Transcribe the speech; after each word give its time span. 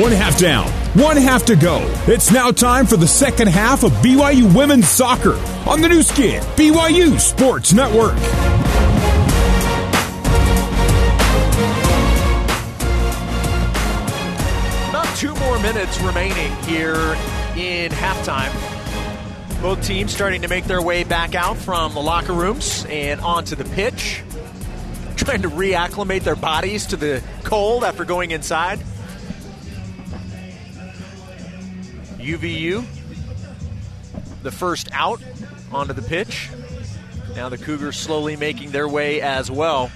One 0.00 0.10
half 0.10 0.38
down, 0.38 0.68
one 0.98 1.18
half 1.18 1.44
to 1.44 1.54
go. 1.54 1.80
It's 2.06 2.32
now 2.32 2.50
time 2.50 2.86
for 2.86 2.96
the 2.96 3.06
second 3.06 3.48
half 3.48 3.84
of 3.84 3.92
BYU 3.96 4.56
Women's 4.56 4.88
Soccer 4.88 5.34
on 5.68 5.82
the 5.82 5.88
Nu 5.90 6.02
Skin, 6.02 6.42
BYU 6.56 7.20
Sports 7.20 7.74
Network. 7.74 8.16
About 14.88 15.14
two 15.18 15.34
more 15.34 15.58
minutes 15.58 16.00
remaining 16.00 16.56
here 16.62 16.94
in 17.54 17.92
halftime. 17.92 18.50
Both 19.60 19.86
teams 19.86 20.14
starting 20.14 20.40
to 20.40 20.48
make 20.48 20.64
their 20.64 20.80
way 20.80 21.04
back 21.04 21.34
out 21.34 21.58
from 21.58 21.92
the 21.92 22.00
locker 22.00 22.32
rooms 22.32 22.86
and 22.88 23.20
onto 23.20 23.56
the 23.56 23.64
pitch, 23.64 24.22
trying 25.16 25.42
to 25.42 25.50
reacclimate 25.50 26.22
their 26.22 26.34
bodies 26.34 26.86
to 26.86 26.96
the 26.96 27.22
cold 27.44 27.84
after 27.84 28.06
going 28.06 28.30
inside. 28.30 28.80
UVU, 32.22 32.84
the 34.42 34.50
first 34.50 34.88
out 34.92 35.20
onto 35.72 35.92
the 35.92 36.02
pitch. 36.02 36.50
Now 37.34 37.48
the 37.48 37.58
Cougars 37.58 37.96
slowly 37.96 38.36
making 38.36 38.70
their 38.70 38.88
way 38.88 39.20
as 39.20 39.50
well. 39.50 39.88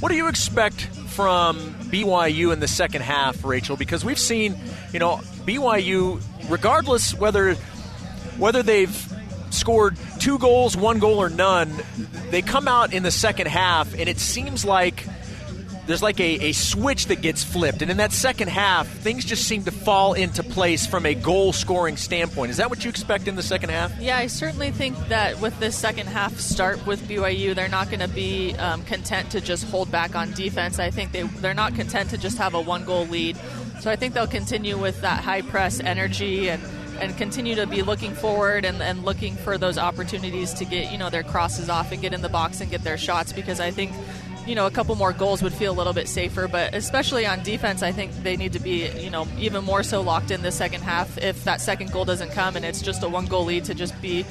What 0.00 0.10
do 0.10 0.16
you 0.16 0.28
expect 0.28 0.82
from 0.82 1.58
BYU 1.90 2.52
in 2.52 2.60
the 2.60 2.68
second 2.68 3.02
half, 3.02 3.44
Rachel? 3.44 3.76
Because 3.76 4.04
we've 4.04 4.18
seen, 4.18 4.56
you 4.92 4.98
know, 4.98 5.16
BYU, 5.46 6.20
regardless 6.48 7.14
whether 7.14 7.54
whether 8.36 8.62
they've 8.62 9.12
scored 9.50 9.96
two 10.18 10.38
goals, 10.38 10.76
one 10.76 10.98
goal, 10.98 11.18
or 11.18 11.30
none, 11.30 11.72
they 12.30 12.42
come 12.42 12.66
out 12.66 12.92
in 12.92 13.02
the 13.02 13.10
second 13.10 13.46
half, 13.46 13.94
and 13.94 14.08
it 14.08 14.18
seems 14.18 14.64
like 14.64 15.06
there's 15.86 16.02
like 16.02 16.20
a, 16.20 16.46
a 16.46 16.52
switch 16.52 17.06
that 17.06 17.20
gets 17.20 17.44
flipped. 17.44 17.82
And 17.82 17.90
in 17.90 17.98
that 17.98 18.12
second 18.12 18.48
half, 18.48 18.88
things 18.88 19.24
just 19.24 19.44
seem 19.44 19.64
to 19.64 19.70
fall 19.70 20.14
into 20.14 20.42
place 20.42 20.86
from 20.86 21.06
a 21.06 21.14
goal 21.14 21.52
scoring 21.52 21.96
standpoint. 21.96 22.50
Is 22.50 22.56
that 22.56 22.70
what 22.70 22.84
you 22.84 22.90
expect 22.90 23.28
in 23.28 23.36
the 23.36 23.42
second 23.42 23.70
half? 23.70 23.98
Yeah, 24.00 24.16
I 24.16 24.26
certainly 24.26 24.70
think 24.70 24.96
that 25.08 25.40
with 25.40 25.58
this 25.60 25.76
second 25.76 26.06
half 26.06 26.38
start 26.38 26.86
with 26.86 27.06
BYU, 27.08 27.54
they're 27.54 27.68
not 27.68 27.88
going 27.88 28.00
to 28.00 28.08
be 28.08 28.54
um, 28.54 28.82
content 28.84 29.30
to 29.32 29.40
just 29.40 29.64
hold 29.70 29.90
back 29.90 30.14
on 30.14 30.32
defense. 30.32 30.78
I 30.78 30.90
think 30.90 31.12
they, 31.12 31.22
they're 31.22 31.54
not 31.54 31.74
content 31.74 32.10
to 32.10 32.18
just 32.18 32.38
have 32.38 32.54
a 32.54 32.60
one 32.60 32.84
goal 32.84 33.06
lead. 33.06 33.36
So 33.80 33.90
I 33.90 33.96
think 33.96 34.14
they'll 34.14 34.26
continue 34.26 34.78
with 34.78 35.00
that 35.02 35.22
high 35.22 35.42
press 35.42 35.80
energy 35.80 36.48
and 36.48 36.62
and 37.00 37.16
continue 37.16 37.56
to 37.56 37.66
be 37.66 37.82
looking 37.82 38.14
forward 38.14 38.64
and, 38.64 38.80
and 38.80 39.04
looking 39.04 39.34
for 39.34 39.58
those 39.58 39.78
opportunities 39.78 40.54
to 40.54 40.64
get 40.64 40.92
you 40.92 40.98
know 40.98 41.10
their 41.10 41.22
crosses 41.22 41.68
off 41.68 41.92
and 41.92 42.00
get 42.00 42.12
in 42.14 42.22
the 42.22 42.28
box 42.28 42.60
and 42.60 42.70
get 42.70 42.84
their 42.84 42.96
shots 42.96 43.32
because 43.32 43.60
I 43.60 43.70
think 43.70 43.92
you 44.46 44.54
know, 44.54 44.66
a 44.66 44.70
couple 44.70 44.94
more 44.96 45.12
goals 45.12 45.42
would 45.42 45.54
feel 45.54 45.72
a 45.72 45.76
little 45.76 45.92
bit 45.92 46.08
safer. 46.08 46.48
But 46.48 46.74
especially 46.74 47.26
on 47.26 47.42
defense, 47.42 47.82
I 47.82 47.92
think 47.92 48.12
they 48.22 48.36
need 48.36 48.52
to 48.52 48.58
be, 48.60 48.88
you 48.90 49.10
know, 49.10 49.26
even 49.38 49.64
more 49.64 49.82
so 49.82 50.00
locked 50.00 50.30
in 50.30 50.42
the 50.42 50.52
second 50.52 50.82
half. 50.82 51.18
If 51.18 51.44
that 51.44 51.60
second 51.60 51.92
goal 51.92 52.04
doesn't 52.04 52.32
come 52.32 52.56
and 52.56 52.64
it's 52.64 52.82
just 52.82 53.02
a 53.02 53.08
one 53.08 53.26
goal 53.26 53.44
lead, 53.44 53.64
to 53.64 53.74
just 53.74 54.00
be, 54.02 54.24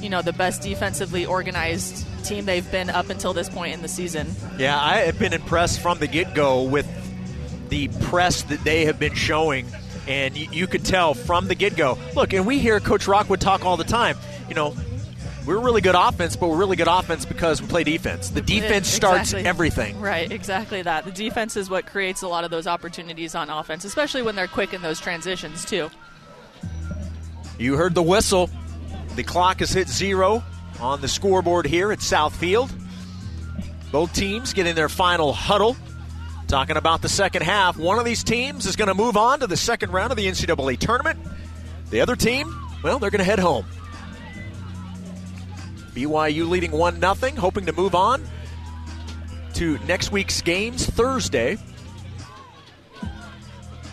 you 0.00 0.08
know, 0.08 0.22
the 0.22 0.32
best 0.32 0.62
defensively 0.62 1.26
organized 1.26 2.06
team 2.24 2.44
they've 2.44 2.70
been 2.70 2.90
up 2.90 3.10
until 3.10 3.32
this 3.32 3.48
point 3.48 3.74
in 3.74 3.82
the 3.82 3.88
season. 3.88 4.28
Yeah, 4.58 4.80
I 4.80 4.98
have 4.98 5.18
been 5.18 5.32
impressed 5.32 5.80
from 5.80 5.98
the 5.98 6.06
get 6.06 6.34
go 6.34 6.62
with 6.62 6.86
the 7.68 7.88
press 7.88 8.42
that 8.44 8.64
they 8.64 8.86
have 8.86 8.98
been 8.98 9.14
showing. 9.14 9.66
And 10.06 10.34
you, 10.38 10.66
could 10.66 10.86
tell 10.86 11.12
from 11.12 11.48
the 11.48 11.54
get 11.54 11.76
go. 11.76 11.98
Look, 12.16 12.32
and 12.32 12.46
we 12.46 12.58
hear 12.58 12.80
Coach 12.80 13.06
Rockwood 13.06 13.42
talk 13.42 13.66
all 13.66 13.76
the 13.76 13.84
time. 13.84 14.16
You 14.48 14.54
know, 14.54 14.74
we're 15.48 15.58
really 15.58 15.80
good 15.80 15.94
offense, 15.94 16.36
but 16.36 16.50
we're 16.50 16.58
really 16.58 16.76
good 16.76 16.88
offense 16.88 17.24
because 17.24 17.62
we 17.62 17.68
play 17.68 17.82
defense. 17.82 18.28
The 18.28 18.42
defense 18.42 18.94
exactly. 18.94 19.24
starts 19.24 19.34
everything. 19.34 19.98
Right, 19.98 20.30
exactly 20.30 20.82
that. 20.82 21.06
The 21.06 21.10
defense 21.10 21.56
is 21.56 21.70
what 21.70 21.86
creates 21.86 22.20
a 22.20 22.28
lot 22.28 22.44
of 22.44 22.50
those 22.50 22.66
opportunities 22.66 23.34
on 23.34 23.48
offense, 23.48 23.86
especially 23.86 24.20
when 24.20 24.36
they're 24.36 24.46
quick 24.46 24.74
in 24.74 24.82
those 24.82 25.00
transitions, 25.00 25.64
too. 25.64 25.88
You 27.58 27.76
heard 27.76 27.94
the 27.94 28.02
whistle. 28.02 28.50
The 29.16 29.24
clock 29.24 29.60
has 29.60 29.72
hit 29.72 29.88
zero 29.88 30.44
on 30.80 31.00
the 31.00 31.08
scoreboard 31.08 31.66
here 31.66 31.92
at 31.92 32.00
Southfield. 32.00 32.70
Both 33.90 34.12
teams 34.12 34.52
getting 34.52 34.74
their 34.74 34.90
final 34.90 35.32
huddle. 35.32 35.78
Talking 36.46 36.76
about 36.76 37.00
the 37.00 37.08
second 37.08 37.42
half. 37.42 37.78
One 37.78 37.98
of 37.98 38.04
these 38.04 38.22
teams 38.22 38.66
is 38.66 38.76
going 38.76 38.88
to 38.88 38.94
move 38.94 39.16
on 39.16 39.40
to 39.40 39.46
the 39.46 39.56
second 39.56 39.92
round 39.92 40.10
of 40.10 40.18
the 40.18 40.26
NCAA 40.26 40.78
tournament. 40.78 41.18
The 41.88 42.02
other 42.02 42.16
team, 42.16 42.54
well, 42.82 42.98
they're 42.98 43.10
going 43.10 43.20
to 43.20 43.24
head 43.24 43.38
home. 43.38 43.64
BYU 45.98 46.48
leading 46.48 46.70
1 46.70 47.00
0, 47.00 47.14
hoping 47.36 47.66
to 47.66 47.72
move 47.72 47.96
on 47.96 48.24
to 49.54 49.78
next 49.78 50.12
week's 50.12 50.40
games 50.42 50.86
Thursday. 50.86 51.58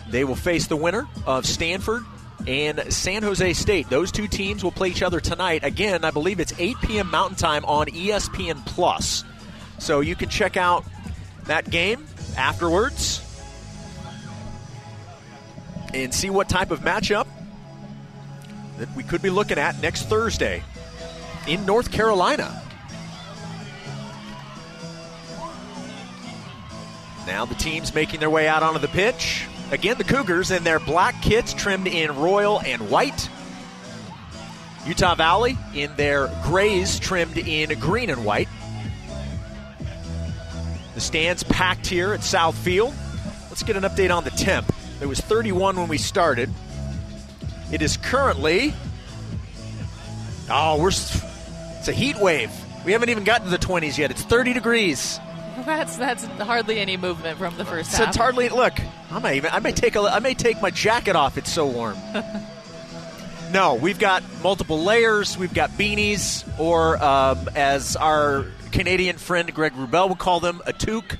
They 0.08 0.22
will 0.22 0.36
face 0.36 0.68
the 0.68 0.76
winner 0.76 1.08
of 1.26 1.44
Stanford 1.44 2.04
and 2.46 2.92
San 2.92 3.24
Jose 3.24 3.54
State. 3.54 3.90
Those 3.90 4.12
two 4.12 4.28
teams 4.28 4.62
will 4.62 4.70
play 4.70 4.88
each 4.88 5.02
other 5.02 5.18
tonight. 5.18 5.64
Again, 5.64 6.04
I 6.04 6.12
believe 6.12 6.38
it's 6.38 6.52
8 6.56 6.76
p.m. 6.82 7.10
Mountain 7.10 7.38
Time 7.38 7.64
on 7.64 7.88
ESPN 7.88 8.64
Plus. 8.66 9.24
So 9.80 9.98
you 9.98 10.14
can 10.14 10.28
check 10.28 10.56
out 10.56 10.84
that 11.46 11.68
game 11.68 12.06
afterwards 12.36 13.20
and 15.92 16.14
see 16.14 16.30
what 16.30 16.48
type 16.48 16.70
of 16.70 16.82
matchup 16.82 17.26
that 18.78 18.94
we 18.94 19.02
could 19.02 19.22
be 19.22 19.30
looking 19.30 19.58
at 19.58 19.82
next 19.82 20.04
Thursday 20.04 20.62
in 21.46 21.64
North 21.66 21.90
Carolina. 21.90 22.62
Now 27.26 27.44
the 27.44 27.54
team's 27.54 27.94
making 27.94 28.20
their 28.20 28.30
way 28.30 28.46
out 28.46 28.62
onto 28.62 28.78
the 28.78 28.88
pitch. 28.88 29.46
Again, 29.72 29.98
the 29.98 30.04
Cougars 30.04 30.52
in 30.52 30.62
their 30.62 30.78
black 30.78 31.20
kits 31.22 31.52
trimmed 31.52 31.88
in 31.88 32.14
royal 32.16 32.60
and 32.60 32.88
white. 32.88 33.28
Utah 34.86 35.16
Valley 35.16 35.58
in 35.74 35.94
their 35.96 36.28
grays 36.44 37.00
trimmed 37.00 37.36
in 37.36 37.76
green 37.80 38.10
and 38.10 38.24
white. 38.24 38.48
The 40.94 41.00
stands 41.00 41.42
packed 41.42 41.88
here 41.88 42.12
at 42.12 42.22
South 42.22 42.56
Field. 42.56 42.94
Let's 43.48 43.64
get 43.64 43.76
an 43.76 43.82
update 43.82 44.16
on 44.16 44.22
the 44.22 44.30
temp. 44.30 44.72
It 45.00 45.06
was 45.06 45.20
31 45.20 45.76
when 45.76 45.88
we 45.88 45.98
started. 45.98 46.50
It 47.72 47.82
is 47.82 47.96
currently. 47.96 48.72
Oh, 50.48 50.80
we're. 50.80 50.92
It's 51.86 51.96
a 51.96 52.00
heat 52.00 52.18
wave. 52.18 52.50
We 52.84 52.90
haven't 52.90 53.10
even 53.10 53.22
gotten 53.22 53.44
to 53.44 53.50
the 53.56 53.64
20s 53.64 53.96
yet. 53.96 54.10
It's 54.10 54.22
30 54.24 54.54
degrees. 54.54 55.20
That's 55.64 55.96
that's 55.96 56.24
hardly 56.24 56.80
any 56.80 56.96
movement 56.96 57.38
from 57.38 57.56
the 57.56 57.64
first 57.64 57.92
So 57.92 57.98
half. 57.98 58.08
it's 58.08 58.16
hardly. 58.16 58.48
Look, 58.48 58.74
I 59.08 59.20
may 59.20 59.36
even. 59.36 59.52
I 59.52 59.60
may 59.60 59.70
take 59.70 59.94
a. 59.94 60.00
I 60.00 60.18
may 60.18 60.34
take 60.34 60.60
my 60.60 60.70
jacket 60.70 61.14
off. 61.14 61.38
It's 61.38 61.50
so 61.50 61.64
warm. 61.66 61.96
no, 63.52 63.76
we've 63.76 64.00
got 64.00 64.24
multiple 64.42 64.82
layers. 64.82 65.38
We've 65.38 65.54
got 65.54 65.70
beanies, 65.70 66.44
or 66.58 67.00
um, 67.02 67.48
as 67.54 67.94
our 67.94 68.46
Canadian 68.72 69.16
friend 69.16 69.54
Greg 69.54 69.72
Rubel 69.74 70.08
would 70.08 70.18
call 70.18 70.40
them, 70.40 70.60
a 70.66 70.72
toque. 70.72 71.16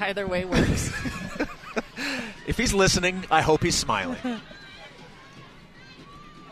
Either 0.00 0.26
way 0.26 0.44
works. 0.44 0.92
If 2.46 2.56
he's 2.56 2.72
listening, 2.72 3.26
I 3.30 3.42
hope 3.42 3.62
he's 3.62 3.76
smiling. 3.76 4.16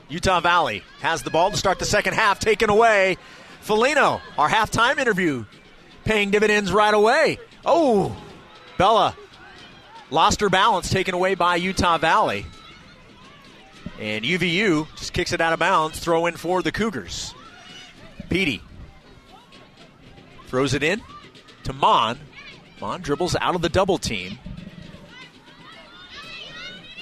Utah 0.09 0.41
Valley 0.41 0.83
has 1.01 1.23
the 1.23 1.31
ball 1.31 1.51
to 1.51 1.57
start 1.57 1.79
the 1.79 1.85
second 1.85 2.15
half, 2.15 2.39
taken 2.39 2.71
away. 2.71 3.17
Felino, 3.65 4.21
our 4.39 4.49
halftime 4.49 4.99
interview, 4.99 5.45
paying 6.05 6.31
dividends 6.31 6.73
right 6.73 6.95
away. 6.95 7.39
Oh, 7.65 8.17
Bella 8.79 9.17
lost 10.11 10.41
her 10.41 10.49
balance, 10.49 10.91
taken 10.91 11.15
away 11.15 11.35
by 11.35 11.57
Utah 11.57 11.99
Valley. 11.99 12.47
And 13.99 14.25
UVU 14.25 14.87
just 14.97 15.13
kicks 15.13 15.33
it 15.33 15.41
out 15.41 15.53
of 15.53 15.59
bounds, 15.59 15.99
throw 15.99 16.27
in 16.27 16.37
for 16.37 16.63
the 16.63 16.71
Cougars. 16.71 17.35
Petey 18.29 18.63
throws 20.47 20.75
it 20.75 20.83
in 20.83 21.03
to 21.65 21.73
Mon. 21.73 22.19
Mon 22.81 23.01
dribbles 23.01 23.35
out 23.41 23.55
of 23.55 23.63
the 23.63 23.69
double 23.69 23.99
team. 23.99 24.39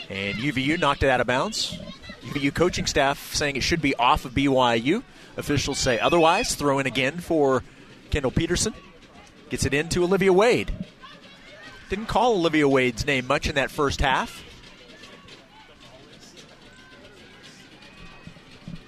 And 0.08 0.36
UVU 0.36 0.78
knocked 0.78 1.02
it 1.02 1.10
out 1.10 1.20
of 1.20 1.26
bounds. 1.26 1.76
UVU 2.24 2.54
coaching 2.54 2.86
staff 2.86 3.34
saying 3.34 3.56
it 3.56 3.62
should 3.62 3.82
be 3.82 3.94
off 3.96 4.24
of 4.24 4.32
BYU. 4.32 5.02
Officials 5.36 5.78
say 5.78 5.98
otherwise. 5.98 6.54
Throw 6.54 6.78
in 6.78 6.86
again 6.86 7.18
for 7.18 7.62
Kendall 8.10 8.30
Peterson. 8.30 8.74
Gets 9.50 9.64
it 9.66 9.74
into 9.74 10.04
Olivia 10.04 10.32
Wade. 10.32 10.72
Didn't 11.90 12.06
call 12.06 12.34
Olivia 12.34 12.68
Wade's 12.68 13.06
name 13.06 13.26
much 13.26 13.48
in 13.48 13.56
that 13.56 13.70
first 13.70 14.00
half. 14.00 14.42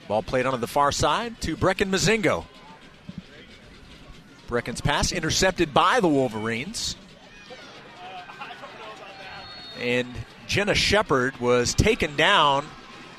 Ball 0.09 0.23
played 0.23 0.47
onto 0.47 0.59
the 0.59 0.67
far 0.67 0.93
side 0.93 1.41
to 1.43 1.57
Brecken 1.57 1.91
Mozingo. 1.91 2.45
Brecken's 4.47 4.81
pass 4.81 5.11
intercepted 5.11 5.75
by 5.75 5.99
the 6.01 6.09
Wolverines. 6.09 6.97
And 9.81 10.09
Jenna 10.47 10.75
Shepard 10.75 11.39
was 11.39 11.75
taken 11.75 12.17
down. 12.17 12.65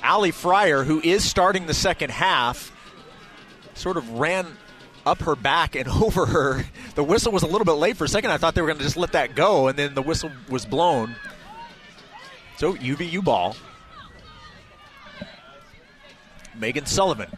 Ali 0.07 0.31
Fryer, 0.31 0.83
who 0.83 1.01
is 1.01 1.23
starting 1.23 1.67
the 1.67 1.73
second 1.73 2.11
half, 2.11 2.71
sort 3.73 3.97
of 3.97 4.09
ran 4.11 4.47
up 5.05 5.19
her 5.19 5.35
back 5.35 5.75
and 5.75 5.87
over 6.03 6.25
her. 6.25 6.63
The 6.95 7.03
whistle 7.03 7.31
was 7.31 7.43
a 7.43 7.47
little 7.47 7.65
bit 7.65 7.73
late 7.73 7.97
for 7.97 8.05
a 8.05 8.09
second. 8.09 8.31
I 8.31 8.37
thought 8.37 8.55
they 8.55 8.61
were 8.61 8.67
going 8.67 8.79
to 8.79 8.83
just 8.83 8.97
let 8.97 9.11
that 9.11 9.35
go, 9.35 9.67
and 9.67 9.77
then 9.77 9.93
the 9.93 10.01
whistle 10.01 10.31
was 10.49 10.65
blown. 10.65 11.15
So 12.57 12.73
UVU 12.73 13.23
ball. 13.23 13.55
Megan 16.55 16.85
Sullivan 16.87 17.29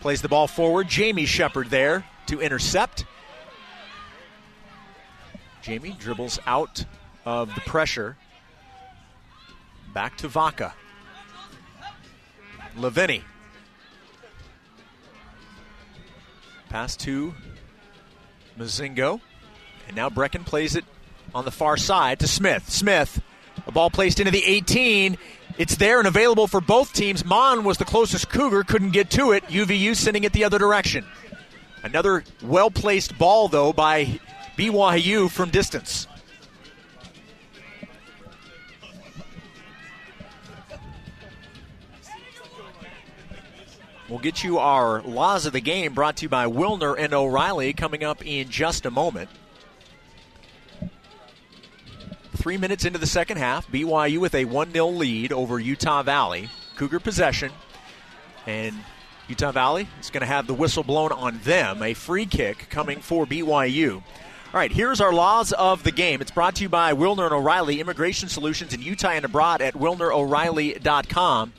plays 0.00 0.22
the 0.22 0.28
ball 0.28 0.46
forward. 0.46 0.86
Jamie 0.86 1.26
Shepard 1.26 1.70
there 1.70 2.04
to 2.26 2.40
intercept. 2.40 3.04
Jamie 5.60 5.96
dribbles 5.98 6.38
out 6.46 6.84
of 7.24 7.52
the 7.54 7.60
pressure. 7.62 8.16
Back 9.92 10.18
to 10.18 10.28
Vaca. 10.28 10.74
Laveni. 12.76 13.22
Pass 16.68 16.96
to 16.96 17.34
Mozingo. 18.58 19.20
And 19.86 19.96
now 19.96 20.08
Brecken 20.08 20.44
plays 20.44 20.76
it 20.76 20.84
on 21.34 21.44
the 21.44 21.50
far 21.50 21.76
side 21.76 22.20
to 22.20 22.28
Smith. 22.28 22.70
Smith, 22.70 23.20
a 23.66 23.72
ball 23.72 23.90
placed 23.90 24.18
into 24.18 24.32
the 24.32 24.44
18. 24.44 25.18
It's 25.58 25.76
there 25.76 25.98
and 25.98 26.08
available 26.08 26.46
for 26.46 26.60
both 26.60 26.92
teams. 26.92 27.24
Mon 27.24 27.64
was 27.64 27.78
the 27.78 27.84
closest 27.84 28.28
Cougar, 28.28 28.64
couldn't 28.64 28.90
get 28.90 29.10
to 29.10 29.32
it. 29.32 29.44
UVU 29.44 29.94
sending 29.94 30.24
it 30.24 30.32
the 30.32 30.44
other 30.44 30.58
direction. 30.58 31.04
Another 31.82 32.24
well 32.42 32.70
placed 32.70 33.18
ball, 33.18 33.48
though, 33.48 33.72
by 33.72 34.18
BYU 34.56 35.30
from 35.30 35.50
distance. 35.50 36.06
We'll 44.08 44.18
get 44.18 44.44
you 44.44 44.58
our 44.58 45.00
laws 45.02 45.46
of 45.46 45.54
the 45.54 45.60
game 45.60 45.94
brought 45.94 46.16
to 46.18 46.24
you 46.24 46.28
by 46.28 46.46
Wilner 46.46 46.94
and 46.98 47.14
O'Reilly 47.14 47.72
coming 47.72 48.04
up 48.04 48.24
in 48.24 48.50
just 48.50 48.84
a 48.84 48.90
moment. 48.90 49.30
Three 52.36 52.58
minutes 52.58 52.84
into 52.84 52.98
the 52.98 53.06
second 53.06 53.38
half, 53.38 53.66
BYU 53.68 54.18
with 54.18 54.34
a 54.34 54.44
1 54.44 54.72
0 54.72 54.88
lead 54.88 55.32
over 55.32 55.58
Utah 55.58 56.02
Valley. 56.02 56.50
Cougar 56.76 57.00
possession. 57.00 57.50
And 58.46 58.74
Utah 59.26 59.52
Valley 59.52 59.88
is 60.00 60.10
going 60.10 60.20
to 60.20 60.26
have 60.26 60.46
the 60.46 60.52
whistle 60.52 60.82
blown 60.82 61.10
on 61.10 61.38
them. 61.38 61.82
A 61.82 61.94
free 61.94 62.26
kick 62.26 62.66
coming 62.68 63.00
for 63.00 63.24
BYU. 63.24 63.94
All 63.94 64.60
right, 64.60 64.70
here's 64.70 65.00
our 65.00 65.14
laws 65.14 65.52
of 65.52 65.82
the 65.82 65.90
game. 65.90 66.20
It's 66.20 66.30
brought 66.30 66.56
to 66.56 66.62
you 66.62 66.68
by 66.68 66.92
Wilner 66.92 67.24
and 67.24 67.32
O'Reilly, 67.32 67.80
Immigration 67.80 68.28
Solutions 68.28 68.74
in 68.74 68.82
Utah 68.82 69.08
and 69.08 69.24
abroad 69.24 69.62
at 69.62 69.74
WilnerO'Reilly.com. 69.74 71.52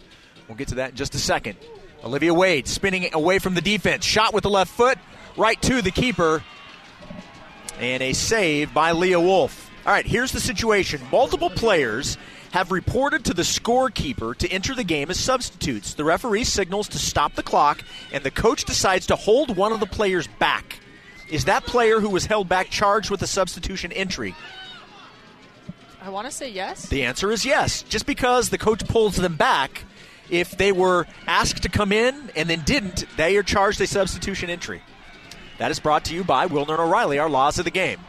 We'll 0.47 0.57
get 0.57 0.67
to 0.67 0.75
that 0.75 0.91
in 0.91 0.95
just 0.95 1.15
a 1.15 1.17
second. 1.17 1.57
Olivia 2.05 2.33
Wade 2.33 2.67
spinning 2.67 3.09
away 3.13 3.39
from 3.39 3.55
the 3.55 3.61
defense. 3.61 4.05
Shot 4.05 4.33
with 4.33 4.43
the 4.43 4.49
left 4.49 4.71
foot, 4.71 4.99
right 5.35 5.59
to 5.63 5.81
the 5.81 5.91
keeper. 5.91 6.43
And 7.79 8.03
a 8.03 8.13
save 8.13 8.73
by 8.73 8.91
Leah 8.91 9.19
Wolf. 9.19 9.71
All 9.85 9.91
right, 9.91 10.05
here's 10.05 10.31
the 10.31 10.39
situation. 10.39 11.01
Multiple 11.11 11.49
players 11.49 12.17
have 12.51 12.71
reported 12.71 13.25
to 13.25 13.33
the 13.33 13.41
scorekeeper 13.41 14.37
to 14.37 14.49
enter 14.49 14.75
the 14.75 14.83
game 14.83 15.09
as 15.09 15.19
substitutes. 15.19 15.95
The 15.95 16.03
referee 16.03 16.45
signals 16.45 16.87
to 16.89 16.99
stop 16.99 17.33
the 17.35 17.43
clock, 17.43 17.83
and 18.13 18.23
the 18.23 18.31
coach 18.31 18.65
decides 18.65 19.07
to 19.07 19.15
hold 19.15 19.57
one 19.57 19.73
of 19.73 19.79
the 19.79 19.85
players 19.85 20.27
back. 20.39 20.79
Is 21.29 21.45
that 21.45 21.65
player 21.65 21.99
who 21.99 22.09
was 22.09 22.25
held 22.27 22.47
back 22.47 22.69
charged 22.69 23.09
with 23.09 23.21
a 23.23 23.27
substitution 23.27 23.91
entry? 23.91 24.35
I 26.01 26.09
want 26.09 26.27
to 26.27 26.31
say 26.31 26.49
yes. 26.49 26.87
The 26.87 27.03
answer 27.03 27.31
is 27.31 27.45
yes. 27.45 27.81
Just 27.81 28.05
because 28.05 28.49
the 28.49 28.59
coach 28.59 28.87
pulls 28.87 29.15
them 29.15 29.35
back 29.35 29.83
if 30.29 30.57
they 30.57 30.71
were 30.71 31.05
asked 31.27 31.63
to 31.63 31.69
come 31.69 31.91
in 31.91 32.31
and 32.35 32.49
then 32.49 32.61
didn't, 32.61 33.05
they 33.17 33.37
are 33.37 33.43
charged 33.43 33.79
a 33.81 33.87
substitution 33.87 34.49
entry. 34.49 34.81
That 35.57 35.71
is 35.71 35.79
brought 35.79 36.05
to 36.05 36.15
you 36.15 36.23
by 36.23 36.47
Wilner 36.47 36.71
and 36.71 36.79
O'Reilly, 36.79 37.19
our 37.19 37.29
laws 37.29 37.59
of 37.59 37.65
the 37.65 37.71
game. 37.71 37.99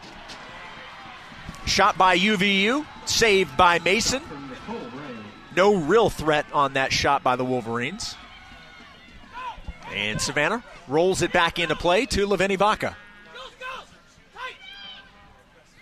Shot 1.67 1.99
by 1.99 2.19
UVU, 2.19 2.87
saved 3.05 3.57
by 3.57 3.79
Mason. 3.81 4.23
No 5.55 5.75
real 5.75 6.11
threat 6.11 6.47
on 6.53 6.75
that 6.75 6.93
shot 6.93 7.23
by 7.23 7.37
the 7.37 7.45
Wolverines. 7.45 8.15
And 9.95 10.21
Savannah 10.21 10.63
rolls 10.89 11.23
it 11.23 11.33
back 11.33 11.59
into 11.59 11.77
play 11.77 12.07
to 12.07 12.27
Laveni 12.27 12.59
Vaca. 12.59 12.97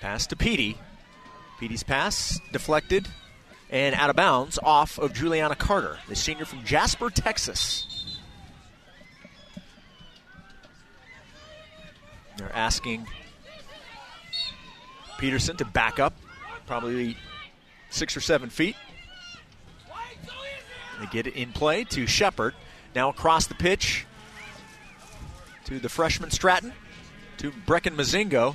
Pass 0.01 0.27
to 0.29 0.37
Petey. 0.37 0.79
Petey's 1.59 1.83
pass 1.83 2.39
deflected 2.53 3.09
and 3.75 3.93
out 3.97 4.09
of 4.09 4.15
bounds 4.15 4.57
off 4.63 4.99
of 4.99 5.13
Juliana 5.13 5.57
Carter, 5.57 5.99
the 6.09 6.15
senior 6.15 6.45
from 6.45 6.65
Jasper, 6.65 7.11
Texas. 7.11 8.21
They're 12.37 12.55
asking 12.55 13.09
Peterson 15.19 15.57
to 15.57 15.65
back 15.65 15.99
up, 15.99 16.15
probably 16.69 17.17
six 17.91 18.17
or 18.17 18.21
seven 18.21 18.49
feet. 18.49 18.77
They 21.01 21.07
get 21.07 21.27
it 21.27 21.35
in 21.35 21.51
play 21.51 21.83
to 21.83 22.07
Shepard. 22.07 22.55
Now 22.95 23.09
across 23.09 23.49
the 23.49 23.57
pitch 23.57 24.07
to 25.65 25.81
the 25.81 25.89
freshman 25.89 26.31
Stratton, 26.31 26.73
to 27.39 27.51
Brecken 27.51 27.97
Mozingo, 27.97 28.55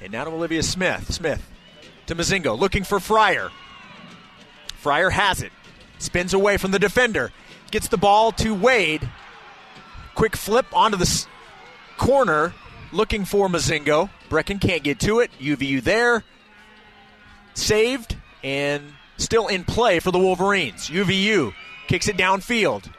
and 0.00 0.10
now 0.12 0.24
to 0.24 0.30
Olivia 0.30 0.62
Smith. 0.62 1.12
Smith 1.12 1.46
to 2.06 2.14
Mozingo, 2.14 2.58
looking 2.58 2.84
for 2.84 3.00
Fryer. 3.00 3.50
Fryer 4.78 5.10
has 5.10 5.42
it. 5.42 5.52
Spins 5.98 6.32
away 6.34 6.56
from 6.56 6.70
the 6.70 6.78
defender. 6.78 7.32
Gets 7.70 7.88
the 7.88 7.96
ball 7.98 8.32
to 8.32 8.54
Wade. 8.54 9.08
Quick 10.14 10.36
flip 10.36 10.66
onto 10.72 10.96
the 10.96 11.02
s- 11.02 11.26
corner. 11.96 12.54
Looking 12.92 13.24
for 13.24 13.48
Mozingo. 13.48 14.08
Brecken 14.30 14.60
can't 14.60 14.82
get 14.82 15.00
to 15.00 15.20
it. 15.20 15.30
UVU 15.40 15.82
there. 15.82 16.24
Saved 17.54 18.16
and 18.44 18.92
still 19.16 19.48
in 19.48 19.64
play 19.64 19.98
for 19.98 20.10
the 20.10 20.18
Wolverines. 20.18 20.88
UVU 20.88 21.52
kicks 21.88 22.08
it 22.08 22.16
downfield. 22.16 22.90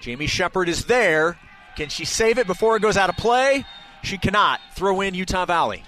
Jamie 0.00 0.26
Shepard 0.26 0.68
is 0.68 0.84
there. 0.84 1.38
Can 1.76 1.88
she 1.88 2.04
save 2.04 2.38
it 2.38 2.46
before 2.46 2.76
it 2.76 2.82
goes 2.82 2.96
out 2.96 3.08
of 3.08 3.16
play? 3.16 3.64
She 4.02 4.18
cannot. 4.18 4.60
Throw 4.74 5.00
in 5.00 5.14
Utah 5.14 5.44
Valley. 5.46 5.84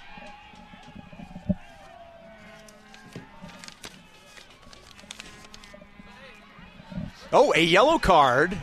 Oh, 7.35 7.51
a 7.55 7.59
yellow 7.59 7.97
card 7.97 8.53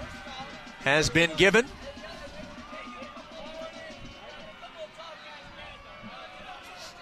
has 0.83 1.11
been 1.11 1.33
given. 1.37 1.67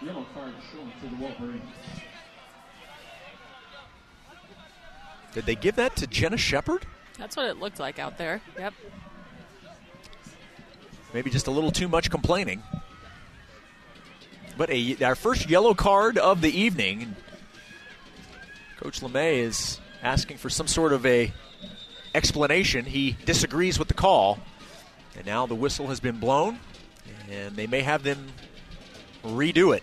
Yellow 0.00 0.24
card 0.32 0.54
shown 0.72 0.90
for 0.98 1.14
the 1.14 1.16
Wolverines. 1.22 1.62
Did 5.34 5.44
they 5.44 5.56
give 5.56 5.76
that 5.76 5.94
to 5.96 6.06
Jenna 6.06 6.38
Shepard? 6.38 6.86
That's 7.18 7.36
what 7.36 7.44
it 7.44 7.58
looked 7.58 7.78
like 7.78 7.98
out 7.98 8.16
there. 8.16 8.40
Yep. 8.58 8.72
Maybe 11.12 11.28
just 11.28 11.48
a 11.48 11.50
little 11.50 11.70
too 11.70 11.88
much 11.88 12.10
complaining. 12.10 12.62
But 14.56 14.70
a, 14.70 14.96
our 15.04 15.14
first 15.14 15.50
yellow 15.50 15.74
card 15.74 16.16
of 16.16 16.40
the 16.40 16.50
evening. 16.50 17.14
Coach 18.78 19.00
LeMay 19.00 19.40
is 19.40 19.80
asking 20.02 20.38
for 20.38 20.48
some 20.48 20.66
sort 20.66 20.94
of 20.94 21.04
a 21.04 21.30
explanation. 22.18 22.84
He 22.84 23.16
disagrees 23.24 23.78
with 23.78 23.88
the 23.88 23.94
call. 23.94 24.38
And 25.16 25.24
now 25.24 25.46
the 25.46 25.54
whistle 25.54 25.86
has 25.86 26.00
been 26.00 26.18
blown, 26.18 26.58
and 27.30 27.56
they 27.56 27.66
may 27.66 27.80
have 27.80 28.02
them 28.02 28.28
redo 29.24 29.74
it. 29.74 29.82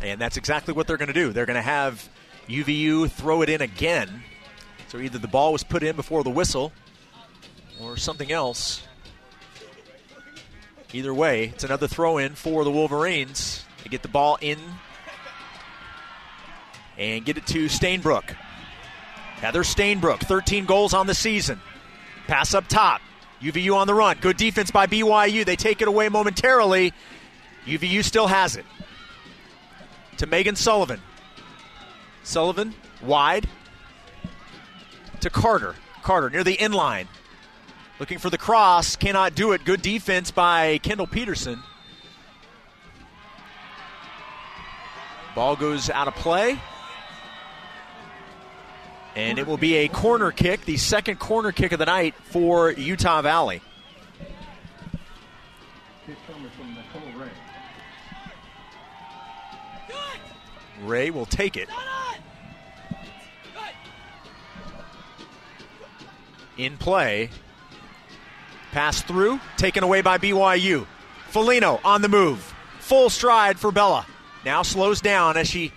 And 0.00 0.20
that's 0.20 0.36
exactly 0.36 0.72
what 0.72 0.86
they're 0.86 0.96
going 0.96 1.08
to 1.08 1.12
do. 1.12 1.32
They're 1.32 1.46
going 1.46 1.56
to 1.56 1.62
have 1.62 2.08
UVU 2.48 3.10
throw 3.10 3.42
it 3.42 3.48
in 3.48 3.60
again. 3.60 4.22
So 4.88 4.98
either 4.98 5.18
the 5.18 5.28
ball 5.28 5.52
was 5.52 5.64
put 5.64 5.82
in 5.82 5.96
before 5.96 6.22
the 6.24 6.30
whistle 6.30 6.72
or 7.80 7.96
something 7.96 8.32
else. 8.32 8.82
Either 10.92 11.12
way, 11.12 11.46
it's 11.46 11.64
another 11.64 11.86
throw 11.86 12.18
in 12.18 12.34
for 12.34 12.64
the 12.64 12.70
Wolverines. 12.70 13.64
They 13.82 13.90
get 13.90 14.02
the 14.02 14.08
ball 14.08 14.38
in 14.40 14.58
and 16.98 17.24
get 17.24 17.38
it 17.38 17.46
to 17.46 17.66
Stainbrook. 17.66 18.36
Heather 19.36 19.62
Stainbrook, 19.62 20.20
13 20.20 20.66
goals 20.66 20.92
on 20.92 21.06
the 21.06 21.14
season. 21.14 21.60
Pass 22.26 22.54
up 22.54 22.66
top. 22.68 23.00
UVU 23.40 23.74
on 23.76 23.86
the 23.86 23.94
run. 23.94 24.18
Good 24.20 24.36
defense 24.36 24.70
by 24.72 24.86
BYU. 24.86 25.44
They 25.44 25.54
take 25.54 25.80
it 25.80 25.86
away 25.86 26.08
momentarily. 26.08 26.92
UVU 27.66 28.02
still 28.02 28.26
has 28.26 28.56
it. 28.56 28.66
To 30.16 30.26
Megan 30.26 30.56
Sullivan. 30.56 31.00
Sullivan 32.24 32.74
wide 33.00 33.48
to 35.20 35.30
Carter. 35.30 35.76
Carter 36.02 36.30
near 36.30 36.42
the 36.42 36.56
inline. 36.56 37.06
Looking 38.00 38.18
for 38.18 38.28
the 38.28 38.38
cross. 38.38 38.96
Cannot 38.96 39.36
do 39.36 39.52
it. 39.52 39.64
Good 39.64 39.82
defense 39.82 40.32
by 40.32 40.78
Kendall 40.78 41.06
Peterson. 41.06 41.62
Ball 45.36 45.54
goes 45.54 45.88
out 45.90 46.08
of 46.08 46.14
play. 46.16 46.58
And 49.18 49.36
it 49.40 49.48
will 49.48 49.56
be 49.56 49.74
a 49.78 49.88
corner 49.88 50.30
kick, 50.30 50.64
the 50.64 50.76
second 50.76 51.18
corner 51.18 51.50
kick 51.50 51.72
of 51.72 51.80
the 51.80 51.86
night 51.86 52.14
for 52.26 52.70
Utah 52.70 53.20
Valley. 53.20 53.60
Ray 60.84 61.10
will 61.10 61.26
take 61.26 61.56
it. 61.56 61.68
In 66.56 66.76
play. 66.76 67.30
Pass 68.70 69.02
through, 69.02 69.40
taken 69.56 69.82
away 69.82 70.00
by 70.00 70.18
BYU. 70.18 70.86
Felino 71.32 71.80
on 71.84 72.02
the 72.02 72.08
move. 72.08 72.54
Full 72.78 73.10
stride 73.10 73.58
for 73.58 73.72
Bella. 73.72 74.06
Now 74.44 74.62
slows 74.62 75.00
down 75.00 75.36
as 75.36 75.48
she 75.48 75.72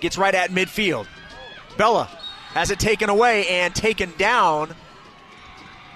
gets 0.00 0.18
right 0.18 0.34
at 0.34 0.50
midfield. 0.50 1.06
Bella 1.76 2.10
has 2.54 2.70
it 2.70 2.78
taken 2.78 3.08
away 3.08 3.46
and 3.46 3.74
taken 3.74 4.12
down. 4.18 4.74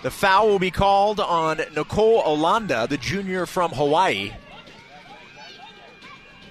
The 0.02 0.10
foul 0.10 0.48
will 0.48 0.58
be 0.58 0.70
called 0.70 1.18
on 1.18 1.60
Nicole 1.74 2.22
Olanda, 2.22 2.88
the 2.88 2.96
junior 2.96 3.46
from 3.46 3.72
Hawaii. 3.72 4.32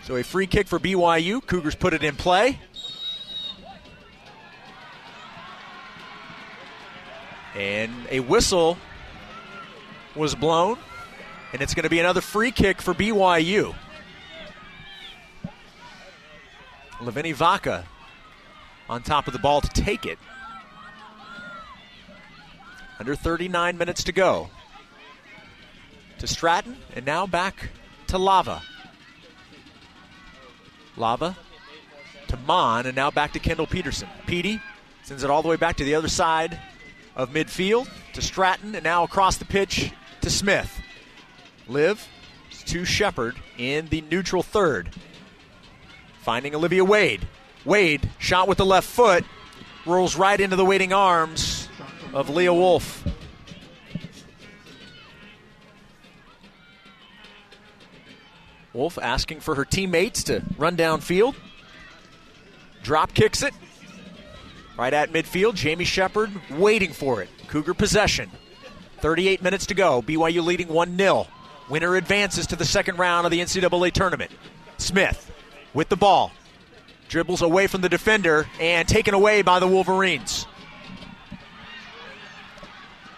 So 0.03 0.17
a 0.17 0.23
free 0.23 0.47
kick 0.47 0.67
for 0.67 0.79
BYU. 0.79 1.45
Cougars 1.45 1.75
put 1.75 1.93
it 1.93 2.03
in 2.03 2.15
play. 2.15 2.59
And 7.55 7.93
a 8.09 8.19
whistle 8.19 8.77
was 10.15 10.35
blown. 10.35 10.77
And 11.53 11.61
it's 11.61 11.73
going 11.73 11.83
to 11.83 11.89
be 11.89 11.99
another 11.99 12.19
free 12.19 12.51
kick 12.51 12.81
for 12.81 12.93
BYU. 12.93 13.73
Laveni 16.99 17.33
Vaca 17.33 17.85
on 18.89 19.03
top 19.03 19.27
of 19.27 19.33
the 19.33 19.39
ball 19.39 19.61
to 19.61 19.69
take 19.69 20.05
it. 20.05 20.19
Under 22.99 23.15
39 23.15 23.77
minutes 23.77 24.03
to 24.05 24.11
go. 24.11 24.49
To 26.19 26.27
Stratton, 26.27 26.77
and 26.95 27.05
now 27.05 27.27
back 27.27 27.69
to 28.07 28.17
Lava. 28.17 28.61
Lava 30.95 31.35
to 32.27 32.37
Mon, 32.37 32.85
and 32.85 32.95
now 32.95 33.11
back 33.11 33.33
to 33.33 33.39
Kendall 33.39 33.67
Peterson. 33.67 34.07
Petey 34.25 34.61
sends 35.03 35.23
it 35.23 35.29
all 35.29 35.41
the 35.41 35.49
way 35.49 35.55
back 35.55 35.75
to 35.77 35.83
the 35.83 35.95
other 35.95 36.07
side 36.07 36.59
of 37.15 37.31
midfield 37.31 37.89
to 38.13 38.21
Stratton, 38.21 38.75
and 38.75 38.83
now 38.83 39.03
across 39.03 39.37
the 39.37 39.45
pitch 39.45 39.91
to 40.21 40.29
Smith. 40.29 40.81
Live 41.67 42.07
to 42.65 42.85
Shepard 42.85 43.35
in 43.57 43.87
the 43.87 44.01
neutral 44.01 44.43
third. 44.43 44.89
Finding 46.21 46.55
Olivia 46.55 46.85
Wade. 46.85 47.27
Wade, 47.65 48.09
shot 48.19 48.47
with 48.47 48.57
the 48.57 48.65
left 48.65 48.87
foot, 48.87 49.23
rolls 49.85 50.15
right 50.15 50.39
into 50.39 50.55
the 50.55 50.65
waiting 50.65 50.93
arms 50.93 51.69
of 52.13 52.29
Leah 52.29 52.53
Wolf. 52.53 53.05
Wolf 58.73 58.97
asking 59.01 59.39
for 59.39 59.55
her 59.55 59.65
teammates 59.65 60.23
to 60.23 60.43
run 60.57 60.75
downfield. 60.75 61.35
Drop 62.81 63.13
kicks 63.13 63.43
it. 63.43 63.53
Right 64.77 64.93
at 64.93 65.11
midfield, 65.13 65.53
Jamie 65.53 65.85
Shepard 65.85 66.31
waiting 66.49 66.91
for 66.91 67.21
it. 67.21 67.29
Cougar 67.47 67.75
possession. 67.75 68.31
38 68.97 69.43
minutes 69.43 69.67
to 69.67 69.75
go. 69.75 70.01
BYU 70.01 70.43
leading 70.43 70.67
1 70.67 70.97
0. 70.97 71.27
Winner 71.69 71.95
advances 71.95 72.47
to 72.47 72.55
the 72.55 72.65
second 72.65 72.97
round 72.97 73.25
of 73.25 73.31
the 73.31 73.39
NCAA 73.39 73.91
tournament. 73.91 74.31
Smith 74.77 75.31
with 75.73 75.89
the 75.89 75.95
ball. 75.95 76.31
Dribbles 77.07 77.41
away 77.41 77.67
from 77.67 77.81
the 77.81 77.89
defender 77.89 78.47
and 78.59 78.87
taken 78.87 79.13
away 79.13 79.41
by 79.41 79.59
the 79.59 79.67
Wolverines. 79.67 80.47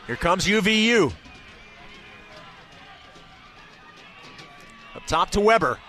Here 0.08 0.16
comes 0.16 0.46
UVU. 0.46 1.14
Up 4.96 5.06
top 5.08 5.32
to 5.32 5.40
Weber. 5.40 5.80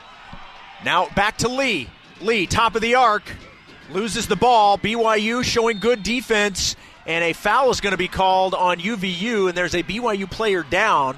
Now 0.85 1.09
back 1.15 1.39
to 1.39 1.49
Lee. 1.49 1.89
Lee, 2.21 2.47
top 2.47 2.75
of 2.75 2.81
the 2.81 2.95
arc, 2.95 3.25
loses 3.91 4.27
the 4.27 4.37
ball. 4.37 4.79
BYU 4.79 5.45
showing 5.45 5.79
good 5.79 6.03
defense, 6.03 6.77
and 7.07 7.23
a 7.23 7.33
foul 7.35 7.71
is 7.71 7.81
going 7.81 7.93
to 7.93 7.99
be 7.99 8.09
called 8.09 8.55
on 8.55 8.79
UVU, 8.79 9.49
and 9.49 9.57
there's 9.57 9.75
a 9.75 9.83
BYU 9.83 10.31
player 10.31 10.63
down. 10.63 11.17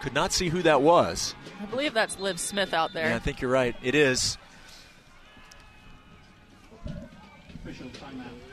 Could 0.00 0.14
not 0.14 0.32
see 0.32 0.48
who 0.48 0.62
that 0.62 0.82
was. 0.82 1.34
I 1.60 1.66
believe 1.66 1.92
that's 1.92 2.18
Liv 2.18 2.40
Smith 2.40 2.72
out 2.72 2.94
there. 2.94 3.10
Yeah, 3.10 3.16
I 3.16 3.18
think 3.18 3.42
you're 3.42 3.50
right. 3.50 3.76
It 3.82 3.94
is. 3.94 4.38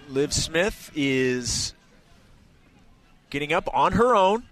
Liv 0.10 0.34
Smith 0.34 0.92
is 0.94 1.74
getting 3.30 3.54
up 3.54 3.70
on 3.74 3.94
her 3.94 4.14
own. 4.14 4.44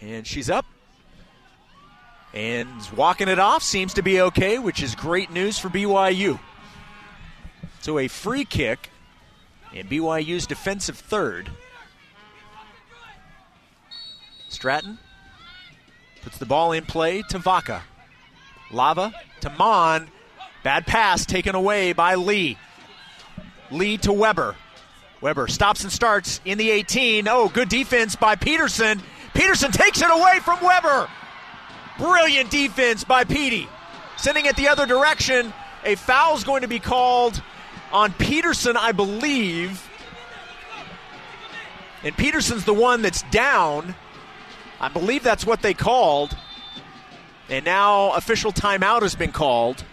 And 0.00 0.24
she's 0.24 0.48
up. 0.48 0.66
And 2.32 2.68
walking 2.96 3.28
it 3.28 3.40
off. 3.40 3.64
Seems 3.64 3.94
to 3.94 4.02
be 4.02 4.20
okay, 4.20 4.60
which 4.60 4.80
is 4.80 4.94
great 4.94 5.32
news 5.32 5.58
for 5.58 5.68
BYU. 5.68 6.38
So 7.80 7.98
a 7.98 8.06
free 8.06 8.44
kick 8.44 8.90
in 9.72 9.88
BYU's 9.88 10.46
defensive 10.46 10.96
third. 10.96 11.50
Stratton 14.48 14.98
puts 16.22 16.38
the 16.38 16.46
ball 16.46 16.72
in 16.72 16.84
play 16.84 17.22
to 17.30 17.38
Vaca. 17.38 17.82
Lava 18.70 19.12
to 19.40 19.50
Mon. 19.50 20.08
Bad 20.62 20.86
pass 20.86 21.24
taken 21.24 21.54
away 21.54 21.92
by 21.92 22.14
Lee. 22.14 22.58
Lee 23.70 23.96
to 23.98 24.12
Weber. 24.12 24.56
Weber 25.20 25.48
stops 25.48 25.82
and 25.82 25.92
starts 25.92 26.40
in 26.44 26.58
the 26.58 26.70
18. 26.70 27.28
Oh, 27.28 27.48
good 27.48 27.68
defense 27.68 28.16
by 28.16 28.36
Peterson. 28.36 29.02
Peterson 29.34 29.70
takes 29.70 30.00
it 30.00 30.10
away 30.10 30.40
from 30.40 30.58
Weber. 30.62 31.08
Brilliant 31.98 32.50
defense 32.50 33.04
by 33.04 33.24
Petey. 33.24 33.68
Sending 34.16 34.46
it 34.46 34.56
the 34.56 34.68
other 34.68 34.86
direction. 34.86 35.52
A 35.84 35.94
foul 35.94 36.36
is 36.36 36.44
going 36.44 36.62
to 36.62 36.68
be 36.68 36.78
called 36.78 37.42
on 37.92 38.12
Peterson, 38.14 38.76
I 38.76 38.92
believe. 38.92 39.88
And 42.02 42.16
Peterson's 42.16 42.64
the 42.64 42.74
one 42.74 43.02
that's 43.02 43.22
down. 43.30 43.94
I 44.80 44.88
believe 44.88 45.22
that's 45.22 45.44
what 45.44 45.60
they 45.60 45.74
called. 45.74 46.36
And 47.48 47.64
now 47.64 48.12
official 48.12 48.52
timeout 48.52 49.02
has 49.02 49.14
been 49.14 49.32
called. 49.32 49.84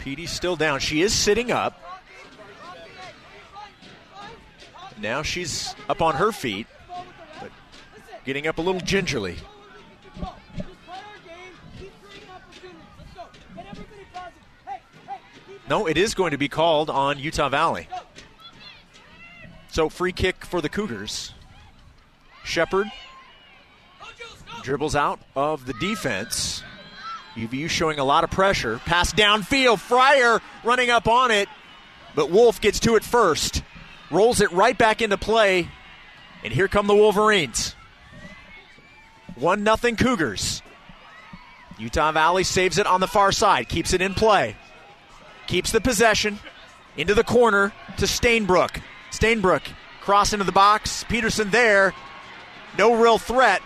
Petey's 0.00 0.30
still 0.30 0.54
down. 0.54 0.80
She 0.80 1.00
is 1.00 1.14
sitting 1.14 1.50
up. 1.50 1.80
Now 5.00 5.22
she's 5.22 5.74
up 5.88 6.02
on 6.02 6.16
her 6.16 6.30
feet, 6.30 6.66
but 7.40 7.50
getting 8.26 8.46
up 8.46 8.58
a 8.58 8.60
little 8.60 8.82
gingerly. 8.82 9.38
No, 15.68 15.86
it 15.86 15.96
is 15.96 16.14
going 16.14 16.32
to 16.32 16.38
be 16.38 16.48
called 16.48 16.90
on 16.90 17.18
Utah 17.18 17.48
Valley. 17.48 17.88
So 19.70 19.88
free 19.88 20.12
kick 20.12 20.44
for 20.44 20.60
the 20.60 20.68
Cougars. 20.68 21.32
Shepard 22.44 22.90
dribbles 24.62 24.94
out 24.94 25.20
of 25.34 25.66
the 25.66 25.72
defense. 25.74 26.62
UVU 27.34 27.68
showing 27.68 27.98
a 27.98 28.04
lot 28.04 28.24
of 28.24 28.30
pressure. 28.30 28.78
Pass 28.84 29.12
downfield. 29.12 29.78
Fryer 29.78 30.40
running 30.64 30.90
up 30.90 31.08
on 31.08 31.30
it, 31.30 31.48
but 32.14 32.30
Wolf 32.30 32.60
gets 32.60 32.80
to 32.80 32.96
it 32.96 33.04
first. 33.04 33.62
Rolls 34.10 34.40
it 34.40 34.52
right 34.52 34.76
back 34.76 35.02
into 35.02 35.18
play, 35.18 35.68
and 36.44 36.52
here 36.52 36.68
come 36.68 36.86
the 36.86 36.94
Wolverines. 36.94 37.74
1 39.36 39.64
0 39.64 39.96
Cougars. 39.96 40.62
Utah 41.78 42.12
Valley 42.12 42.44
saves 42.44 42.78
it 42.78 42.86
on 42.86 43.00
the 43.00 43.08
far 43.08 43.32
side, 43.32 43.68
keeps 43.68 43.92
it 43.92 44.00
in 44.00 44.14
play. 44.14 44.56
Keeps 45.46 45.72
the 45.72 45.80
possession 45.80 46.38
into 46.96 47.14
the 47.14 47.24
corner 47.24 47.72
to 47.98 48.06
Stainbrook. 48.06 48.80
Stainbrook 49.10 49.62
cross 50.00 50.32
into 50.32 50.44
the 50.44 50.52
box. 50.52 51.04
Peterson 51.04 51.50
there. 51.50 51.94
No 52.78 52.94
real 52.94 53.18
threat. 53.18 53.62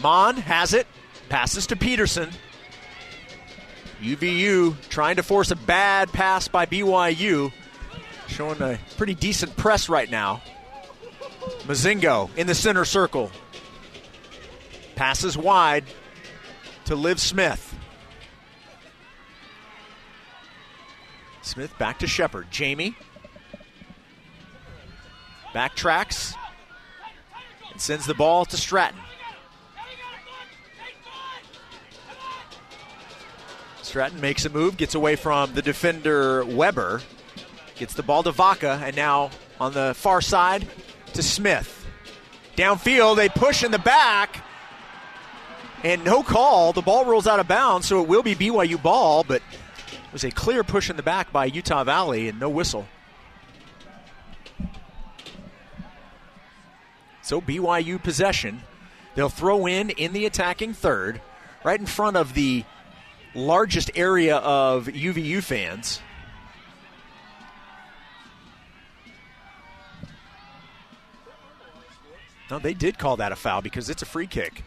Mon 0.00 0.36
has 0.36 0.74
it. 0.74 0.86
Passes 1.28 1.66
to 1.68 1.76
Peterson. 1.76 2.30
UVU 4.00 4.76
trying 4.88 5.16
to 5.16 5.22
force 5.22 5.50
a 5.50 5.56
bad 5.56 6.12
pass 6.12 6.48
by 6.48 6.66
BYU. 6.66 7.52
Showing 8.28 8.60
a 8.60 8.78
pretty 8.96 9.14
decent 9.14 9.56
press 9.56 9.88
right 9.88 10.10
now. 10.10 10.42
Mozingo 11.66 12.30
in 12.36 12.46
the 12.46 12.54
center 12.54 12.84
circle. 12.84 13.30
Passes 14.96 15.36
wide 15.36 15.84
to 16.86 16.96
Liv 16.96 17.20
Smith. 17.20 17.74
Smith 21.52 21.76
back 21.76 21.98
to 21.98 22.06
Shepard. 22.06 22.46
Jamie 22.50 22.96
backtracks 25.54 26.34
and 27.70 27.78
sends 27.78 28.06
the 28.06 28.14
ball 28.14 28.46
to 28.46 28.56
Stratton. 28.56 28.98
Stratton 33.82 34.18
makes 34.22 34.46
a 34.46 34.48
move, 34.48 34.78
gets 34.78 34.94
away 34.94 35.14
from 35.14 35.52
the 35.52 35.60
defender 35.60 36.42
Weber, 36.46 37.02
gets 37.76 37.92
the 37.92 38.02
ball 38.02 38.22
to 38.22 38.32
Vaca, 38.32 38.80
and 38.82 38.96
now 38.96 39.28
on 39.60 39.74
the 39.74 39.92
far 39.94 40.22
side 40.22 40.66
to 41.12 41.22
Smith. 41.22 41.86
Downfield, 42.56 43.16
they 43.16 43.28
push 43.28 43.62
in 43.62 43.72
the 43.72 43.78
back, 43.78 44.42
and 45.84 46.02
no 46.02 46.22
call. 46.22 46.72
The 46.72 46.80
ball 46.80 47.04
rolls 47.04 47.26
out 47.26 47.40
of 47.40 47.46
bounds, 47.46 47.88
so 47.88 48.00
it 48.00 48.08
will 48.08 48.22
be 48.22 48.34
BYU 48.34 48.82
ball, 48.82 49.22
but 49.22 49.42
was 50.12 50.24
a 50.24 50.30
clear 50.30 50.62
push 50.62 50.90
in 50.90 50.96
the 50.96 51.02
back 51.02 51.32
by 51.32 51.46
Utah 51.46 51.84
Valley 51.84 52.28
and 52.28 52.38
no 52.38 52.48
whistle. 52.48 52.86
So 57.22 57.40
BYU 57.40 58.02
possession. 58.02 58.62
They'll 59.14 59.28
throw 59.28 59.66
in 59.66 59.90
in 59.90 60.12
the 60.12 60.26
attacking 60.26 60.74
third, 60.74 61.20
right 61.64 61.78
in 61.78 61.86
front 61.86 62.16
of 62.16 62.34
the 62.34 62.64
largest 63.34 63.90
area 63.94 64.36
of 64.36 64.86
UVU 64.86 65.42
fans. 65.42 66.00
No, 72.50 72.58
they 72.58 72.74
did 72.74 72.98
call 72.98 73.16
that 73.16 73.32
a 73.32 73.36
foul 73.36 73.62
because 73.62 73.88
it's 73.88 74.02
a 74.02 74.06
free 74.06 74.26
kick. 74.26 74.64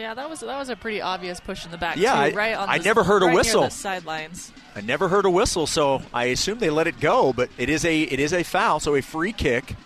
Yeah, 0.00 0.14
that 0.14 0.30
was 0.30 0.40
that 0.40 0.58
was 0.58 0.70
a 0.70 0.76
pretty 0.76 1.02
obvious 1.02 1.40
push 1.40 1.66
in 1.66 1.70
the 1.70 1.76
back. 1.76 1.98
Yeah, 1.98 2.14
too, 2.14 2.20
I- 2.20 2.30
right 2.30 2.54
on. 2.54 2.70
I 2.70 2.78
the- 2.78 2.84
never 2.84 3.04
heard 3.04 3.22
a 3.22 3.26
right 3.26 3.32
near 3.32 3.40
whistle. 3.40 3.62
the 3.64 3.70
sidelines. 3.70 4.50
I 4.74 4.80
never 4.80 5.08
heard 5.08 5.26
a 5.26 5.30
whistle, 5.30 5.66
so 5.66 6.00
I 6.14 6.26
assume 6.26 6.58
they 6.58 6.70
let 6.70 6.86
it 6.86 7.00
go. 7.00 7.34
But 7.34 7.50
it 7.58 7.68
is 7.68 7.84
a 7.84 8.00
it 8.02 8.18
is 8.18 8.32
a 8.32 8.42
foul, 8.42 8.80
so 8.80 8.94
a 8.94 9.02
free 9.02 9.32
kick 9.32 9.76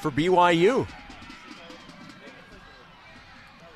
for 0.00 0.12
BYU. 0.12 0.86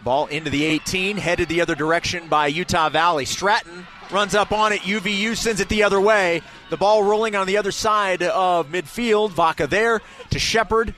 Ball 0.04 0.26
into 0.26 0.50
the 0.50 0.64
18, 0.64 1.16
headed 1.16 1.48
the 1.48 1.60
other 1.60 1.74
direction 1.74 2.28
by 2.28 2.46
Utah 2.46 2.88
Valley. 2.88 3.24
Stratton 3.24 3.88
runs 4.12 4.36
up 4.36 4.52
on 4.52 4.72
it. 4.72 4.82
UVU 4.82 5.36
sends 5.36 5.60
it 5.60 5.68
the 5.68 5.82
other 5.82 6.00
way. 6.00 6.42
The 6.70 6.76
ball 6.76 7.02
rolling 7.02 7.34
on 7.34 7.48
the 7.48 7.56
other 7.56 7.72
side 7.72 8.22
of 8.22 8.68
midfield. 8.68 9.32
Vaca 9.32 9.66
there 9.66 10.00
to 10.30 10.38
Shepard. 10.38 10.94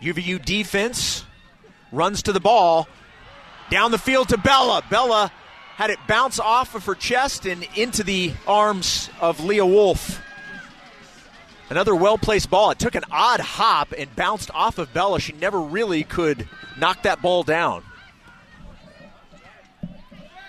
UVU 0.00 0.38
defense 0.44 1.24
runs 1.90 2.22
to 2.22 2.32
the 2.32 2.38
ball. 2.38 2.86
Down 3.70 3.90
the 3.90 3.98
field 3.98 4.30
to 4.30 4.38
Bella. 4.38 4.82
Bella 4.90 5.30
had 5.76 5.90
it 5.90 5.98
bounce 6.08 6.40
off 6.40 6.74
of 6.74 6.84
her 6.86 6.94
chest 6.94 7.46
and 7.46 7.66
into 7.76 8.02
the 8.02 8.32
arms 8.46 9.10
of 9.20 9.44
Leah 9.44 9.66
Wolf. 9.66 10.20
Another 11.70 11.94
well 11.94 12.16
placed 12.16 12.48
ball. 12.48 12.70
It 12.70 12.78
took 12.78 12.94
an 12.94 13.04
odd 13.10 13.40
hop 13.40 13.92
and 13.96 14.14
bounced 14.16 14.50
off 14.54 14.78
of 14.78 14.92
Bella. 14.94 15.20
She 15.20 15.34
never 15.34 15.60
really 15.60 16.02
could 16.02 16.48
knock 16.78 17.02
that 17.02 17.20
ball 17.20 17.42
down. 17.42 17.82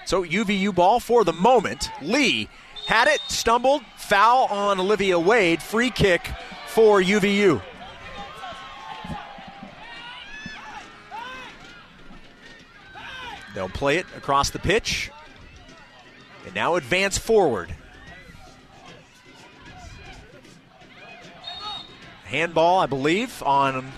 So 0.06 0.24
UVU 0.24 0.74
ball 0.74 1.00
for 1.00 1.24
the 1.24 1.34
moment. 1.34 1.92
Lee 2.02 2.50
had 2.88 3.08
it, 3.08 3.20
stumbled, 3.28 3.84
foul 3.98 4.46
on 4.46 4.80
Olivia 4.80 5.20
Wade, 5.20 5.62
free 5.62 5.92
kick 5.92 6.28
for 6.68 7.02
UVU. 7.02 7.62
Play 13.80 13.98
it 13.98 14.06
across 14.18 14.50
the 14.50 14.60
pitch 14.60 15.10
and 16.46 16.54
now 16.54 16.76
advance 16.76 17.18
forward. 17.18 17.74
Handball, 22.26 22.80
I 22.80 22.88
believe, 22.88 23.42
on 23.42 23.90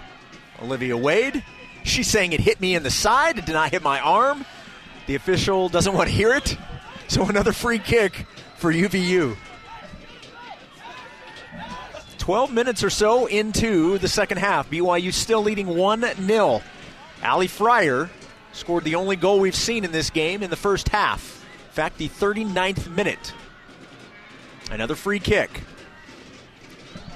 Olivia 0.61 0.95
Wade. 0.95 1.43
She's 1.83 2.07
saying 2.07 2.31
it 2.31 2.39
hit 2.39 2.61
me 2.61 2.75
in 2.75 2.83
the 2.83 2.91
side, 2.91 3.39
it 3.39 3.47
did 3.47 3.53
not 3.53 3.71
hit 3.71 3.81
my 3.81 3.99
arm. 3.99 4.45
The 5.07 5.15
official 5.15 5.67
doesn't 5.67 5.93
want 5.93 6.09
to 6.09 6.15
hear 6.15 6.35
it. 6.35 6.55
So 7.07 7.25
another 7.27 7.51
free 7.51 7.79
kick 7.79 8.27
for 8.57 8.71
UVU. 8.71 9.35
12 12.19 12.53
minutes 12.53 12.83
or 12.83 12.91
so 12.91 13.25
into 13.25 13.97
the 13.97 14.07
second 14.07 14.37
half. 14.37 14.69
BYU 14.69 15.11
still 15.11 15.41
leading 15.41 15.65
1 15.65 16.05
0. 16.23 16.61
Allie 17.23 17.47
Fryer 17.47 18.11
scored 18.53 18.83
the 18.83 18.95
only 18.95 19.15
goal 19.15 19.39
we've 19.39 19.55
seen 19.55 19.83
in 19.83 19.91
this 19.91 20.09
game 20.09 20.43
in 20.43 20.49
the 20.49 20.55
first 20.55 20.89
half. 20.89 21.45
In 21.69 21.73
fact, 21.73 21.97
the 21.97 22.09
39th 22.09 22.93
minute. 22.95 23.33
Another 24.69 24.95
free 24.95 25.19
kick. 25.19 25.49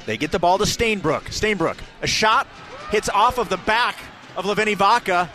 They 0.06 0.18
get 0.18 0.32
the 0.32 0.40
ball 0.40 0.58
to 0.58 0.66
Stainbrook. 0.66 1.24
Stainbrook, 1.26 1.78
a 2.02 2.08
shot 2.08 2.48
hits 2.92 3.10
off 3.10 3.38
of 3.38 3.50
the 3.50 3.58
back 3.58 3.98
of 4.36 4.46
Laveni 4.46 4.76
Vaca. 4.76 5.30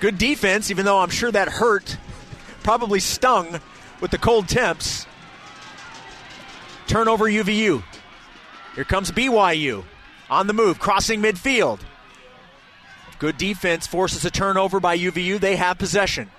Good 0.00 0.18
defense, 0.18 0.70
even 0.70 0.84
though 0.84 0.98
I'm 0.98 1.10
sure 1.10 1.32
that 1.32 1.48
hurt. 1.48 1.96
Probably 2.62 3.00
stung 3.00 3.60
with 4.00 4.10
the 4.10 4.18
cold 4.18 4.48
temps. 4.48 5.06
Turnover 6.86 7.24
UVU. 7.24 7.82
Here 8.74 8.84
comes 8.84 9.10
BYU 9.10 9.84
on 10.28 10.46
the 10.46 10.52
move, 10.52 10.78
crossing 10.78 11.22
midfield. 11.22 11.80
Good 13.18 13.38
defense 13.38 13.86
forces 13.86 14.24
a 14.24 14.30
turnover 14.30 14.80
by 14.80 14.98
UVU. 14.98 15.40
They 15.40 15.56
have 15.56 15.78
possession. 15.78 16.30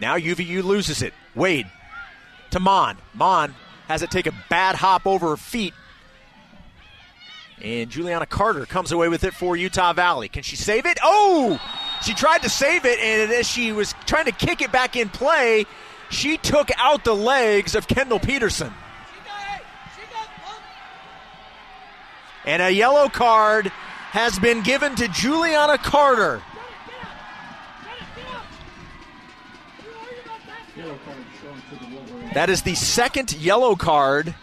Now 0.00 0.16
UVU 0.16 0.62
loses 0.62 1.02
it. 1.02 1.14
Wade 1.34 1.66
to 2.50 2.60
Mon. 2.60 2.96
Mon 3.14 3.54
has 3.88 4.02
it 4.02 4.10
take 4.10 4.26
a 4.26 4.34
bad 4.48 4.76
hop 4.76 5.06
over 5.06 5.30
her 5.30 5.36
feet. 5.36 5.74
And 7.62 7.90
Juliana 7.90 8.26
Carter 8.26 8.66
comes 8.66 8.92
away 8.92 9.08
with 9.08 9.24
it 9.24 9.34
for 9.34 9.56
Utah 9.56 9.92
Valley. 9.92 10.28
Can 10.28 10.42
she 10.42 10.56
save 10.56 10.86
it? 10.86 10.98
Oh! 11.02 11.60
She 12.02 12.12
tried 12.14 12.42
to 12.42 12.48
save 12.48 12.84
it, 12.84 12.98
and 12.98 13.32
as 13.32 13.48
she 13.48 13.72
was 13.72 13.94
trying 14.06 14.26
to 14.26 14.32
kick 14.32 14.60
it 14.60 14.72
back 14.72 14.96
in 14.96 15.08
play, 15.08 15.64
she 16.10 16.36
took 16.36 16.68
out 16.76 17.04
the 17.04 17.14
legs 17.14 17.74
of 17.74 17.86
Kendall 17.88 18.18
Peterson. 18.18 18.72
And 22.46 22.60
a 22.60 22.70
yellow 22.70 23.08
card 23.08 23.66
has 23.66 24.38
been 24.38 24.62
given 24.62 24.94
to 24.96 25.08
Juliana 25.08 25.78
Carter. 25.78 26.42
That 32.34 32.50
is 32.50 32.62
the 32.62 32.74
second 32.74 33.32
yellow 33.32 33.76
card 33.76 34.34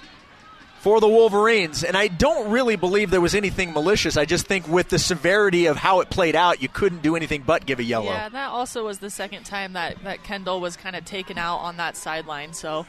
for 0.80 1.00
the 1.00 1.08
Wolverines. 1.08 1.84
And 1.84 1.96
I 1.96 2.08
don't 2.08 2.50
really 2.50 2.76
believe 2.76 3.12
there 3.12 3.22
was 3.22 3.36
anything 3.36 3.72
malicious. 3.72 4.18
I 4.18 4.26
just 4.26 4.48
think 4.48 4.68
with 4.68 4.90
the 4.90 4.98
severity 4.98 5.68
of 5.68 5.78
how 5.78 6.00
it 6.00 6.10
played 6.10 6.36
out, 6.36 6.62
you 6.62 6.70
couldn't 6.70 7.04
do 7.04 7.16
anything 7.16 7.44
but 7.46 7.66
give 7.66 7.80
a 7.80 7.84
yellow. 7.84 8.08
Yeah, 8.08 8.30
that 8.30 8.50
also 8.50 8.86
was 8.86 9.00
the 9.00 9.12
second 9.12 9.44
time 9.44 9.74
that, 9.74 10.04
that 10.04 10.24
Kendall 10.24 10.60
was 10.60 10.76
kind 10.76 10.96
of 10.96 11.06
taken 11.06 11.38
out 11.38 11.58
on 11.58 11.78
that 11.78 11.96
sideline. 11.96 12.54
So 12.54 12.88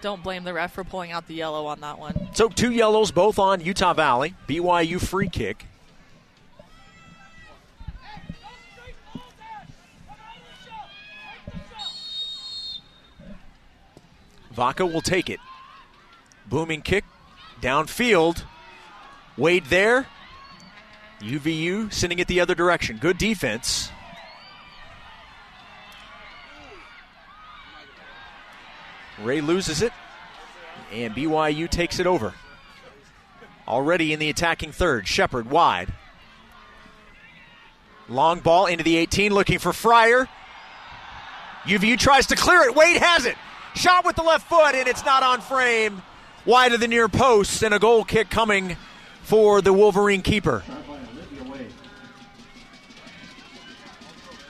don't 0.00 0.22
blame 0.22 0.44
the 0.44 0.52
ref 0.52 0.72
for 0.72 0.84
pulling 0.84 1.12
out 1.12 1.26
the 1.26 1.34
yellow 1.34 1.66
on 1.66 1.80
that 1.80 1.98
one. 1.98 2.28
So 2.34 2.48
two 2.48 2.72
yellows, 2.72 3.10
both 3.10 3.38
on 3.38 3.60
Utah 3.60 3.94
Valley. 3.94 4.34
BYU 4.48 5.00
free 5.00 5.28
kick. 5.28 5.66
Vaca 14.52 14.84
will 14.84 15.00
take 15.00 15.30
it. 15.30 15.38
Booming 16.46 16.82
kick 16.82 17.04
downfield. 17.60 18.42
Wade 19.36 19.66
there. 19.66 20.06
UVU 21.20 21.92
sending 21.92 22.18
it 22.18 22.26
the 22.26 22.40
other 22.40 22.54
direction. 22.54 22.98
Good 22.98 23.18
defense. 23.18 23.90
Ray 29.22 29.40
loses 29.40 29.82
it, 29.82 29.92
and 30.92 31.14
BYU 31.14 31.68
takes 31.68 31.98
it 31.98 32.06
over. 32.06 32.34
Already 33.66 34.12
in 34.12 34.18
the 34.18 34.30
attacking 34.30 34.72
third. 34.72 35.06
Shepard 35.06 35.50
wide. 35.50 35.92
Long 38.08 38.40
ball 38.40 38.66
into 38.66 38.84
the 38.84 38.96
18, 38.96 39.34
looking 39.34 39.58
for 39.58 39.72
Fryer. 39.72 40.28
UVU 41.64 41.98
tries 41.98 42.26
to 42.28 42.36
clear 42.36 42.62
it. 42.62 42.74
Wade 42.74 42.96
has 42.96 43.26
it. 43.26 43.36
Shot 43.74 44.06
with 44.06 44.16
the 44.16 44.22
left 44.22 44.48
foot, 44.48 44.74
and 44.74 44.88
it's 44.88 45.04
not 45.04 45.22
on 45.22 45.40
frame. 45.40 46.02
Wide 46.46 46.72
of 46.72 46.80
the 46.80 46.88
near 46.88 47.08
post, 47.08 47.62
and 47.62 47.74
a 47.74 47.78
goal 47.78 48.04
kick 48.04 48.30
coming 48.30 48.76
for 49.22 49.60
the 49.60 49.72
Wolverine 49.72 50.22
keeper. 50.22 50.62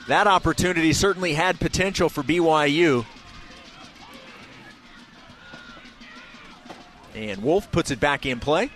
That 0.07 0.25
opportunity 0.25 0.93
certainly 0.93 1.33
had 1.33 1.59
potential 1.59 2.07
for 2.09 2.23
BYU. 2.23 3.05
And 7.19 7.43
Wolf 7.43 7.69
puts 7.69 7.91
it 7.91 7.99
back 7.99 8.25
in 8.25 8.39
play. 8.39 8.69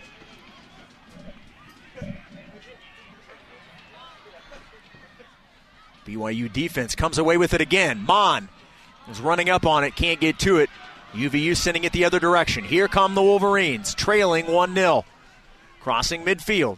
BYU 6.05 6.51
defense 6.51 6.93
comes 6.93 7.17
away 7.17 7.37
with 7.37 7.53
it 7.53 7.61
again. 7.61 8.03
Mon 8.05 8.49
is 9.09 9.21
running 9.21 9.49
up 9.49 9.65
on 9.65 9.85
it, 9.85 9.95
can't 9.95 10.19
get 10.19 10.39
to 10.39 10.57
it. 10.57 10.69
UVU 11.13 11.55
sending 11.55 11.85
it 11.85 11.93
the 11.93 12.03
other 12.03 12.19
direction. 12.19 12.65
Here 12.65 12.89
come 12.89 13.15
the 13.15 13.21
Wolverines, 13.21 13.95
trailing 13.95 14.47
1 14.47 14.75
0. 14.75 15.05
Crossing 15.79 16.25
midfield. 16.25 16.77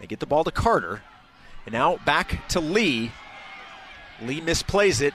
They 0.00 0.08
get 0.08 0.18
the 0.18 0.26
ball 0.26 0.42
to 0.42 0.50
Carter. 0.50 1.00
And 1.64 1.72
now 1.72 1.98
back 1.98 2.48
to 2.48 2.58
Lee. 2.58 3.12
Lee 4.20 4.40
misplays 4.40 5.00
it, 5.00 5.14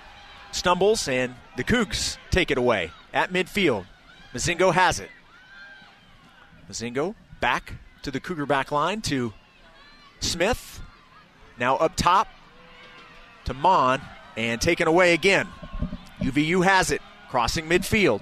stumbles, 0.53 1.09
and 1.09 1.35
the 1.57 1.63
Cougs 1.63 2.17
take 2.29 2.51
it 2.51 2.57
away 2.57 2.91
at 3.13 3.33
midfield. 3.33 3.85
Mozingo 4.33 4.73
has 4.73 4.99
it. 4.99 5.09
Mozingo 6.69 7.15
back 7.39 7.73
to 8.03 8.11
the 8.11 8.19
Cougar 8.19 8.45
back 8.45 8.71
line 8.71 9.01
to 9.01 9.33
Smith. 10.19 10.79
Now 11.59 11.75
up 11.77 11.95
top 11.95 12.27
to 13.45 13.53
Mon 13.53 14.01
and 14.35 14.61
taken 14.61 14.87
away 14.87 15.13
again. 15.13 15.47
UVU 16.19 16.63
has 16.63 16.91
it, 16.91 17.01
crossing 17.29 17.67
midfield. 17.67 18.21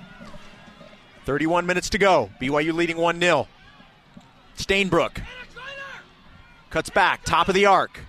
31 1.25 1.65
minutes 1.65 1.89
to 1.89 1.97
go. 1.97 2.29
BYU 2.41 2.73
leading 2.73 2.97
1 2.97 3.19
0. 3.19 3.47
Stainbrook 4.57 5.21
cuts 6.69 6.89
back, 6.89 7.23
top 7.23 7.49
of 7.49 7.55
the 7.55 7.65
arc. 7.65 7.99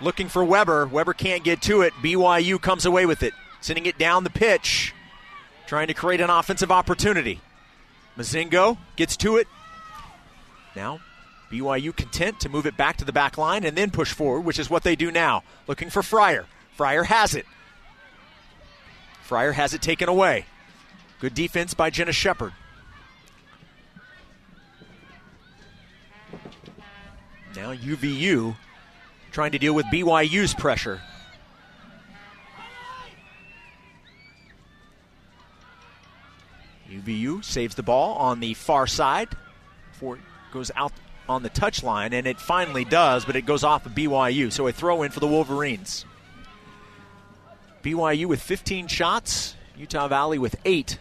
Looking 0.00 0.28
for 0.28 0.44
Weber. 0.44 0.86
Weber 0.86 1.14
can't 1.14 1.42
get 1.42 1.62
to 1.62 1.82
it. 1.82 1.92
BYU 1.94 2.60
comes 2.60 2.84
away 2.84 3.06
with 3.06 3.22
it, 3.22 3.32
sending 3.60 3.86
it 3.86 3.98
down 3.98 4.24
the 4.24 4.30
pitch, 4.30 4.94
trying 5.66 5.86
to 5.88 5.94
create 5.94 6.20
an 6.20 6.30
offensive 6.30 6.70
opportunity. 6.70 7.40
Mozingo 8.16 8.78
gets 8.96 9.16
to 9.18 9.36
it. 9.36 9.48
Now, 10.74 11.00
BYU 11.50 11.96
content 11.96 12.40
to 12.40 12.48
move 12.48 12.66
it 12.66 12.76
back 12.76 12.98
to 12.98 13.04
the 13.04 13.12
back 13.12 13.38
line 13.38 13.64
and 13.64 13.76
then 13.76 13.90
push 13.90 14.12
forward, 14.12 14.42
which 14.42 14.58
is 14.58 14.68
what 14.68 14.82
they 14.82 14.96
do 14.96 15.10
now. 15.10 15.42
Looking 15.66 15.90
for 15.90 16.02
Fryer. 16.02 16.46
Fryer 16.74 17.04
has 17.04 17.34
it. 17.34 17.46
Fryer 19.22 19.52
has 19.52 19.72
it 19.72 19.80
taken 19.80 20.08
away. 20.08 20.44
Good 21.20 21.34
defense 21.34 21.72
by 21.72 21.88
Jenna 21.88 22.12
Shepard. 22.12 22.52
Now 27.54 27.72
UVU 27.72 28.56
trying 29.36 29.52
to 29.52 29.58
deal 29.58 29.74
with 29.74 29.84
BYU's 29.92 30.54
pressure. 30.54 30.98
UVU 36.90 37.44
saves 37.44 37.74
the 37.74 37.82
ball 37.82 38.14
on 38.14 38.40
the 38.40 38.54
far 38.54 38.86
side 38.86 39.28
before 39.92 40.14
it 40.16 40.22
goes 40.54 40.70
out 40.74 40.90
on 41.28 41.42
the 41.42 41.50
touchline, 41.50 42.14
and 42.14 42.26
it 42.26 42.40
finally 42.40 42.86
does, 42.86 43.26
but 43.26 43.36
it 43.36 43.44
goes 43.44 43.62
off 43.62 43.84
of 43.84 43.92
BYU. 43.92 44.50
So 44.50 44.68
a 44.68 44.72
throw 44.72 45.02
in 45.02 45.10
for 45.10 45.20
the 45.20 45.26
Wolverines. 45.26 46.06
BYU 47.82 48.24
with 48.24 48.40
15 48.40 48.86
shots, 48.86 49.54
Utah 49.76 50.08
Valley 50.08 50.38
with 50.38 50.56
eight. 50.64 50.98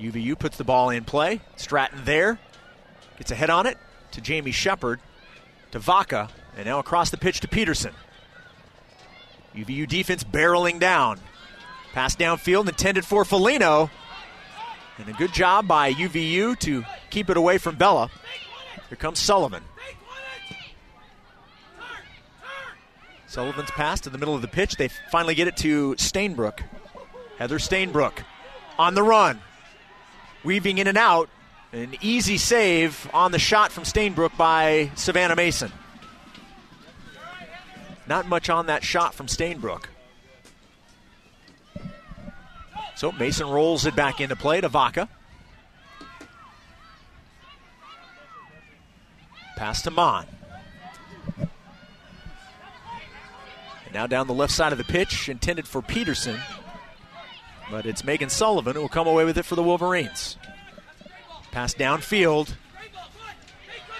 UVU 0.00 0.36
puts 0.36 0.56
the 0.56 0.64
ball 0.64 0.90
in 0.90 1.04
play. 1.04 1.40
Stratton 1.54 2.00
there. 2.04 2.40
Gets 3.18 3.30
a 3.30 3.36
head 3.36 3.48
on 3.48 3.68
it 3.68 3.78
to 4.12 4.20
Jamie 4.20 4.52
Shepard, 4.52 5.00
to 5.72 5.78
Vaca, 5.78 6.28
and 6.56 6.66
now 6.66 6.78
across 6.78 7.10
the 7.10 7.16
pitch 7.16 7.40
to 7.40 7.48
Peterson. 7.48 7.92
UVU 9.54 9.86
defense 9.86 10.24
barreling 10.24 10.78
down. 10.78 11.20
Pass 11.92 12.16
downfield 12.16 12.68
intended 12.68 13.04
for 13.04 13.24
Felino. 13.24 13.90
And 14.98 15.08
a 15.08 15.12
good 15.12 15.32
job 15.32 15.66
by 15.66 15.92
UVU 15.92 16.58
to 16.60 16.84
keep 17.10 17.28
it 17.28 17.36
away 17.36 17.58
from 17.58 17.76
Bella. 17.76 18.10
Here 18.88 18.96
comes 18.96 19.18
Sullivan. 19.18 19.64
Sullivan's 23.26 23.70
pass 23.70 24.00
to 24.02 24.10
the 24.10 24.18
middle 24.18 24.34
of 24.34 24.42
the 24.42 24.48
pitch. 24.48 24.76
They 24.76 24.88
finally 25.10 25.34
get 25.34 25.48
it 25.48 25.56
to 25.58 25.94
Stainbrook. 25.94 26.60
Heather 27.38 27.58
Stainbrook 27.58 28.12
on 28.78 28.94
the 28.94 29.02
run. 29.02 29.40
Weaving 30.44 30.78
in 30.78 30.86
and 30.86 30.98
out. 30.98 31.30
An 31.72 31.94
easy 32.02 32.36
save 32.36 33.08
on 33.14 33.32
the 33.32 33.38
shot 33.38 33.72
from 33.72 33.84
Stainbrook 33.84 34.36
by 34.36 34.90
Savannah 34.94 35.36
Mason. 35.36 35.72
Not 38.06 38.28
much 38.28 38.50
on 38.50 38.66
that 38.66 38.84
shot 38.84 39.14
from 39.14 39.26
Stainbrook. 39.26 39.84
So 42.94 43.10
Mason 43.12 43.48
rolls 43.48 43.86
it 43.86 43.96
back 43.96 44.20
into 44.20 44.36
play 44.36 44.60
to 44.60 44.68
Vaca. 44.68 45.08
Pass 49.56 49.80
to 49.82 49.90
Mon. 49.90 50.26
Now 53.94 54.06
down 54.06 54.26
the 54.26 54.34
left 54.34 54.52
side 54.52 54.72
of 54.72 54.78
the 54.78 54.84
pitch, 54.84 55.30
intended 55.30 55.66
for 55.66 55.80
Peterson. 55.80 56.38
But 57.70 57.86
it's 57.86 58.04
Megan 58.04 58.28
Sullivan 58.28 58.74
who 58.74 58.82
will 58.82 58.88
come 58.90 59.06
away 59.06 59.24
with 59.24 59.38
it 59.38 59.44
for 59.46 59.54
the 59.54 59.62
Wolverines. 59.62 60.36
Pass 61.52 61.74
downfield. 61.74 62.54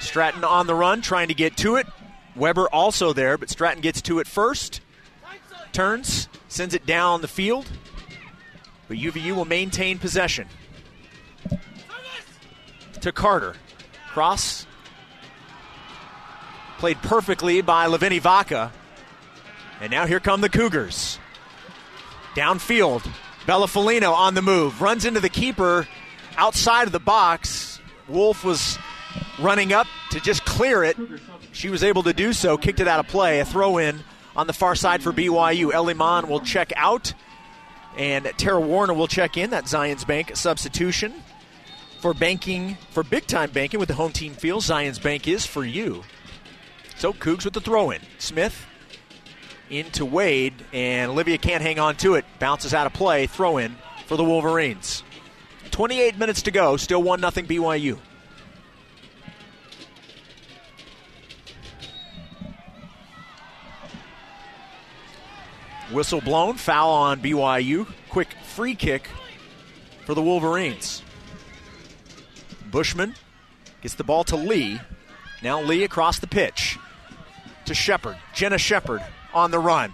Stratton 0.00 0.42
on 0.42 0.66
the 0.66 0.74
run, 0.74 1.02
trying 1.02 1.28
to 1.28 1.34
get 1.34 1.56
to 1.58 1.76
it. 1.76 1.86
Weber 2.34 2.66
also 2.68 3.12
there, 3.12 3.38
but 3.38 3.50
Stratton 3.50 3.82
gets 3.82 4.02
to 4.02 4.18
it 4.18 4.26
first. 4.26 4.80
Turns, 5.72 6.28
sends 6.48 6.74
it 6.74 6.86
down 6.86 7.20
the 7.20 7.28
field. 7.28 7.66
But 8.88 8.96
UVU 8.96 9.36
will 9.36 9.44
maintain 9.44 9.98
possession. 9.98 10.48
To 13.00 13.12
Carter. 13.12 13.54
Cross. 14.08 14.66
Played 16.78 17.00
perfectly 17.02 17.60
by 17.60 17.86
Laveni 17.86 18.20
Vaca. 18.20 18.72
And 19.80 19.90
now 19.90 20.06
here 20.06 20.20
come 20.20 20.40
the 20.40 20.48
Cougars. 20.48 21.18
Downfield. 22.34 23.06
Bella 23.46 23.66
Felino 23.66 24.12
on 24.12 24.34
the 24.34 24.42
move. 24.42 24.80
Runs 24.80 25.04
into 25.04 25.20
the 25.20 25.28
keeper 25.28 25.86
outside 26.42 26.88
of 26.88 26.92
the 26.92 26.98
box. 26.98 27.78
Wolf 28.08 28.44
was 28.44 28.76
running 29.38 29.72
up 29.72 29.86
to 30.10 30.18
just 30.18 30.44
clear 30.44 30.82
it. 30.82 30.96
She 31.52 31.68
was 31.68 31.84
able 31.84 32.02
to 32.02 32.12
do 32.12 32.32
so, 32.32 32.58
kicked 32.58 32.80
it 32.80 32.88
out 32.88 32.98
of 32.98 33.06
play. 33.06 33.38
A 33.38 33.44
throw 33.44 33.78
in 33.78 34.00
on 34.34 34.48
the 34.48 34.52
far 34.52 34.74
side 34.74 35.04
for 35.04 35.12
BYU. 35.12 35.72
Ellie 35.72 35.94
Mon 35.94 36.28
will 36.28 36.40
check 36.40 36.72
out, 36.74 37.14
and 37.96 38.24
Tara 38.38 38.60
Warner 38.60 38.92
will 38.92 39.06
check 39.06 39.36
in. 39.36 39.50
That 39.50 39.66
Zions 39.66 40.04
Bank 40.04 40.32
substitution 40.34 41.14
for 42.00 42.12
banking, 42.12 42.76
for 42.90 43.04
big 43.04 43.28
time 43.28 43.52
banking 43.52 43.78
with 43.78 43.88
the 43.88 43.94
home 43.94 44.10
team 44.10 44.32
feels. 44.32 44.66
Zions 44.66 45.00
Bank 45.00 45.28
is 45.28 45.46
for 45.46 45.64
you. 45.64 46.02
So 46.96 47.12
Cougs 47.12 47.44
with 47.44 47.54
the 47.54 47.60
throw 47.60 47.92
in. 47.92 48.00
Smith 48.18 48.66
into 49.70 50.04
Wade, 50.04 50.54
and 50.72 51.12
Olivia 51.12 51.38
can't 51.38 51.62
hang 51.62 51.78
on 51.78 51.94
to 51.98 52.14
it. 52.14 52.24
Bounces 52.40 52.74
out 52.74 52.88
of 52.88 52.92
play. 52.94 53.28
Throw 53.28 53.58
in 53.58 53.76
for 54.06 54.16
the 54.16 54.24
Wolverines. 54.24 55.04
28 55.72 56.18
minutes 56.18 56.42
to 56.42 56.50
go. 56.50 56.76
Still 56.76 57.02
1 57.02 57.20
0 57.20 57.30
BYU. 57.30 57.98
Whistle 65.90 66.20
blown. 66.20 66.56
Foul 66.56 66.90
on 66.90 67.20
BYU. 67.20 67.86
Quick 68.08 68.28
free 68.44 68.74
kick 68.74 69.08
for 70.06 70.14
the 70.14 70.22
Wolverines. 70.22 71.02
Bushman 72.70 73.14
gets 73.80 73.94
the 73.94 74.04
ball 74.04 74.24
to 74.24 74.36
Lee. 74.36 74.80
Now 75.42 75.60
Lee 75.60 75.84
across 75.84 76.18
the 76.18 76.26
pitch 76.26 76.78
to 77.64 77.74
Shepard. 77.74 78.16
Jenna 78.34 78.58
Shepard 78.58 79.02
on 79.34 79.50
the 79.50 79.58
run. 79.58 79.92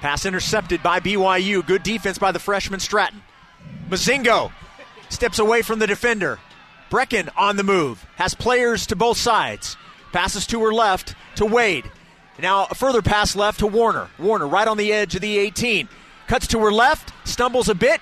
Pass 0.00 0.26
intercepted 0.26 0.82
by 0.82 0.98
BYU. 0.98 1.64
Good 1.64 1.82
defense 1.82 2.18
by 2.18 2.32
the 2.32 2.40
freshman 2.40 2.80
Stratton. 2.80 3.22
Mozingo 3.88 4.52
steps 5.08 5.38
away 5.38 5.62
from 5.62 5.78
the 5.78 5.86
defender. 5.86 6.38
Brecken 6.90 7.30
on 7.36 7.56
the 7.56 7.62
move. 7.62 8.06
Has 8.16 8.34
players 8.34 8.86
to 8.88 8.96
both 8.96 9.16
sides. 9.16 9.76
Passes 10.12 10.46
to 10.48 10.62
her 10.64 10.72
left 10.72 11.14
to 11.36 11.46
Wade. 11.46 11.90
Now 12.38 12.66
a 12.70 12.74
further 12.74 13.02
pass 13.02 13.36
left 13.36 13.60
to 13.60 13.66
Warner. 13.66 14.08
Warner 14.18 14.46
right 14.46 14.68
on 14.68 14.76
the 14.76 14.92
edge 14.92 15.14
of 15.14 15.20
the 15.20 15.38
18. 15.38 15.88
Cuts 16.26 16.46
to 16.48 16.58
her 16.60 16.72
left, 16.72 17.12
stumbles 17.26 17.68
a 17.68 17.74
bit, 17.74 18.00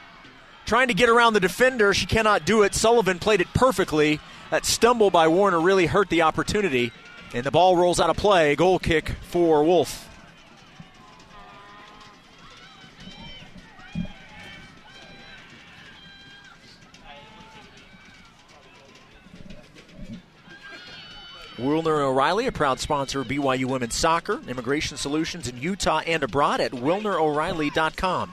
trying 0.67 0.89
to 0.89 0.95
get 0.95 1.09
around 1.09 1.33
the 1.33 1.41
defender. 1.41 1.93
She 1.95 2.07
cannot 2.07 2.45
do 2.45 2.63
it. 2.63 2.75
Sullivan 2.75 3.19
played 3.19 3.41
it 3.41 3.53
perfectly. 3.55 4.21
That 4.51 4.65
stumble 4.65 5.11
by 5.11 5.29
Warner 5.29 5.61
really 5.61 5.87
hurt 5.87 6.11
the 6.11 6.23
opportunity. 6.23 6.93
And 7.33 7.45
the 7.45 7.51
ball 7.51 7.77
rolls 7.77 8.01
out 8.01 8.11
of 8.11 8.17
play. 8.17 8.57
Goal 8.57 8.79
kick 8.79 9.15
for 9.23 9.63
Wolf. 9.65 10.10
Wilner 21.61 22.01
O'Reilly, 22.01 22.47
a 22.47 22.53
proud 22.53 22.81
sponsor 22.81 23.21
of 23.21 23.29
BYU 23.29 23.67
Women's 23.67 23.95
Soccer, 23.95 24.41
immigration 24.49 24.97
solutions 24.97 25.47
in 25.47 25.61
Utah 25.61 26.01
and 26.07 26.23
abroad 26.23 26.61
at 26.61 26.73
wilnero'reilly.com. 26.73 28.33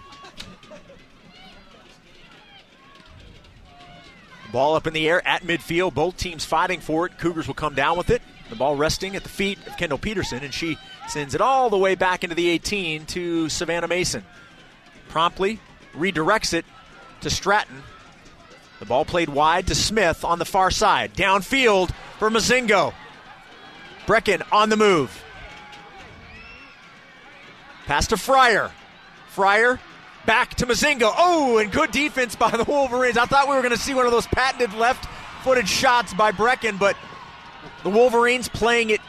Ball 4.54 4.76
up 4.76 4.88
in 4.88 4.94
the 4.94 5.10
air 5.10 5.28
at 5.28 5.44
midfield. 5.44 5.94
Both 5.94 6.16
teams 6.16 6.46
fighting 6.46 6.80
for 6.80 7.06
it. 7.06 7.18
Cougars 7.18 7.48
will 7.48 7.54
come 7.54 7.76
down 7.76 7.98
with 7.98 8.10
it. 8.10 8.22
The 8.50 8.56
ball 8.56 8.78
resting 8.78 9.18
at 9.18 9.24
the 9.24 9.30
feet 9.30 9.60
of 9.68 9.76
Kendall 9.76 9.98
Peterson, 9.98 10.42
and 10.42 10.54
she 10.54 10.78
sends 11.10 11.36
it 11.36 11.42
all 11.42 11.70
the 11.70 11.78
way 11.78 11.96
back 11.96 12.24
into 12.24 12.36
the 12.36 12.48
18 12.48 13.06
to 13.08 13.50
Savannah 13.50 13.90
Mason. 13.90 14.24
Promptly 15.10 15.60
redirects 15.94 16.54
it 16.54 16.64
to 17.22 17.30
Stratton. 17.30 17.84
The 18.80 18.86
ball 18.86 19.04
played 19.04 19.28
wide 19.28 19.68
to 19.68 19.76
Smith 19.76 20.24
on 20.24 20.40
the 20.40 20.46
far 20.46 20.72
side. 20.72 21.14
Downfield 21.14 21.92
for 22.20 22.30
Mozingo. 22.30 22.94
Brecken 24.08 24.42
on 24.52 24.70
the 24.70 24.78
move. 24.78 25.24
Pass 27.86 28.08
to 28.08 28.18
Fryer. 28.18 28.72
Fryer 29.30 29.80
back 30.26 30.56
to 30.56 30.66
Mozingo. 30.66 31.14
Oh, 31.16 31.58
and 31.58 31.72
good 31.72 31.92
defense 31.92 32.36
by 32.36 32.50
the 32.50 32.64
Wolverines. 32.64 33.18
I 33.18 33.26
thought 33.26 33.48
we 33.48 33.56
were 33.56 33.62
going 33.62 33.74
to 33.74 33.80
see 33.80 33.94
one 33.94 34.06
of 34.06 34.12
those 34.12 34.28
patented 34.28 34.74
left 34.74 35.08
footed 35.44 35.68
shots 35.68 36.14
by 36.14 36.32
Brecken, 36.32 36.80
but 36.80 36.98
the 37.84 37.90
Wolverines 37.90 38.50
playing 38.50 38.90
it 38.90 39.02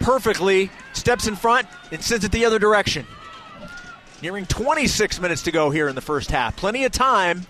perfectly. 0.00 0.70
Steps 0.92 1.26
in 1.26 1.36
front 1.36 1.66
and 1.92 2.02
sends 2.02 2.24
it 2.24 2.32
the 2.32 2.44
other 2.44 2.58
direction. 2.58 3.06
Nearing 4.22 4.46
26 4.46 5.20
minutes 5.20 5.42
to 5.42 5.52
go 5.52 5.70
here 5.70 5.88
in 5.88 5.94
the 5.94 6.00
first 6.00 6.30
half. 6.30 6.56
Plenty 6.56 6.84
of 6.84 6.92
time. 6.92 7.46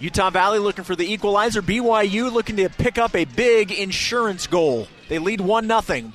Utah 0.00 0.30
Valley 0.30 0.58
looking 0.58 0.82
for 0.82 0.96
the 0.96 1.12
equalizer. 1.12 1.60
BYU 1.60 2.32
looking 2.32 2.56
to 2.56 2.70
pick 2.70 2.96
up 2.96 3.14
a 3.14 3.26
big 3.26 3.70
insurance 3.70 4.46
goal. 4.46 4.88
They 5.08 5.18
lead 5.18 5.42
1 5.42 5.68
0. 5.82 6.12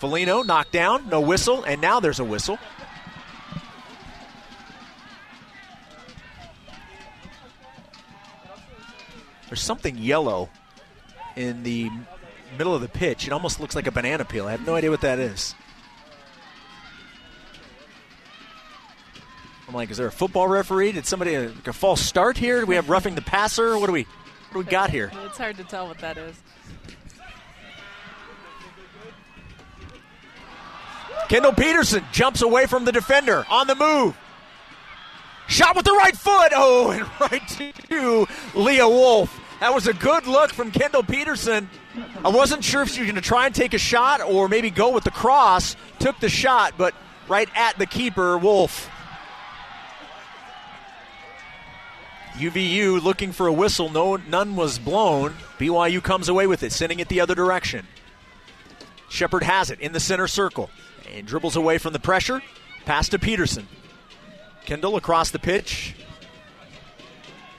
Felino 0.00 0.46
knocked 0.46 0.72
down, 0.72 1.08
no 1.08 1.20
whistle, 1.20 1.64
and 1.64 1.80
now 1.80 1.98
there's 1.98 2.20
a 2.20 2.24
whistle. 2.24 2.58
There's 9.48 9.60
something 9.60 9.96
yellow 9.98 10.48
in 11.34 11.64
the 11.64 11.90
middle 12.56 12.74
of 12.74 12.82
the 12.82 12.88
pitch. 12.88 13.26
It 13.26 13.32
almost 13.32 13.58
looks 13.58 13.74
like 13.74 13.86
a 13.86 13.92
banana 13.92 14.24
peel. 14.24 14.46
I 14.46 14.52
have 14.52 14.66
no 14.66 14.76
idea 14.76 14.90
what 14.90 15.00
that 15.00 15.18
is. 15.18 15.54
I'm 19.68 19.74
like, 19.74 19.90
is 19.90 19.96
there 19.96 20.06
a 20.06 20.12
football 20.12 20.46
referee? 20.46 20.92
Did 20.92 21.06
somebody 21.06 21.34
uh, 21.34 21.48
like 21.48 21.66
a 21.66 21.72
false 21.72 22.00
start 22.00 22.38
here? 22.38 22.60
Do 22.60 22.66
we 22.66 22.76
have 22.76 22.88
roughing 22.88 23.14
the 23.14 23.22
passer? 23.22 23.78
What 23.78 23.86
do 23.86 23.92
we 23.92 24.02
what 24.02 24.52
do 24.52 24.58
we 24.60 24.64
got 24.64 24.90
here? 24.90 25.10
It's 25.24 25.38
hard 25.38 25.56
to 25.56 25.64
tell 25.64 25.88
what 25.88 25.98
that 25.98 26.16
is. 26.16 26.36
Kendall 31.28 31.52
Peterson 31.52 32.04
jumps 32.12 32.42
away 32.42 32.66
from 32.66 32.84
the 32.84 32.92
defender 32.92 33.44
on 33.50 33.66
the 33.66 33.74
move. 33.74 34.16
Shot 35.48 35.74
with 35.74 35.84
the 35.84 35.92
right 35.92 36.16
foot. 36.16 36.52
Oh, 36.54 36.90
and 36.90 37.06
right 37.20 37.48
to 37.88 38.26
Leah 38.54 38.88
Wolf. 38.88 39.40
That 39.60 39.74
was 39.74 39.86
a 39.86 39.92
good 39.92 40.26
look 40.26 40.52
from 40.52 40.70
Kendall 40.70 41.02
Peterson. 41.02 41.68
I 42.24 42.28
wasn't 42.28 42.62
sure 42.62 42.82
if 42.82 42.90
she 42.90 43.00
was 43.00 43.06
going 43.06 43.16
to 43.16 43.26
try 43.26 43.46
and 43.46 43.54
take 43.54 43.74
a 43.74 43.78
shot 43.78 44.20
or 44.20 44.48
maybe 44.48 44.70
go 44.70 44.92
with 44.92 45.04
the 45.04 45.10
cross. 45.10 45.76
Took 45.98 46.20
the 46.20 46.28
shot, 46.28 46.74
but 46.76 46.94
right 47.28 47.48
at 47.54 47.78
the 47.78 47.86
keeper, 47.86 48.38
Wolf. 48.38 48.88
UVU 52.36 53.02
looking 53.02 53.32
for 53.32 53.46
a 53.46 53.52
whistle. 53.52 53.88
No, 53.88 54.16
none 54.16 54.56
was 54.56 54.78
blown. 54.78 55.34
BYU 55.58 56.02
comes 56.02 56.28
away 56.28 56.46
with 56.46 56.62
it, 56.62 56.72
sending 56.72 57.00
it 57.00 57.08
the 57.08 57.20
other 57.20 57.34
direction. 57.34 57.86
Shepard 59.08 59.42
has 59.42 59.70
it 59.70 59.80
in 59.80 59.92
the 59.92 60.00
center 60.00 60.26
circle 60.26 60.68
and 61.14 61.26
dribbles 61.26 61.56
away 61.56 61.78
from 61.78 61.94
the 61.94 61.98
pressure. 61.98 62.42
Pass 62.84 63.08
to 63.10 63.18
Peterson. 63.18 63.66
Kendall 64.66 64.96
across 64.96 65.30
the 65.30 65.38
pitch 65.38 65.94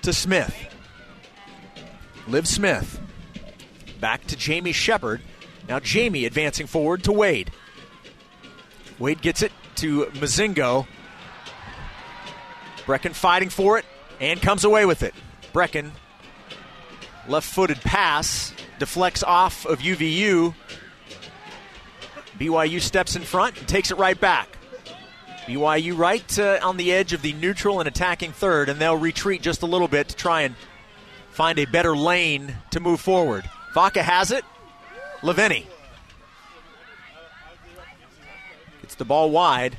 to 0.03 0.13
Smith. 0.13 0.55
Liv 2.27 2.47
Smith. 2.47 2.99
Back 3.99 4.27
to 4.27 4.35
Jamie 4.35 4.73
Shepard. 4.73 5.21
Now 5.67 5.79
Jamie 5.79 6.25
advancing 6.25 6.67
forward 6.67 7.03
to 7.05 7.11
Wade. 7.11 7.51
Wade 8.99 9.21
gets 9.21 9.41
it 9.41 9.51
to 9.75 10.05
Mozingo. 10.13 10.85
Brecken 12.85 13.13
fighting 13.13 13.49
for 13.49 13.77
it 13.77 13.85
and 14.19 14.41
comes 14.41 14.63
away 14.63 14.86
with 14.86 15.03
it. 15.03 15.13
Brecken, 15.53 15.91
left 17.27 17.51
footed 17.51 17.80
pass, 17.82 18.53
deflects 18.80 19.23
off 19.23 19.65
of 19.65 19.80
UVU. 19.80 20.53
BYU 22.39 22.82
steps 22.82 23.15
in 23.15 23.23
front 23.23 23.58
and 23.58 23.67
takes 23.67 23.91
it 23.91 23.97
right 23.97 24.19
back. 24.19 24.58
BYU 25.45 25.97
right 25.97 26.39
uh, 26.39 26.60
on 26.62 26.77
the 26.77 26.91
edge 26.91 27.13
of 27.13 27.21
the 27.21 27.34
neutral 27.34 27.80
and 27.80 27.88
attacking 27.88 28.34
third, 28.34 28.69
and 28.69 28.80
they'll 28.80 28.97
retreat 28.97 29.41
just 29.41 29.62
a 29.62 29.65
little 29.65 29.88
bit 29.88 30.10
to 30.10 30.15
try 30.15 30.41
and 30.41 30.56
find 31.32 31.58
a 31.58 31.65
better 31.65 31.95
lane 31.95 32.56
to 32.71 32.80
move 32.80 32.99
forward. 32.99 33.49
Vaca 33.73 34.03
has 34.03 34.32
it. 34.32 34.43
Laveni 35.21 35.65
gets 38.82 38.95
the 38.95 39.06
ball 39.06 39.30
wide. 39.32 39.77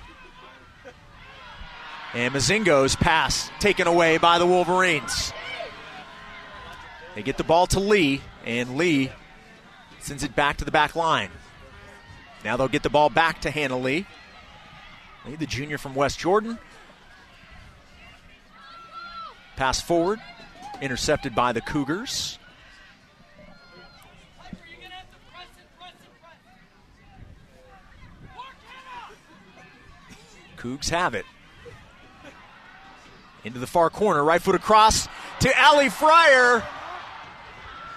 And 2.18 2.35
Mozingo's 2.35 2.96
pass 2.96 3.48
taken 3.61 3.87
away 3.87 4.18
by 4.18 4.40
the 4.40 4.46
Wolverines. 4.46 5.33
They 7.14 7.22
get 7.22 7.37
the 7.37 7.44
ball 7.44 7.68
to 7.68 7.78
Lee, 7.78 8.22
and 8.44 8.76
Lee 8.76 9.12
sends 10.00 10.24
it 10.24 10.35
back 10.35 10.57
to 10.57 10.64
the 10.64 10.72
back 10.72 10.96
line. 10.96 11.31
Now 12.44 12.57
they'll 12.57 12.66
get 12.66 12.83
the 12.83 12.90
ball 12.90 13.09
back 13.09 13.42
to 13.42 13.52
Hannah 13.52 13.78
Lee. 13.78 14.04
Lee, 15.26 15.37
the 15.37 15.46
junior 15.46 15.78
from 15.78 15.94
West 15.94 16.18
Jordan. 16.18 16.59
Pass 19.54 19.81
forward, 19.81 20.18
intercepted 20.83 21.37
by 21.37 21.52
the 21.52 21.61
Cougars. 21.61 22.40
Cougs 30.57 30.90
have 30.90 31.14
it. 31.14 31.24
Into 33.44 33.59
the 33.59 33.66
far 33.66 33.88
corner, 33.90 34.22
right 34.22 34.42
foot 34.42 34.55
across 34.55 35.09
to 35.40 35.64
Ali 35.64 35.88
Fryer. 35.88 36.62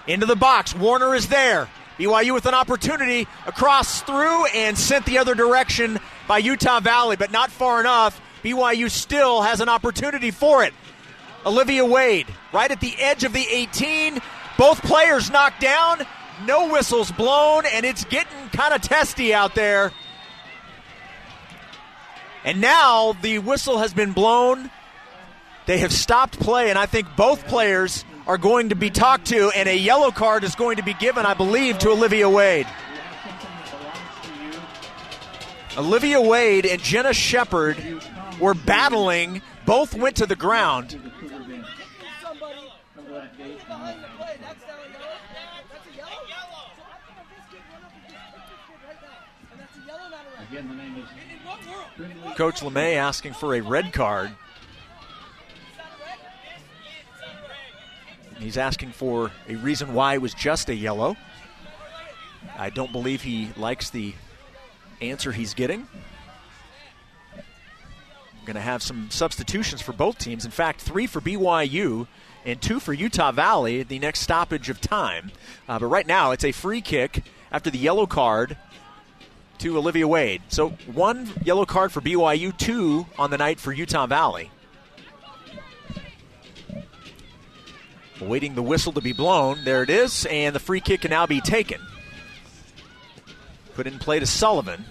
Into 0.06 0.26
the 0.26 0.36
box. 0.36 0.74
Warner 0.74 1.14
is 1.14 1.28
there. 1.28 1.68
BYU 1.98 2.32
with 2.34 2.46
an 2.46 2.54
opportunity 2.54 3.28
across 3.46 4.02
through 4.02 4.46
and 4.46 4.78
sent 4.78 5.04
the 5.06 5.18
other 5.18 5.34
direction 5.34 6.00
by 6.26 6.38
Utah 6.38 6.80
Valley, 6.80 7.16
but 7.16 7.30
not 7.30 7.50
far 7.50 7.80
enough. 7.80 8.20
BYU 8.42 8.90
still 8.90 9.42
has 9.42 9.60
an 9.60 9.68
opportunity 9.68 10.30
for 10.30 10.64
it. 10.64 10.74
Olivia 11.44 11.84
Wade, 11.84 12.26
right 12.52 12.70
at 12.70 12.80
the 12.80 12.96
edge 12.98 13.24
of 13.24 13.32
the 13.32 13.46
18. 13.48 14.20
Both 14.58 14.82
players 14.82 15.30
knocked 15.30 15.60
down. 15.60 16.06
No 16.44 16.72
whistles 16.72 17.12
blown, 17.12 17.66
and 17.66 17.84
it's 17.84 18.04
getting 18.04 18.48
kind 18.52 18.74
of 18.74 18.80
testy 18.80 19.34
out 19.34 19.54
there. 19.54 19.92
And 22.44 22.60
now 22.60 23.12
the 23.22 23.38
whistle 23.38 23.78
has 23.78 23.94
been 23.94 24.12
blown. 24.12 24.70
They 25.66 25.78
have 25.78 25.92
stopped 25.92 26.40
play, 26.40 26.70
and 26.70 26.78
I 26.78 26.86
think 26.86 27.06
both 27.16 27.46
players 27.46 28.04
are 28.26 28.38
going 28.38 28.70
to 28.70 28.74
be 28.74 28.90
talked 28.90 29.26
to, 29.26 29.50
and 29.50 29.68
a 29.68 29.76
yellow 29.76 30.10
card 30.10 30.44
is 30.44 30.54
going 30.54 30.76
to 30.76 30.82
be 30.82 30.94
given, 30.94 31.24
I 31.24 31.34
believe, 31.34 31.78
to 31.80 31.90
Olivia 31.90 32.28
Wade. 32.28 32.66
Olivia 35.76 36.20
Wade 36.20 36.66
and 36.66 36.82
Jenna 36.82 37.14
Shepard 37.14 37.76
were 38.40 38.54
battling, 38.54 39.40
both 39.64 39.94
went 39.94 40.16
to 40.16 40.26
the 40.26 40.36
ground. 40.36 41.00
Coach 52.36 52.60
LeMay 52.60 52.96
asking 52.96 53.34
for 53.34 53.54
a 53.54 53.60
red 53.60 53.92
card. 53.92 54.32
He's 58.42 58.58
asking 58.58 58.90
for 58.90 59.30
a 59.48 59.54
reason 59.54 59.94
why 59.94 60.14
it 60.14 60.20
was 60.20 60.34
just 60.34 60.68
a 60.68 60.74
yellow. 60.74 61.16
I 62.58 62.70
don't 62.70 62.90
believe 62.90 63.22
he 63.22 63.50
likes 63.56 63.90
the 63.90 64.14
answer 65.00 65.30
he's 65.30 65.54
getting. 65.54 65.86
Going 68.44 68.56
to 68.56 68.60
have 68.60 68.82
some 68.82 69.08
substitutions 69.10 69.80
for 69.80 69.92
both 69.92 70.18
teams. 70.18 70.44
In 70.44 70.50
fact, 70.50 70.80
three 70.80 71.06
for 71.06 71.20
BYU 71.20 72.08
and 72.44 72.60
two 72.60 72.80
for 72.80 72.92
Utah 72.92 73.30
Valley 73.30 73.80
at 73.80 73.88
the 73.88 74.00
next 74.00 74.20
stoppage 74.20 74.68
of 74.68 74.80
time. 74.80 75.30
Uh, 75.68 75.78
but 75.78 75.86
right 75.86 76.06
now, 76.06 76.32
it's 76.32 76.44
a 76.44 76.50
free 76.50 76.80
kick 76.80 77.22
after 77.52 77.70
the 77.70 77.78
yellow 77.78 78.06
card 78.06 78.56
to 79.58 79.78
Olivia 79.78 80.08
Wade. 80.08 80.42
So 80.48 80.70
one 80.92 81.30
yellow 81.44 81.64
card 81.64 81.92
for 81.92 82.00
BYU, 82.00 82.56
two 82.58 83.06
on 83.16 83.30
the 83.30 83.38
night 83.38 83.60
for 83.60 83.72
Utah 83.72 84.06
Valley. 84.06 84.50
Awaiting 88.22 88.54
the 88.54 88.62
whistle 88.62 88.92
to 88.92 89.00
be 89.00 89.12
blown. 89.12 89.64
There 89.64 89.82
it 89.82 89.90
is, 89.90 90.26
and 90.26 90.54
the 90.54 90.60
free 90.60 90.80
kick 90.80 91.00
can 91.00 91.10
now 91.10 91.26
be 91.26 91.40
taken. 91.40 91.80
Put 93.74 93.88
in 93.88 93.98
play 93.98 94.20
to 94.20 94.26
Sullivan. 94.26 94.84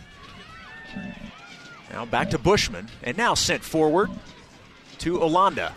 Now 1.92 2.04
back 2.06 2.32
to 2.32 2.38
Bushman, 2.38 2.90
and 3.04 3.18
now 3.18 3.34
sent 3.34 3.64
forward 3.64 4.10
to 5.00 5.20
Olanda. 5.20 5.72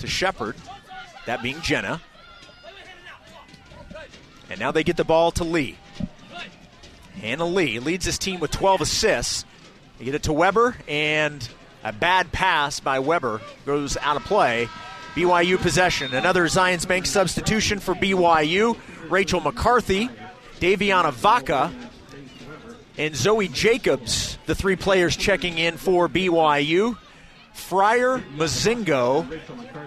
To 0.00 0.06
Shepard, 0.08 0.56
that 1.26 1.42
being 1.42 1.60
Jenna. 1.60 2.00
And 4.50 4.58
now 4.58 4.72
they 4.72 4.82
get 4.82 4.96
the 4.96 5.04
ball 5.04 5.30
to 5.32 5.44
Lee. 5.44 5.78
Hannah 7.20 7.46
Lee 7.46 7.78
leads 7.78 8.04
this 8.04 8.18
team 8.18 8.40
with 8.40 8.50
12 8.50 8.80
assists. 8.80 9.44
They 9.98 10.04
get 10.04 10.14
it 10.14 10.24
to 10.24 10.32
Weber, 10.32 10.76
and 10.88 11.48
a 11.84 11.92
bad 11.92 12.32
pass 12.32 12.80
by 12.80 12.98
Weber 12.98 13.40
goes 13.64 13.96
out 13.98 14.16
of 14.16 14.24
play. 14.24 14.68
BYU 15.16 15.56
possession. 15.58 16.12
Another 16.12 16.44
Zions 16.44 16.86
Bank 16.86 17.06
substitution 17.06 17.78
for 17.78 17.94
BYU. 17.94 18.76
Rachel 19.08 19.40
McCarthy, 19.40 20.10
Daviana 20.60 21.10
Vaca, 21.10 21.72
and 22.98 23.16
Zoe 23.16 23.48
Jacobs, 23.48 24.36
the 24.44 24.54
three 24.54 24.76
players 24.76 25.16
checking 25.16 25.56
in 25.56 25.78
for 25.78 26.06
BYU. 26.06 26.98
Fryer, 27.54 28.18
Mozingo, 28.36 29.26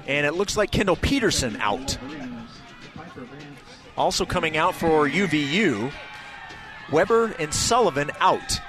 and 0.08 0.26
it 0.26 0.34
looks 0.34 0.58
like 0.58 0.72
Kendall 0.72 0.96
Peterson 0.96 1.58
out. 1.58 2.00
Also 3.96 4.26
coming 4.26 4.58
out 4.58 4.74
for 4.74 5.08
UVU, 5.08 5.92
Weber 6.92 7.36
and 7.38 7.54
Sullivan 7.54 8.10
out. 8.20 8.60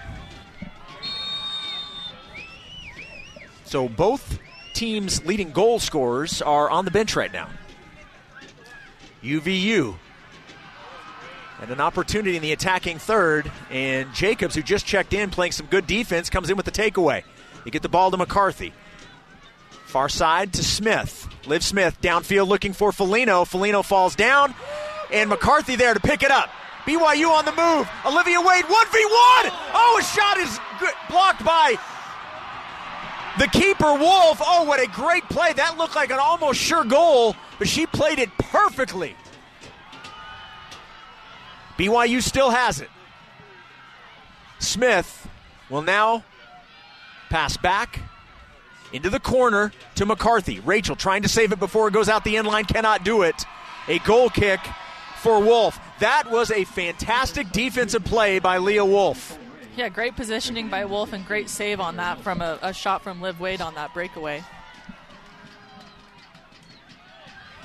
So 3.65 3.89
both 3.89 4.39
teams' 4.75 5.25
leading 5.25 5.53
goal 5.53 5.79
scorers 5.79 6.43
are 6.43 6.71
on 6.71 6.85
the 6.85 6.91
bench 6.91 7.17
right 7.17 7.33
now. 7.33 7.49
UVU 9.23 9.97
and 11.61 11.71
an 11.71 11.81
opportunity 11.81 12.37
in 12.37 12.43
the 12.43 12.53
attacking 12.53 12.99
third, 12.99 13.51
and 13.71 14.13
Jacobs, 14.15 14.55
who 14.55 14.63
just 14.63 14.87
checked 14.87 15.13
in, 15.13 15.31
playing 15.31 15.53
some 15.53 15.67
good 15.67 15.87
defense, 15.87 16.31
comes 16.31 16.49
in 16.49 16.57
with 16.57 16.65
the 16.65 16.73
takeaway. 16.73 17.23
You 17.65 17.71
get 17.71 17.83
the 17.83 17.89
ball 17.89 18.11
to 18.11 18.17
McCarthy. 18.17 18.73
Far 19.85 20.09
side 20.09 20.55
to 20.55 20.65
Smith. 20.65 21.29
Liv 21.47 21.63
Smith 21.63 22.01
downfield 22.01 22.49
looking 22.49 22.73
for 22.73 22.93
Felino. 22.93 23.45
Felino 23.45 23.85
falls 23.85 24.15
down, 24.15 24.55
and 25.13 25.29
McCarthy 25.29 25.77
there 25.77 25.93
to 25.93 26.01
pick 26.01 26.23
it 26.23 26.31
up. 26.31 26.49
BYU 26.87 27.31
on 27.31 27.45
the 27.45 27.53
move. 27.53 27.89
Olivia 28.07 28.41
Wade, 28.41 28.65
1v1. 28.65 29.51
Oh, 29.75 29.99
a 30.01 30.05
shot 30.05 30.39
is 30.39 30.59
blocked 31.11 31.45
by 31.45 31.77
the 33.41 33.47
keeper, 33.47 33.95
Wolf. 33.95 34.39
Oh, 34.45 34.65
what 34.65 34.83
a 34.83 34.87
great 34.87 35.25
play. 35.31 35.55
That 35.55 35.79
looked 35.79 35.97
like 35.97 36.11
an 36.11 36.19
almost 36.21 36.61
sure 36.61 36.85
goal, 36.85 37.35
but 37.59 37.67
she 37.67 37.87
played 37.87 38.19
it 38.19 38.29
perfectly. 38.37 39.17
BYU 41.79 42.23
still 42.23 42.51
has 42.51 42.83
it. 42.83 42.91
Smith 44.59 45.27
will 45.71 45.81
now 45.81 46.23
pass 47.31 47.57
back 47.57 48.01
into 48.93 49.09
the 49.09 49.21
corner 49.21 49.73
to 49.95 50.05
McCarthy. 50.05 50.61
Rachel 50.61 50.95
trying 50.95 51.23
to 51.23 51.29
save 51.29 51.51
it 51.51 51.59
before 51.59 51.89
it 51.89 51.95
goes 51.95 52.11
out 52.11 52.25
the 52.25 52.37
end 52.37 52.47
line, 52.47 52.67
cannot 52.67 53.05
do 53.07 53.23
it. 53.23 53.47
A 53.89 54.01
goal 54.01 54.29
kick 54.29 54.61
for 55.17 55.41
Wolf. 55.43 55.81
That 56.01 56.31
was 56.31 56.51
a 56.51 56.65
fantastic 56.65 57.53
defensive 57.53 58.05
play 58.05 58.39
by 58.39 58.59
Leah 58.59 58.85
Wolf. 58.85 59.40
Yeah, 59.77 59.89
great 59.89 60.17
positioning 60.17 60.69
by 60.69 60.85
Wolf 60.85 61.13
and 61.13 61.25
great 61.25 61.49
save 61.49 61.81
on 61.81 61.97
that 61.97 62.21
from 62.21 62.43
a, 62.43 62.59
a 62.61 62.73
shot 62.73 63.03
from 63.03 63.23
Liv 63.23 63.41
Wade 63.41 63.61
on 63.61 63.75
that 63.77 63.95
breakaway. 63.95 64.43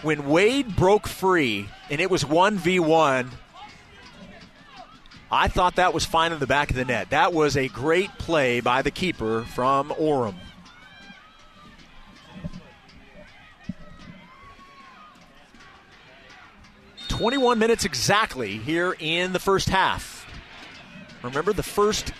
When 0.01 0.29
Wade 0.29 0.75
broke 0.75 1.07
free 1.07 1.67
and 1.89 1.99
it 1.99 2.11
was 2.11 2.23
1v1, 2.23 3.31
I 5.31 5.47
thought 5.47 5.77
that 5.77 5.93
was 5.93 6.05
fine 6.05 6.31
in 6.31 6.39
the 6.39 6.47
back 6.47 6.69
of 6.69 6.75
the 6.75 6.85
net. 6.85 7.09
That 7.09 7.33
was 7.33 7.57
a 7.57 7.67
great 7.69 8.11
play 8.19 8.59
by 8.59 8.83
the 8.83 8.91
keeper 8.91 9.43
from 9.43 9.89
Orem. 9.89 10.35
Twenty-one 17.07 17.59
minutes 17.59 17.85
exactly 17.85 18.57
here 18.57 18.95
in 18.99 19.31
the 19.33 19.39
first 19.39 19.69
half. 19.69 20.14
Remember 21.25 21.53
the 21.53 21.63
first 21.63 22.11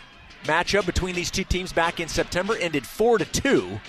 matchup 0.45 0.85
between 0.85 1.15
these 1.15 1.31
two 1.31 1.43
teams 1.43 1.71
back 1.71 1.99
in 1.99 2.07
September 2.07 2.55
ended 2.57 2.85
four 2.85 3.17
to 3.17 3.25
two 3.25 3.79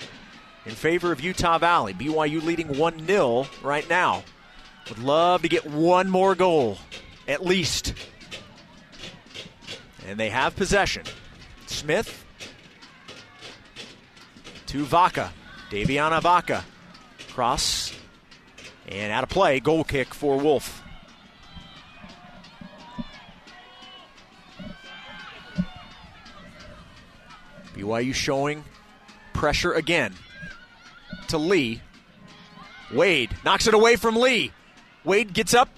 in 0.65 0.73
favor 0.73 1.11
of 1.11 1.21
Utah 1.21 1.57
Valley. 1.57 1.93
BYU 1.93 2.43
leading 2.43 2.77
one 2.77 3.05
0 3.05 3.47
right 3.63 3.87
now. 3.89 4.23
Would 4.89 4.99
love 4.99 5.41
to 5.41 5.49
get 5.49 5.65
one 5.65 6.09
more 6.09 6.35
goal, 6.35 6.77
at 7.27 7.45
least. 7.45 7.93
And 10.05 10.19
they 10.19 10.29
have 10.29 10.55
possession. 10.55 11.03
Smith 11.65 12.25
to 14.67 14.85
Vaca. 14.85 15.33
Daviana 15.69 16.21
Vaca. 16.21 16.63
Cross. 17.31 17.93
And 18.87 19.11
out 19.11 19.23
of 19.23 19.29
play. 19.29 19.59
Goal 19.59 19.83
kick 19.83 20.13
for 20.13 20.37
Wolf. 20.37 20.83
BYU 27.77 28.13
showing 28.13 28.63
pressure 29.33 29.73
again 29.73 30.13
to 31.27 31.37
Lee. 31.37 31.81
Wade 32.91 33.35
knocks 33.45 33.67
it 33.67 33.73
away 33.73 33.95
from 33.95 34.15
Lee. 34.15 34.51
Wade 35.03 35.33
gets 35.33 35.53
up, 35.53 35.69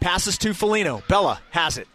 passes 0.00 0.38
to 0.38 0.50
Felino. 0.50 1.06
Bella 1.08 1.40
has 1.50 1.76
it. 1.76 1.88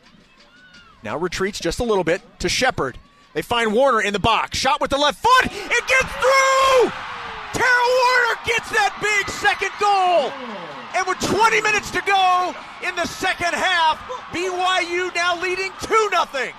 Now 1.04 1.18
retreats 1.18 1.60
just 1.60 1.80
a 1.80 1.84
little 1.84 2.04
bit 2.04 2.22
to 2.40 2.50
Shepard. 2.50 2.98
They 3.34 3.42
find 3.42 3.74
Warner 3.74 4.02
in 4.02 4.14
the 4.14 4.20
box. 4.20 4.58
Shot 4.58 4.82
with 4.82 4.92
the 4.92 4.98
left 4.98 5.22
foot. 5.22 5.46
It 5.46 5.88
gets 5.88 6.12
through! 6.14 6.92
Tara 7.54 7.88
Warner 8.02 8.40
gets 8.46 8.70
that 8.72 8.98
big 9.02 9.30
second 9.30 9.72
goal. 9.80 10.32
And 10.96 11.08
with 11.08 11.20
20 11.20 11.62
minutes 11.62 11.92
to 11.92 12.02
go 12.06 12.56
in 12.88 12.96
the 12.96 13.06
second 13.06 13.54
half, 13.54 14.00
BYU 14.32 15.14
now 15.16 15.40
leading 15.42 15.72
2 15.82 16.10
0. 16.34 16.54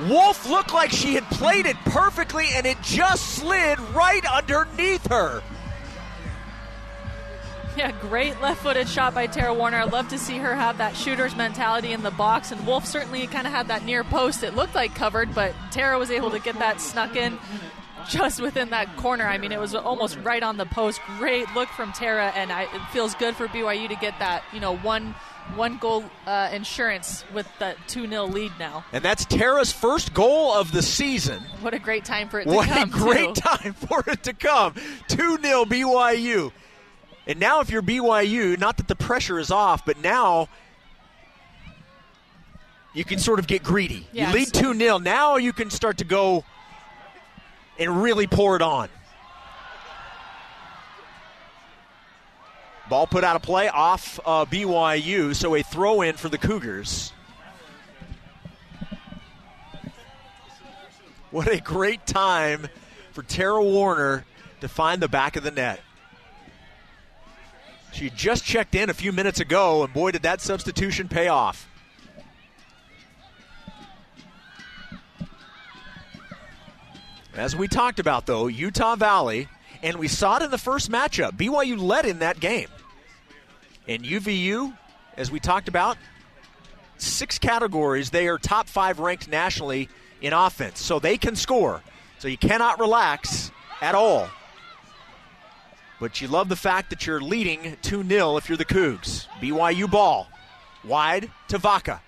Wolf 0.00 0.48
looked 0.48 0.74
like 0.74 0.90
she 0.90 1.14
had 1.14 1.24
played 1.24 1.66
it 1.66 1.76
perfectly 1.86 2.46
and 2.52 2.66
it 2.66 2.76
just 2.82 3.36
slid 3.36 3.78
right 3.94 4.24
underneath 4.30 5.06
her. 5.08 5.42
Yeah, 7.76 7.92
great 8.00 8.40
left 8.40 8.62
footed 8.62 8.88
shot 8.88 9.14
by 9.14 9.26
Tara 9.26 9.52
Warner. 9.52 9.78
I'd 9.78 9.92
love 9.92 10.08
to 10.08 10.18
see 10.18 10.38
her 10.38 10.54
have 10.54 10.78
that 10.78 10.96
shooter's 10.96 11.36
mentality 11.36 11.92
in 11.92 12.02
the 12.02 12.10
box. 12.10 12.50
And 12.50 12.66
Wolf 12.66 12.86
certainly 12.86 13.26
kind 13.26 13.46
of 13.46 13.52
had 13.52 13.68
that 13.68 13.84
near 13.84 14.02
post. 14.02 14.42
It 14.42 14.54
looked 14.54 14.74
like 14.74 14.94
covered, 14.94 15.34
but 15.34 15.54
Tara 15.70 15.98
was 15.98 16.10
able 16.10 16.30
to 16.30 16.38
get 16.38 16.58
that 16.58 16.80
snuck 16.80 17.16
in 17.16 17.38
just 18.08 18.40
within 18.40 18.70
that 18.70 18.96
corner. 18.96 19.26
I 19.26 19.36
mean, 19.36 19.52
it 19.52 19.60
was 19.60 19.74
almost 19.74 20.16
right 20.18 20.42
on 20.42 20.56
the 20.56 20.64
post. 20.64 21.00
Great 21.18 21.46
look 21.54 21.68
from 21.68 21.92
Tara, 21.92 22.32
and 22.34 22.50
I, 22.50 22.62
it 22.62 22.82
feels 22.92 23.14
good 23.14 23.36
for 23.36 23.46
BYU 23.48 23.88
to 23.88 23.96
get 23.96 24.18
that, 24.20 24.42
you 24.52 24.60
know, 24.60 24.76
one 24.76 25.14
one 25.54 25.78
goal 25.78 26.04
uh, 26.26 26.50
insurance 26.52 27.24
with 27.32 27.46
the 27.58 27.76
2 27.88 28.08
0 28.08 28.26
lead 28.26 28.52
now. 28.58 28.84
And 28.92 29.04
that's 29.04 29.24
Tara's 29.24 29.72
first 29.72 30.12
goal 30.12 30.52
of 30.52 30.72
the 30.72 30.82
season. 30.82 31.42
What 31.60 31.74
a 31.74 31.78
great 31.78 32.04
time 32.04 32.28
for 32.28 32.40
it 32.40 32.46
what 32.46 32.66
to 32.66 32.74
come. 32.74 32.90
What 32.90 33.00
a 33.00 33.02
great 33.04 33.34
too. 33.34 33.40
time 33.40 33.72
for 33.74 34.04
it 34.06 34.22
to 34.24 34.32
come. 34.32 34.74
2 35.08 35.38
0 35.40 35.64
BYU. 35.64 36.52
And 37.28 37.40
now, 37.40 37.60
if 37.60 37.70
you're 37.70 37.82
BYU, 37.82 38.58
not 38.58 38.76
that 38.76 38.86
the 38.88 38.94
pressure 38.94 39.38
is 39.38 39.50
off, 39.50 39.84
but 39.84 40.00
now 40.00 40.48
you 42.94 43.04
can 43.04 43.18
sort 43.18 43.38
of 43.38 43.46
get 43.46 43.62
greedy. 43.62 44.06
You 44.12 44.26
lead 44.32 44.52
2 44.52 44.74
0. 44.74 44.98
Now 44.98 45.36
you 45.36 45.52
can 45.52 45.70
start 45.70 45.98
to 45.98 46.04
go 46.04 46.44
and 47.78 48.02
really 48.02 48.26
pour 48.26 48.56
it 48.56 48.62
on. 48.62 48.88
Ball 52.88 53.06
put 53.06 53.24
out 53.24 53.34
of 53.36 53.42
play 53.42 53.68
off 53.68 54.20
uh, 54.24 54.44
BYU, 54.44 55.34
so 55.34 55.54
a 55.56 55.62
throw 55.62 56.02
in 56.02 56.16
for 56.16 56.28
the 56.28 56.38
Cougars. 56.38 57.12
What 61.32 61.48
a 61.48 61.60
great 61.60 62.06
time 62.06 62.68
for 63.12 63.22
Tara 63.22 63.62
Warner 63.62 64.24
to 64.60 64.68
find 64.68 65.02
the 65.02 65.08
back 65.08 65.36
of 65.36 65.42
the 65.42 65.50
net. 65.50 65.80
She 67.92 68.10
just 68.10 68.44
checked 68.44 68.74
in 68.74 68.88
a 68.90 68.94
few 68.94 69.10
minutes 69.10 69.40
ago, 69.40 69.82
and 69.82 69.92
boy, 69.92 70.12
did 70.12 70.22
that 70.22 70.40
substitution 70.40 71.08
pay 71.08 71.28
off. 71.28 71.68
As 77.34 77.56
we 77.56 77.68
talked 77.68 77.98
about, 77.98 78.26
though, 78.26 78.46
Utah 78.46 78.96
Valley, 78.96 79.48
and 79.82 79.96
we 79.96 80.08
saw 80.08 80.36
it 80.36 80.42
in 80.42 80.50
the 80.50 80.58
first 80.58 80.90
matchup, 80.90 81.32
BYU 81.32 81.80
led 81.80 82.06
in 82.06 82.20
that 82.20 82.40
game. 82.40 82.68
And 83.88 84.04
UVU, 84.04 84.76
as 85.16 85.30
we 85.30 85.40
talked 85.40 85.68
about, 85.68 85.96
six 86.98 87.38
categories, 87.38 88.10
they 88.10 88.28
are 88.28 88.38
top 88.38 88.68
five 88.68 88.98
ranked 88.98 89.28
nationally 89.28 89.88
in 90.20 90.32
offense. 90.32 90.80
So 90.80 90.98
they 90.98 91.16
can 91.18 91.36
score. 91.36 91.82
So 92.18 92.28
you 92.28 92.38
cannot 92.38 92.80
relax 92.80 93.50
at 93.80 93.94
all. 93.94 94.28
But 96.00 96.20
you 96.20 96.28
love 96.28 96.48
the 96.48 96.56
fact 96.56 96.90
that 96.90 97.06
you're 97.06 97.20
leading 97.20 97.76
2 97.82 98.06
0 98.06 98.36
if 98.36 98.48
you're 98.48 98.58
the 98.58 98.64
Cougs. 98.64 99.26
BYU 99.40 99.90
ball. 99.90 100.28
Wide 100.84 101.30
to 101.48 101.58
Vaca. 101.58 102.02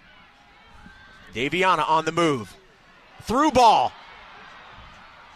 Daviana 1.34 1.88
on 1.88 2.04
the 2.04 2.12
move. 2.12 2.54
Through 3.22 3.52
ball 3.52 3.92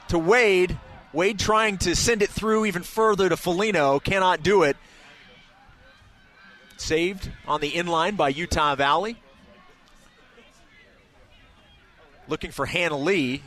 to 0.09 0.19
Wade. 0.19 0.79
Wade 1.13 1.39
trying 1.39 1.79
to 1.79 1.95
send 1.95 2.23
it 2.23 2.31
through 2.31 2.67
even 2.67 2.83
further 2.83 3.29
to 3.29 3.37
Felino. 3.37 4.03
Cannot 4.03 4.43
do 4.43 4.63
it. 4.63 4.77
Saved 6.79 7.31
on 7.47 7.61
the 7.61 7.71
inline 7.71 8.17
by 8.17 8.31
Utah 8.31 8.75
Valley. 8.75 9.21
Looking 12.29 12.51
for 12.51 12.67
Hannah 12.67 12.99
Lee. 12.99 13.43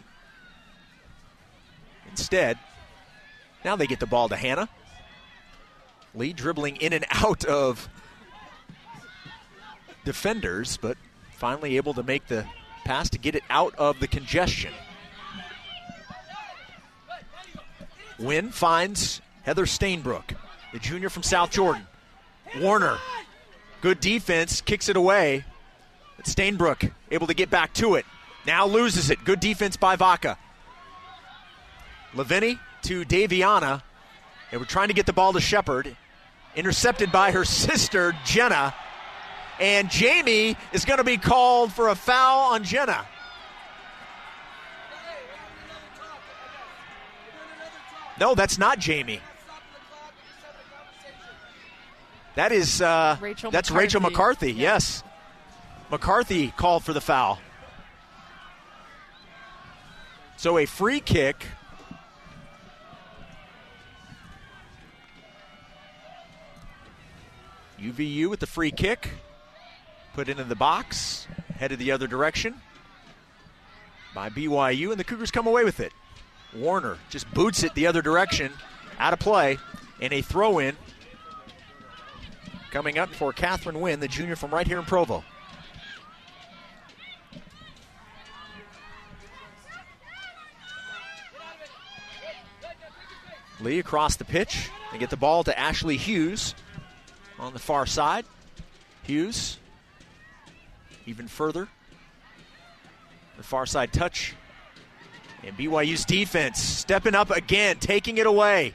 Instead, 2.10 2.58
Now 3.64 3.76
they 3.76 3.88
get 3.88 4.00
the 4.00 4.06
ball 4.06 4.30
to 4.30 4.36
Hannah. 4.36 4.70
Lee 6.14 6.34
dribbling 6.34 6.78
in 6.78 6.94
and 6.94 7.06
out 7.12 7.44
of 7.46 7.90
defenders, 10.06 10.78
but 10.78 10.98
finally 11.34 11.76
able 11.78 11.94
to 11.96 12.04
make 12.04 12.28
the 12.28 12.46
pass 12.86 13.10
to 13.10 13.18
get 13.18 13.36
it 13.36 13.44
out 13.50 13.76
of 13.76 14.00
the 14.00 14.08
congestion. 14.08 14.72
Wynn 18.20 18.50
finds 18.50 19.22
Heather 19.44 19.66
Stainbrook, 19.66 20.36
the 20.74 20.80
junior 20.80 21.10
from 21.10 21.24
South 21.24 21.52
Jordan. 21.52 21.86
Warner, 22.60 22.98
good 23.82 24.00
defense, 24.00 24.62
kicks 24.62 24.90
it 24.90 24.96
away. 24.96 25.44
But 26.18 26.26
Stainbrook 26.26 26.92
able 27.12 27.28
to 27.28 27.34
get 27.34 27.50
back 27.50 27.74
to 27.76 27.96
it. 27.96 28.06
Now 28.46 28.68
loses 28.68 29.10
it. 29.10 29.24
Good 29.26 29.40
defense 29.40 29.76
by 29.76 29.96
Vaca. 29.96 30.38
Laveni 32.14 32.60
to 32.84 33.04
Daviana. 33.04 33.82
They 34.52 34.58
were 34.58 34.66
trying 34.66 34.88
to 34.90 34.94
get 34.94 35.06
the 35.06 35.14
ball 35.14 35.34
to 35.34 35.42
Shepard. 35.42 35.96
Intercepted 36.56 37.12
by 37.12 37.32
her 37.32 37.44
sister, 37.44 38.16
Jenna. 38.24 38.74
And 39.60 39.90
Jamie 39.90 40.56
is 40.72 40.86
going 40.86 41.00
to 41.00 41.04
be 41.04 41.18
called 41.18 41.74
for 41.74 41.90
a 41.90 41.96
foul 41.96 42.54
on 42.54 42.64
Jenna. 42.64 43.06
No, 48.20 48.36
that's 48.36 48.58
not 48.58 48.80
Jamie. 48.80 49.20
That 52.36 52.52
is 52.52 52.82
uh, 52.82 53.18
Rachel 53.22 53.50
that's 53.50 53.70
McCarthy. 53.70 53.84
Rachel 53.86 54.02
McCarthy. 54.02 54.52
Yeah. 54.52 54.74
Yes, 54.74 55.04
McCarthy 55.90 56.52
called 56.52 56.84
for 56.84 56.94
the 56.94 57.02
foul. 57.02 57.40
So 60.38 60.58
a 60.58 60.66
free 60.66 61.00
kick. 61.00 61.46
UVU 67.80 68.30
with 68.30 68.40
the 68.40 68.48
free 68.48 68.72
kick, 68.72 69.10
put 70.14 70.28
into 70.28 70.44
the 70.44 70.56
box, 70.56 71.28
headed 71.60 71.78
the 71.78 71.92
other 71.92 72.08
direction 72.08 72.56
by 74.16 74.30
BYU, 74.30 74.92
and 74.92 75.00
the 75.00 75.04
Cougars 75.04 75.30
come 75.30 75.46
away 75.46 75.64
with 75.64 75.80
it. 75.80 75.92
Warner 76.56 76.98
just 77.10 77.32
boots 77.34 77.64
it 77.64 77.74
the 77.74 77.88
other 77.88 78.02
direction, 78.02 78.52
out 79.00 79.14
of 79.14 79.20
play, 79.20 79.58
and 80.02 80.14
a 80.14 80.22
throw 80.22 80.60
in 80.60 80.76
coming 82.72 82.98
up 82.98 83.10
for 83.10 83.32
Catherine 83.32 83.80
Wynn, 83.80 84.00
the 84.00 84.08
junior 84.08 84.36
from 84.36 84.52
right 84.52 84.68
here 84.68 84.80
in 84.80 84.86
Provo. 84.86 85.24
Lee 93.62 93.80
across 93.80 94.18
the 94.18 94.26
pitch. 94.26 94.70
They 94.92 94.98
get 94.98 95.10
the 95.10 95.18
ball 95.18 95.44
to 95.46 95.58
Ashley 95.58 95.98
Hughes 95.98 96.54
on 97.40 97.54
the 97.54 97.60
far 97.60 97.86
side. 97.86 98.26
Hughes 99.04 99.58
even 101.06 101.28
further. 101.28 101.68
The 103.38 103.44
far 103.44 103.66
side 103.66 103.94
touch. 103.94 104.36
And 105.46 105.56
BYU's 105.56 106.06
defense 106.06 106.60
stepping 106.60 107.14
up 107.14 107.30
again, 107.30 107.78
taking 107.78 108.18
it 108.18 108.26
away. 108.26 108.74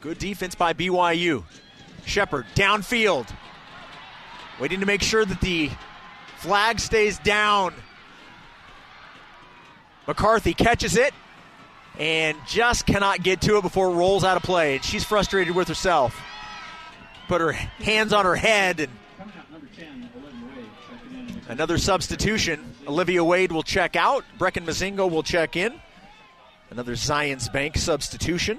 Good 0.00 0.18
defense 0.18 0.54
by 0.54 0.72
BYU. 0.72 1.44
Shepard 2.04 2.46
downfield. 2.54 3.28
Waiting 4.60 4.80
to 4.80 4.86
make 4.86 5.02
sure 5.02 5.24
that 5.24 5.40
the 5.40 5.70
flag 6.38 6.80
stays 6.80 7.18
down. 7.18 7.72
McCarthy 10.08 10.54
catches 10.54 10.96
it 10.96 11.14
and 11.98 12.36
just 12.46 12.86
cannot 12.86 13.22
get 13.22 13.40
to 13.42 13.58
it 13.58 13.62
before 13.62 13.88
it 13.88 13.94
rolls 13.94 14.24
out 14.24 14.36
of 14.36 14.42
play. 14.42 14.76
And 14.76 14.84
she's 14.84 15.04
frustrated 15.04 15.54
with 15.54 15.68
herself. 15.68 16.20
Put 17.28 17.40
her 17.40 17.52
hands 17.52 18.12
on 18.12 18.24
her 18.24 18.36
head 18.36 18.80
and 18.80 18.90
Another 21.48 21.78
substitution. 21.78 22.74
Olivia 22.86 23.24
Wade 23.24 23.52
will 23.52 23.62
check 23.62 23.96
out. 23.96 24.22
Brecken 24.38 24.66
Mozingo 24.66 25.10
will 25.10 25.22
check 25.22 25.56
in. 25.56 25.80
Another 26.70 26.92
Zions 26.92 27.50
Bank 27.50 27.78
substitution. 27.78 28.58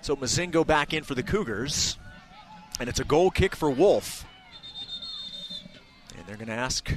So 0.00 0.16
Mozingo 0.16 0.66
back 0.66 0.92
in 0.92 1.04
for 1.04 1.14
the 1.14 1.22
Cougars. 1.22 1.98
And 2.80 2.88
it's 2.88 2.98
a 2.98 3.04
goal 3.04 3.30
kick 3.30 3.54
for 3.54 3.70
Wolf. 3.70 4.26
And 6.18 6.26
they're 6.26 6.36
going 6.36 6.48
to 6.48 6.54
ask. 6.54 6.92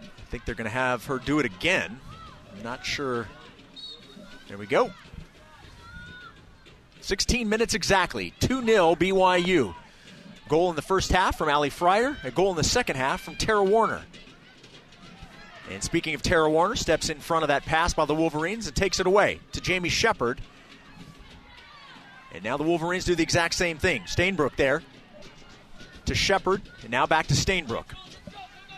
I 0.00 0.24
think 0.30 0.46
they're 0.46 0.54
going 0.54 0.64
to 0.64 0.70
have 0.70 1.04
her 1.04 1.18
do 1.18 1.40
it 1.40 1.44
again. 1.44 2.00
I'm 2.56 2.62
not 2.62 2.86
sure. 2.86 3.28
There 4.48 4.56
we 4.56 4.66
go. 4.66 4.90
16 7.02 7.46
minutes 7.46 7.74
exactly. 7.74 8.32
2 8.40 8.64
0 8.64 8.94
BYU. 8.94 9.74
Goal 10.52 10.68
in 10.68 10.76
the 10.76 10.82
first 10.82 11.10
half 11.10 11.38
from 11.38 11.48
Ali 11.48 11.70
Fryer, 11.70 12.14
a 12.24 12.30
goal 12.30 12.50
in 12.50 12.56
the 12.56 12.62
second 12.62 12.96
half 12.96 13.22
from 13.22 13.36
Tara 13.36 13.64
Warner. 13.64 14.02
And 15.70 15.82
speaking 15.82 16.14
of 16.14 16.20
Tara 16.20 16.50
Warner, 16.50 16.76
steps 16.76 17.08
in 17.08 17.20
front 17.20 17.42
of 17.42 17.48
that 17.48 17.64
pass 17.64 17.94
by 17.94 18.04
the 18.04 18.14
Wolverines 18.14 18.66
and 18.66 18.76
takes 18.76 19.00
it 19.00 19.06
away 19.06 19.40
to 19.52 19.62
Jamie 19.62 19.88
Shepard. 19.88 20.42
And 22.34 22.44
now 22.44 22.58
the 22.58 22.64
Wolverines 22.64 23.06
do 23.06 23.14
the 23.14 23.22
exact 23.22 23.54
same 23.54 23.78
thing. 23.78 24.02
Stainbrook 24.02 24.56
there 24.56 24.82
to 26.04 26.14
Shepard, 26.14 26.60
and 26.82 26.90
now 26.90 27.06
back 27.06 27.28
to 27.28 27.34
Stainbrook. 27.34 27.86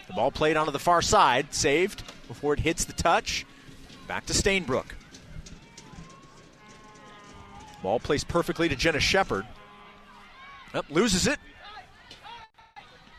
The 0.06 0.12
ball 0.12 0.30
played 0.30 0.56
onto 0.56 0.70
the 0.70 0.78
far 0.78 1.02
side, 1.02 1.52
saved 1.52 2.04
before 2.28 2.54
it 2.54 2.60
hits 2.60 2.84
the 2.84 2.92
touch. 2.92 3.44
Back 4.06 4.26
to 4.26 4.32
Stainbrook. 4.32 4.86
Ball 7.82 7.98
placed 7.98 8.28
perfectly 8.28 8.68
to 8.68 8.76
Jenna 8.76 9.00
Shepard. 9.00 9.44
Up, 10.72 10.86
loses 10.88 11.26
it. 11.26 11.40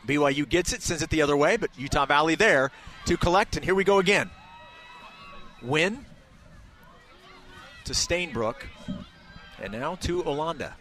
BYU 0.06 0.48
gets 0.48 0.72
it, 0.72 0.82
sends 0.82 1.02
it 1.02 1.10
the 1.10 1.22
other 1.22 1.36
way, 1.36 1.56
but 1.56 1.70
Utah 1.76 2.06
Valley 2.06 2.34
there 2.34 2.70
to 3.06 3.16
collect, 3.16 3.56
and 3.56 3.64
here 3.64 3.74
we 3.74 3.84
go 3.84 3.98
again. 3.98 4.30
Wynn 5.62 6.04
to 7.84 7.92
Stainbrook, 7.92 8.56
and 9.62 9.72
now 9.72 9.94
to 9.96 10.22
Olanda. 10.22 10.72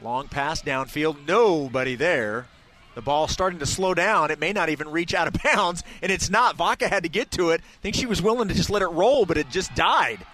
Long 0.00 0.28
pass 0.28 0.62
downfield, 0.62 1.26
nobody 1.26 1.96
there. 1.96 2.46
The 2.94 3.02
ball 3.02 3.28
starting 3.28 3.58
to 3.60 3.66
slow 3.66 3.94
down. 3.94 4.30
It 4.30 4.38
may 4.38 4.52
not 4.52 4.68
even 4.68 4.88
reach 4.90 5.14
out 5.14 5.28
of 5.28 5.34
bounds, 5.44 5.82
and 6.02 6.10
it's 6.10 6.30
not. 6.30 6.56
Vaca 6.56 6.88
had 6.88 7.02
to 7.02 7.08
get 7.08 7.30
to 7.32 7.50
it. 7.50 7.60
I 7.60 7.80
think 7.82 7.94
she 7.94 8.06
was 8.06 8.22
willing 8.22 8.48
to 8.48 8.54
just 8.54 8.70
let 8.70 8.82
it 8.82 8.88
roll, 8.88 9.26
but 9.26 9.36
it 9.36 9.50
just 9.50 9.74
died. 9.74 10.24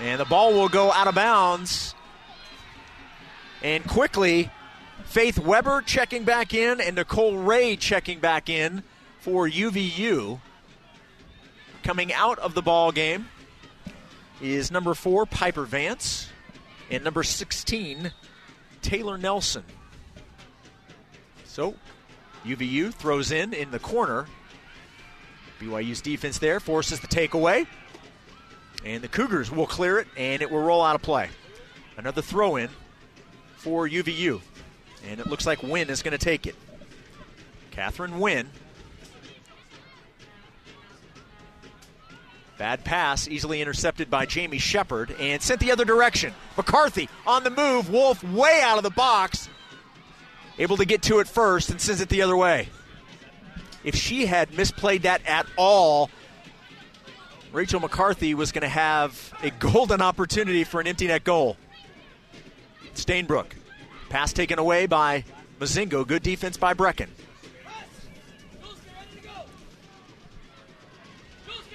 And 0.00 0.20
the 0.20 0.24
ball 0.24 0.52
will 0.52 0.68
go 0.68 0.92
out 0.92 1.08
of 1.08 1.14
bounds. 1.14 1.94
And 3.66 3.84
quickly, 3.84 4.48
Faith 5.06 5.40
Weber 5.40 5.82
checking 5.82 6.22
back 6.22 6.54
in 6.54 6.80
and 6.80 6.94
Nicole 6.94 7.36
Ray 7.36 7.74
checking 7.74 8.20
back 8.20 8.48
in 8.48 8.84
for 9.18 9.48
UVU. 9.48 10.38
Coming 11.82 12.12
out 12.12 12.38
of 12.38 12.54
the 12.54 12.62
ball 12.62 12.92
game 12.92 13.26
is 14.40 14.70
number 14.70 14.94
four, 14.94 15.26
Piper 15.26 15.64
Vance, 15.64 16.28
and 16.92 17.02
number 17.02 17.24
16, 17.24 18.12
Taylor 18.82 19.18
Nelson. 19.18 19.64
So, 21.44 21.74
UVU 22.44 22.94
throws 22.94 23.32
in 23.32 23.52
in 23.52 23.72
the 23.72 23.80
corner. 23.80 24.26
BYU's 25.60 26.00
defense 26.00 26.38
there 26.38 26.60
forces 26.60 27.00
the 27.00 27.08
takeaway. 27.08 27.66
And 28.84 29.02
the 29.02 29.08
Cougars 29.08 29.50
will 29.50 29.66
clear 29.66 29.98
it, 29.98 30.06
and 30.16 30.40
it 30.40 30.52
will 30.52 30.62
roll 30.62 30.84
out 30.84 30.94
of 30.94 31.02
play. 31.02 31.30
Another 31.96 32.22
throw 32.22 32.54
in 32.54 32.68
for 33.66 33.88
UVU. 33.88 34.40
And 35.10 35.18
it 35.18 35.26
looks 35.26 35.44
like 35.44 35.60
Wynn 35.60 35.90
is 35.90 36.00
going 36.04 36.16
to 36.16 36.24
take 36.24 36.46
it. 36.46 36.54
Catherine 37.72 38.20
Wynn. 38.20 38.48
Bad 42.58 42.84
pass, 42.84 43.26
easily 43.26 43.60
intercepted 43.60 44.08
by 44.08 44.24
Jamie 44.24 44.58
Shepard, 44.58 45.16
and 45.18 45.42
sent 45.42 45.58
the 45.58 45.72
other 45.72 45.84
direction. 45.84 46.32
McCarthy 46.56 47.08
on 47.26 47.42
the 47.42 47.50
move. 47.50 47.90
Wolf 47.90 48.22
way 48.22 48.60
out 48.62 48.78
of 48.78 48.84
the 48.84 48.90
box. 48.90 49.48
Able 50.60 50.76
to 50.76 50.84
get 50.84 51.02
to 51.02 51.18
it 51.18 51.26
first 51.26 51.68
and 51.68 51.80
sends 51.80 52.00
it 52.00 52.08
the 52.08 52.22
other 52.22 52.36
way. 52.36 52.68
If 53.82 53.96
she 53.96 54.26
had 54.26 54.52
misplayed 54.52 55.02
that 55.02 55.22
at 55.26 55.46
all, 55.56 56.08
Rachel 57.52 57.80
McCarthy 57.80 58.32
was 58.34 58.52
going 58.52 58.62
to 58.62 58.68
have 58.68 59.32
a 59.42 59.50
golden 59.58 60.02
opportunity 60.02 60.62
for 60.62 60.80
an 60.80 60.86
empty 60.86 61.08
net 61.08 61.24
goal. 61.24 61.56
Stainbrook. 62.96 63.52
Pass 64.08 64.32
taken 64.32 64.58
away 64.58 64.86
by 64.86 65.24
Mozingo. 65.60 66.06
Good 66.06 66.22
defense 66.22 66.56
by 66.56 66.74
Brecken. 66.74 67.08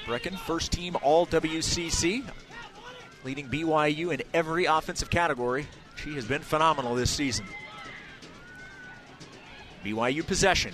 Brecken, 0.06 0.38
first 0.38 0.72
team 0.72 0.98
All 1.04 1.26
WCC, 1.26 2.24
leading 3.24 3.48
BYU 3.48 4.14
in 4.14 4.22
every 4.34 4.66
offensive 4.66 5.10
category. 5.10 5.68
She 5.96 6.14
has 6.16 6.26
been 6.26 6.42
phenomenal 6.42 6.96
this 6.96 7.12
season. 7.12 7.46
BYU 9.86 10.26
possession. 10.26 10.74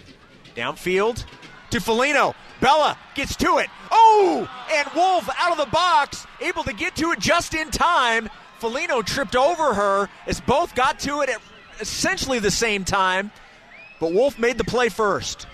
Downfield 0.55 1.25
to 1.69 1.79
Felino. 1.79 2.33
Bella 2.61 2.97
gets 3.13 3.35
to 3.37 3.57
it. 3.57 3.69
Oh, 3.91 4.49
and 4.73 4.87
Wolf 4.95 5.29
out 5.37 5.51
of 5.51 5.57
the 5.57 5.71
box, 5.71 6.25
able 6.41 6.63
to 6.63 6.73
get 6.73 6.95
to 6.95 7.11
it 7.11 7.19
just 7.19 7.53
in 7.53 7.69
time. 7.69 8.29
Felino 8.59 9.05
tripped 9.05 9.35
over 9.35 9.73
her 9.73 10.09
as 10.25 10.41
both 10.41 10.75
got 10.75 10.99
to 11.01 11.21
it 11.21 11.29
at 11.29 11.41
essentially 11.79 12.39
the 12.39 12.51
same 12.51 12.83
time, 12.83 13.31
but 13.99 14.13
Wolf 14.13 14.39
made 14.39 14.57
the 14.57 14.63
play 14.63 14.89
first. 14.89 15.47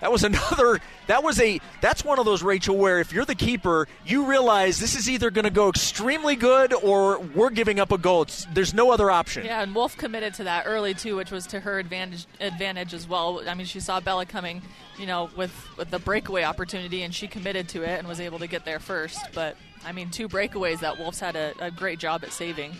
That 0.00 0.12
was 0.12 0.24
another. 0.24 0.80
That 1.06 1.22
was 1.22 1.40
a. 1.40 1.60
That's 1.80 2.04
one 2.04 2.18
of 2.18 2.24
those 2.24 2.42
Rachel 2.42 2.76
where 2.76 3.00
if 3.00 3.12
you're 3.12 3.24
the 3.24 3.34
keeper, 3.34 3.86
you 4.06 4.26
realize 4.26 4.78
this 4.78 4.96
is 4.96 5.08
either 5.08 5.30
going 5.30 5.44
to 5.44 5.50
go 5.50 5.68
extremely 5.68 6.36
good 6.36 6.72
or 6.72 7.18
we're 7.18 7.50
giving 7.50 7.78
up 7.78 7.92
a 7.92 7.98
goal. 7.98 8.22
It's, 8.22 8.46
there's 8.54 8.72
no 8.72 8.90
other 8.90 9.10
option. 9.10 9.44
Yeah, 9.44 9.62
and 9.62 9.74
Wolf 9.74 9.96
committed 9.96 10.34
to 10.34 10.44
that 10.44 10.64
early 10.66 10.94
too, 10.94 11.16
which 11.16 11.30
was 11.30 11.46
to 11.48 11.60
her 11.60 11.78
advantage 11.78 12.26
advantage 12.40 12.94
as 12.94 13.08
well. 13.08 13.42
I 13.46 13.54
mean, 13.54 13.66
she 13.66 13.80
saw 13.80 14.00
Bella 14.00 14.26
coming, 14.26 14.62
you 14.98 15.06
know, 15.06 15.30
with 15.36 15.52
with 15.76 15.90
the 15.90 15.98
breakaway 15.98 16.44
opportunity, 16.44 17.02
and 17.02 17.14
she 17.14 17.26
committed 17.26 17.68
to 17.70 17.82
it 17.82 17.98
and 17.98 18.08
was 18.08 18.20
able 18.20 18.38
to 18.38 18.46
get 18.46 18.64
there 18.64 18.78
first. 18.78 19.18
But 19.34 19.56
I 19.84 19.92
mean, 19.92 20.10
two 20.10 20.28
breakaways 20.28 20.80
that 20.80 20.98
Wolf's 20.98 21.20
had 21.20 21.36
a, 21.36 21.52
a 21.60 21.70
great 21.70 21.98
job 21.98 22.24
at 22.24 22.32
saving. 22.32 22.74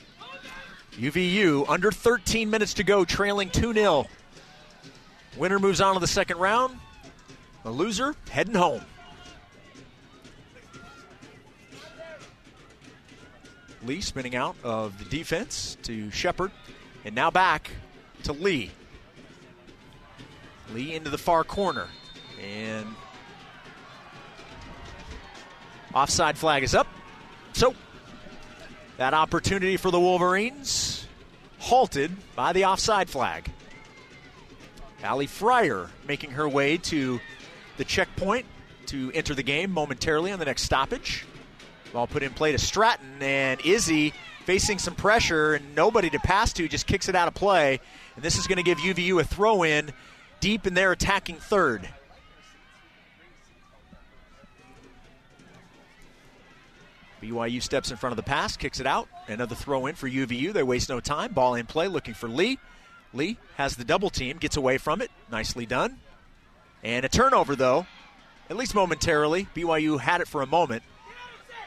UVU 0.93 1.68
under 1.68 1.91
13 1.91 2.49
minutes 2.49 2.75
to 2.75 2.85
go, 2.85 3.05
trailing 3.05 3.51
2 3.51 3.75
0. 3.75 4.07
Winner 5.37 5.59
moves 5.59 5.81
on 5.81 5.95
to 5.95 6.01
the 6.01 6.07
second 6.07 6.39
round. 6.39 6.79
The 7.65 7.71
loser 7.71 8.15
heading 8.31 8.55
home. 8.55 8.83
Lee 13.83 14.01
spinning 14.01 14.37
out 14.37 14.57
of 14.62 14.99
the 14.99 15.05
defense 15.07 15.77
to 15.83 16.11
Shepard, 16.11 16.51
and 17.05 17.15
now 17.15 17.31
back 17.31 17.71
to 18.25 18.33
Lee. 18.33 18.71
Lee 20.73 20.95
into 20.95 21.11
the 21.11 21.19
far 21.19 21.43
corner, 21.43 21.89
and 22.43 22.87
offside 25.95 26.37
flag 26.37 26.62
is 26.62 26.75
up. 26.75 26.87
So 27.55 27.75
that 28.99 29.15
opportunity 29.15 29.79
for 29.79 29.91
the 29.91 30.01
Wolverines 30.01 31.07
halted 31.59 32.12
by 32.37 32.53
the 32.53 32.67
offside 32.67 33.09
flag. 33.09 33.51
Allie 35.03 35.27
Fryer 35.27 35.89
making 36.07 36.33
her 36.33 36.49
way 36.49 36.79
to 36.79 37.21
the 37.77 37.85
checkpoint 37.85 38.47
to 38.87 39.11
enter 39.12 39.35
the 39.35 39.43
game 39.43 39.70
momentarily 39.70 40.31
on 40.31 40.39
the 40.39 40.45
next 40.45 40.62
stoppage. 40.62 41.27
Ball 41.93 42.07
put 42.07 42.22
in 42.22 42.33
play 42.33 42.53
to 42.53 42.59
Stratton, 42.59 43.22
and 43.22 43.64
Izzy 43.64 44.12
facing 44.45 44.79
some 44.79 44.95
pressure 44.95 45.55
and 45.55 45.75
nobody 45.75 46.11
to 46.11 46.18
pass 46.18 46.53
to, 46.53 46.68
just 46.68 46.87
kicks 46.87 47.09
it 47.09 47.14
out 47.14 47.29
of 47.29 47.35
play. 47.35 47.81
And 48.16 48.25
this 48.25 48.37
is 48.37 48.47
going 48.47 48.59
to 48.59 48.62
give 48.62 48.79
UVU 48.79 49.20
a 49.20 49.25
throw 49.25 49.62
in 49.62 49.93
deep 50.41 50.66
in 50.66 50.75
their 50.75 50.93
attacking 50.93 51.37
third. 51.37 51.89
BYU 57.22 57.62
steps 57.62 57.91
in 57.91 57.97
front 57.97 58.12
of 58.12 58.16
the 58.16 58.22
pass, 58.22 58.57
kicks 58.57 58.81
it 58.81 58.87
out. 58.87 59.09
Another 59.29 59.55
throw 59.55 59.87
in 59.87 59.95
for 59.95 60.09
UVU. 60.09 60.53
They 60.53 60.62
waste 60.62 60.91
no 60.91 61.01
time. 61.01 61.33
Ball 61.33 61.55
in 61.55 61.64
play, 61.64 61.89
looking 61.89 62.12
for 62.12 62.29
Lee. 62.29 62.59
Lee 63.14 63.39
has 63.57 63.77
the 63.77 63.85
double 63.85 64.11
team, 64.11 64.37
gets 64.37 64.57
away 64.57 64.77
from 64.77 65.01
it. 65.01 65.11
Nicely 65.31 65.64
done. 65.64 65.99
And 66.85 67.05
a 67.07 67.09
turnover, 67.09 67.57
though, 67.57 67.87
at 68.51 68.57
least 68.57 68.74
momentarily. 68.74 69.49
BYU 69.57 69.99
had 69.99 70.20
it 70.20 70.28
for 70.28 70.43
a 70.43 70.47
moment. 70.47 70.82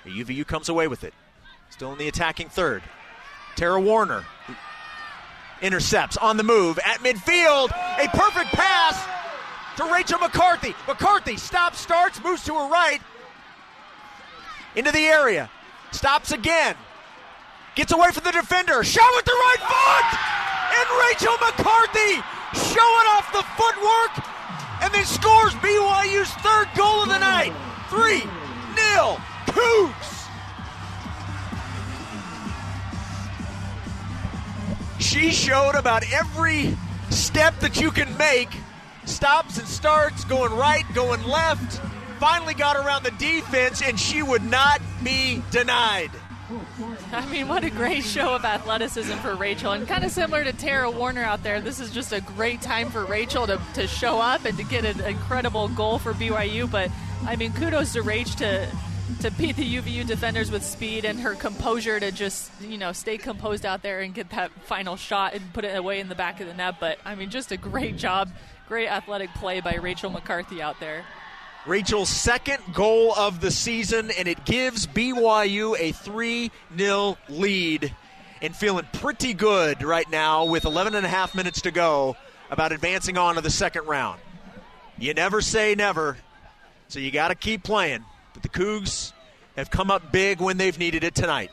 UVU 0.06 0.46
comes 0.46 0.70
away 0.70 0.88
with 0.88 1.04
it. 1.04 1.14
Still 1.72 1.92
in 1.92 1.98
the 1.98 2.08
attacking 2.08 2.50
third. 2.50 2.84
Tara 3.56 3.82
Warner 3.82 4.24
intercepts 5.62 6.18
on 6.18 6.38
the 6.38 6.44
move 6.44 6.80
at 6.86 7.00
midfield. 7.00 7.72
A 7.72 8.08
perfect 8.10 8.52
pass 8.54 8.96
to 9.78 9.92
Rachel 9.92 10.20
McCarthy. 10.20 10.76
McCarthy 10.88 11.36
stops, 11.36 11.80
starts, 11.80 12.24
moves 12.24 12.46
to 12.46 12.54
her 12.54 12.70
right. 12.70 13.02
Into 14.76 14.92
the 14.92 15.08
area. 15.08 15.50
Stops 15.92 16.32
again. 16.32 16.76
Gets 17.76 17.92
away 17.92 18.12
from 18.12 18.24
the 18.24 18.32
defender. 18.32 18.84
Shot 18.84 19.12
with 19.16 19.26
the 19.26 19.32
right 19.32 19.62
foot! 19.66 20.20
And 20.78 20.88
Rachel 21.10 21.34
McCarthy 21.42 22.22
showing 22.54 23.08
off 23.10 23.32
the 23.34 23.44
footwork 23.58 24.37
and 24.88 24.96
then 24.96 25.06
scores 25.06 25.54
BYU's 25.56 26.32
third 26.36 26.70
goal 26.78 27.04
of 27.04 27.10
the 27.10 27.20
night. 27.20 27.54
3 27.90 28.20
0 28.20 29.18
Cougs. 29.48 30.30
She 34.98 35.32
showed 35.32 35.76
about 35.76 36.04
every 36.14 36.78
step 37.10 37.60
that 37.60 37.82
you 37.82 37.92
can 37.92 38.16
make. 38.16 38.50
Stops 39.04 39.58
and 39.58 39.68
starts, 39.68 40.24
going 40.24 40.54
right, 40.54 40.86
going 40.94 41.22
left. 41.24 41.82
Finally 42.20 42.54
got 42.54 42.78
around 42.78 43.04
the 43.04 43.12
defense, 43.12 43.82
and 43.82 44.00
she 44.00 44.24
would 44.24 44.44
not 44.44 44.80
be 45.04 45.44
denied. 45.52 46.12
I 47.12 47.26
mean, 47.30 47.48
what 47.48 47.64
a 47.64 47.70
great 47.70 48.04
show 48.04 48.36
of 48.36 48.46
athleticism 48.46 49.14
for 49.18 49.36
Rachel. 49.36 49.74
And 49.74 49.88
kind 49.88 50.04
of 50.04 50.12
similar 50.12 50.44
to 50.44 50.54
Tara 50.54 50.90
Warner 50.90 51.24
out 51.24 51.44
there, 51.44 51.60
this 51.60 51.80
is 51.80 51.92
just 51.92 52.14
a 52.14 52.22
great 52.22 52.62
time 52.62 52.90
for 52.90 53.06
Rachel 53.06 53.48
to, 53.48 53.60
to 53.74 53.88
show 53.88 54.20
up 54.20 54.46
and 54.46 54.58
to 54.58 54.64
get 54.64 54.86
an 54.86 55.02
incredible 55.02 55.68
goal 55.70 56.00
for 56.00 56.14
BYU. 56.14 56.70
But, 56.70 56.90
I 57.26 57.36
mean, 57.36 57.54
kudos 57.54 57.94
to 57.94 58.02
Rach 58.02 58.36
to 58.38 58.68
to 59.22 59.32
beat 59.32 59.56
the 59.56 59.78
UVU 59.78 60.06
defenders 60.06 60.52
with 60.52 60.64
speed 60.64 61.06
and 61.06 61.20
her 61.22 61.34
composure 61.34 62.00
to 62.00 62.12
just, 62.12 62.52
you 62.62 62.78
know, 62.78 62.92
stay 62.92 63.18
composed 63.18 63.66
out 63.66 63.82
there 63.82 64.02
and 64.02 64.14
get 64.14 64.30
that 64.32 64.52
final 64.66 64.96
shot 64.96 65.34
and 65.34 65.54
put 65.54 65.64
it 65.64 65.76
away 65.76 66.00
in 66.00 66.10
the 66.10 66.16
back 66.16 66.40
of 66.40 66.48
the 66.48 66.54
net. 66.54 66.76
But, 66.80 67.00
I 67.06 67.16
mean, 67.16 67.30
just 67.30 67.52
a 67.52 67.58
great 67.58 67.98
job, 67.98 68.30
great 68.68 68.88
athletic 68.88 69.34
play 69.34 69.60
by 69.60 69.76
Rachel 69.76 70.10
McCarthy 70.10 70.62
out 70.62 70.80
there. 70.80 71.04
Rachel's 71.68 72.10
second 72.10 72.64
goal 72.74 73.14
of 73.16 73.42
the 73.42 73.52
season, 73.52 74.10
and 74.18 74.28
it 74.28 74.46
gives 74.46 74.88
BYU 74.88 75.78
a 75.78 75.92
3 75.92 76.50
0 76.78 77.18
lead. 77.28 77.94
And 78.42 78.56
feeling 78.56 78.88
pretty 78.94 79.34
good 79.34 79.82
right 79.84 80.10
now 80.10 80.46
with 80.46 80.66
11 80.66 80.94
and 80.96 81.06
a 81.06 81.10
half 81.10 81.34
minutes 81.34 81.62
to 81.62 81.72
go 81.72 82.16
about 82.52 82.72
advancing 82.72 83.18
on 83.18 83.36
to 83.36 83.42
the 83.42 83.50
second 83.50 83.88
round. 83.88 84.22
You 85.00 85.14
never 85.14 85.42
say 85.42 85.76
never, 85.76 86.18
so 86.88 87.00
you 87.00 87.12
got 87.12 87.30
to 87.30 87.36
keep 87.36 87.64
playing. 87.64 88.06
But 88.34 88.44
the 88.44 88.50
Cougs 88.50 89.12
have 89.56 89.72
come 89.72 89.90
up 89.90 90.12
big 90.12 90.40
when 90.40 90.58
they've 90.58 90.78
needed 90.78 91.04
it 91.04 91.16
tonight. 91.16 91.52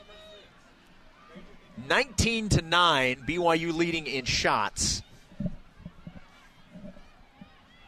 19 1.89 2.51
to 2.51 2.63
9, 2.63 3.25
BYU 3.27 3.75
leading 3.75 4.07
in 4.07 4.27
shots. 4.27 5.03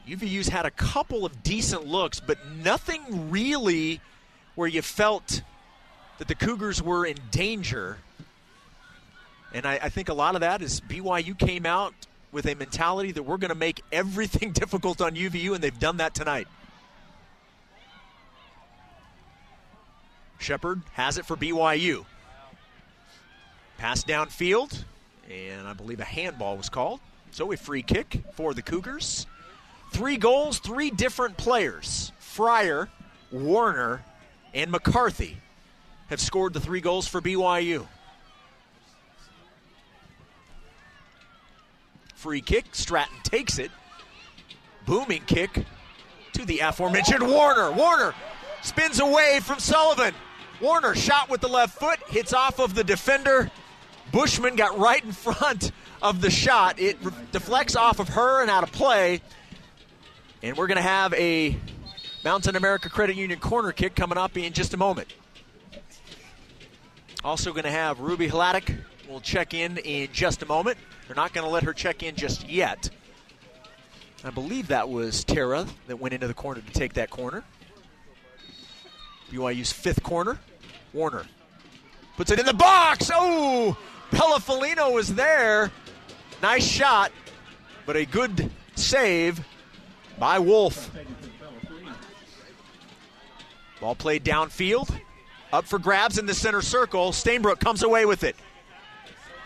UVU's 0.07 0.49
had 0.49 0.67
a 0.67 0.71
couple 0.71 1.25
of 1.25 1.43
decent 1.43 1.87
looks, 1.87 2.21
but 2.21 2.39
nothing 2.63 3.31
really 3.31 4.01
where 4.55 4.69
you 4.69 4.83
felt 4.83 5.43
that 6.19 6.29
the 6.29 6.35
Cougars 6.35 6.83
were 6.83 7.05
in 7.05 7.17
danger. 7.31 7.99
And 9.53 9.67
I, 9.67 9.75
I 9.83 9.89
think 9.89 10.09
a 10.09 10.15
lot 10.15 10.35
of 10.35 10.43
that 10.43 10.63
is 10.63 10.81
BYU 10.81 11.37
came 11.37 11.67
out 11.67 11.95
with 12.31 12.47
a 12.47 12.55
mentality 12.55 13.13
that 13.13 13.23
we're 13.23 13.37
going 13.37 13.51
to 13.51 13.55
make 13.55 13.83
everything 13.91 14.53
difficult 14.53 15.01
on 15.01 15.15
UVU, 15.17 15.55
and 15.55 15.63
they've 15.63 15.79
done 15.79 15.97
that 15.97 16.15
tonight. 16.15 16.47
Shepard 20.39 20.83
has 20.93 21.19
it 21.19 21.27
for 21.27 21.37
BYU. 21.37 22.05
Pass 23.79 24.05
downfield, 24.05 24.85
and 25.31 25.67
I 25.67 25.73
believe 25.73 26.01
a 26.01 26.05
handball 26.05 26.57
was 26.57 26.69
called. 26.69 27.01
So 27.33 27.53
a 27.53 27.57
free 27.57 27.83
kick 27.83 28.23
for 28.33 28.55
the 28.55 28.63
Cougars. 28.63 29.27
Three 29.97 30.19
goals, 30.19 30.59
three 30.59 30.91
different 30.91 31.39
players. 31.39 32.13
Fryer, 32.19 32.91
Warner, 33.33 34.05
and 34.53 34.71
McCarthy 34.71 35.39
have 36.09 36.21
scored 36.21 36.53
the 36.53 36.61
three 36.61 36.83
goals 36.83 37.09
for 37.09 37.23
BYU. 37.23 37.87
Free 42.15 42.43
kick, 42.43 42.67
Stratton 42.73 43.17
takes 43.23 43.59
it. 43.59 43.71
Booming 44.85 45.23
kick 45.27 45.65
to 46.35 46.45
the 46.45 46.59
aforementioned 46.59 47.27
Warner. 47.27 47.73
Warner 47.73 48.15
spins 48.61 49.01
away 49.01 49.41
from 49.43 49.59
Sullivan. 49.59 50.13
Warner 50.61 50.95
shot 50.95 51.31
with 51.31 51.41
the 51.41 51.49
left 51.49 51.81
foot, 51.81 52.01
hits 52.09 52.35
off 52.35 52.59
of 52.61 52.75
the 52.75 52.85
defender. 52.85 53.51
Bushman 54.13 54.57
got 54.57 54.79
right 54.79 55.03
in 55.03 55.13
front 55.13 55.73
of 56.03 56.21
the 56.21 56.31
shot. 56.31 56.79
It 56.79 56.99
re- 57.01 57.13
deflects 57.33 57.77
off 57.77 57.99
of 57.99 58.11
her 58.11 58.43
and 58.43 58.51
out 58.51 58.63
of 58.63 58.73
play. 58.73 59.23
And 60.47 60.57
we're 60.57 60.69
going 60.69 60.77
to 60.77 60.83
have 60.83 61.13
a 61.15 61.59
Mountain 62.23 62.55
America 62.55 62.89
Credit 62.89 63.17
Union 63.17 63.41
corner 63.41 63.73
kick 63.73 63.97
coming 63.97 64.17
up 64.17 64.37
in 64.37 64.53
just 64.53 64.75
a 64.75 64.77
moment. 64.77 65.13
Also 67.25 67.51
going 67.51 67.65
to 67.65 67.71
have 67.73 67.99
Ruby 67.99 68.29
Hladic 68.29 68.79
will 69.09 69.19
check 69.21 69.55
in 69.55 69.77
in 69.79 70.09
just 70.13 70.45
a 70.45 70.47
moment. 70.47 70.79
They're 71.09 71.17
not 71.17 71.33
going 71.33 71.45
to 71.45 71.51
let 71.51 71.65
her 71.65 71.73
check 71.73 72.05
in 72.05 72.15
just 72.15 72.49
yet. 72.49 72.91
I 74.23 74.31
believe 74.31 74.69
that 74.69 74.89
was 74.89 75.25
Tara 75.25 75.67
that 75.89 75.99
went 75.99 76.15
into 76.15 76.29
the 76.29 76.35
corner 76.35 76.61
to 76.61 76.73
take 76.73 76.93
that 76.93 77.11
corner. 77.11 77.43
BYU's 79.33 79.73
fifth 79.73 80.05
corner. 80.05 80.39
Warner 80.93 81.25
puts 82.17 82.31
it 82.31 82.39
in 82.39 82.47
the 82.47 82.55
box. 82.55 83.11
Oh, 83.13 83.77
Bella 84.13 84.39
Felino 84.39 84.93
was 84.93 85.13
there. 85.13 85.73
Nice 86.41 86.65
shot, 86.65 87.11
but 87.85 87.97
a 87.97 88.07
good 88.07 88.49
save 88.77 89.45
by 90.19 90.39
Wolf. 90.39 90.91
Ball 93.81 93.95
played 93.95 94.25
downfield. 94.25 94.91
Up 95.53 95.65
for 95.65 95.79
grabs 95.79 96.19
in 96.19 96.27
the 96.27 96.35
center 96.35 96.63
circle. 96.63 97.13
Stainbrook 97.13 97.61
comes 97.61 97.83
away 97.83 98.05
with 98.05 98.25
it. 98.25 98.37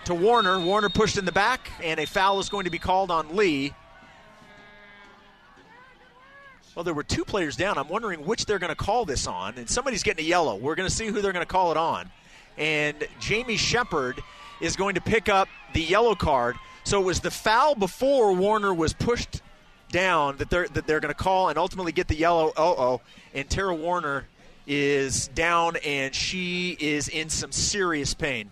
To 0.07 0.15
Warner. 0.15 0.59
Warner 0.59 0.89
pushed 0.89 1.19
in 1.19 1.25
the 1.25 1.33
back, 1.33 1.71
and 1.83 2.01
a 2.01 2.07
foul 2.07 2.41
is 2.41 2.49
going 2.49 2.65
to 2.65 2.71
be 2.71 2.79
called 2.79 3.11
on 3.11 3.37
Lee. 3.37 3.75
Well, 6.75 6.85
there 6.85 6.95
were 6.95 7.03
two 7.03 7.25
players 7.25 7.57
down. 7.57 7.77
I'm 7.77 7.89
wondering 7.89 8.25
which 8.25 8.47
they're 8.47 8.59
going 8.59 8.71
to 8.71 8.77
call 8.77 9.05
this 9.05 9.27
on, 9.27 9.59
and 9.59 9.69
somebody's 9.69 10.03
getting 10.03 10.25
a 10.25 10.29
yellow. 10.29 10.57
We're 10.57 10.77
going 10.77 10.89
to 10.89 10.95
see 10.95 11.07
who 11.07 11.21
they're 11.21 11.33
going 11.33 11.45
to 11.45 11.53
call 11.53 11.71
it 11.73 11.77
on. 11.77 12.11
And 12.57 12.97
Jamie 13.19 13.57
Shepard 13.57 14.21
is 14.61 14.77
going 14.77 14.95
to 14.95 15.01
pick 15.01 15.29
up 15.29 15.49
the 15.75 15.83
yellow 15.83 16.15
card. 16.15 16.57
So 16.85 17.01
it 17.01 17.05
was 17.05 17.21
the 17.21 17.31
foul 17.31 17.75
before 17.75 18.33
Warner 18.33 18.73
was 18.73 18.93
pushed 18.93 19.43
down 19.91 20.37
that 20.39 20.51
they're 20.51 20.69
that 20.69 20.87
they're 20.87 21.01
going 21.01 21.15
to 21.15 21.23
call 21.23 21.49
and 21.49 21.59
ultimately 21.59 21.93
get 21.93 22.09
the 22.09 22.17
yellow. 22.17 22.53
Oh 22.57 22.75
oh, 22.79 23.01
and 23.35 23.49
Tara 23.49 23.75
Warner 23.75 24.27
is 24.67 25.29
down 25.29 25.77
and 25.85 26.15
she 26.15 26.77
is 26.79 27.09
in 27.09 27.29
some 27.29 27.53
serious 27.53 28.15
pain. 28.15 28.51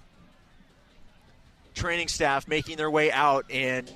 Training 1.74 2.08
staff 2.08 2.48
making 2.48 2.76
their 2.76 2.90
way 2.90 3.12
out 3.12 3.46
and 3.50 3.90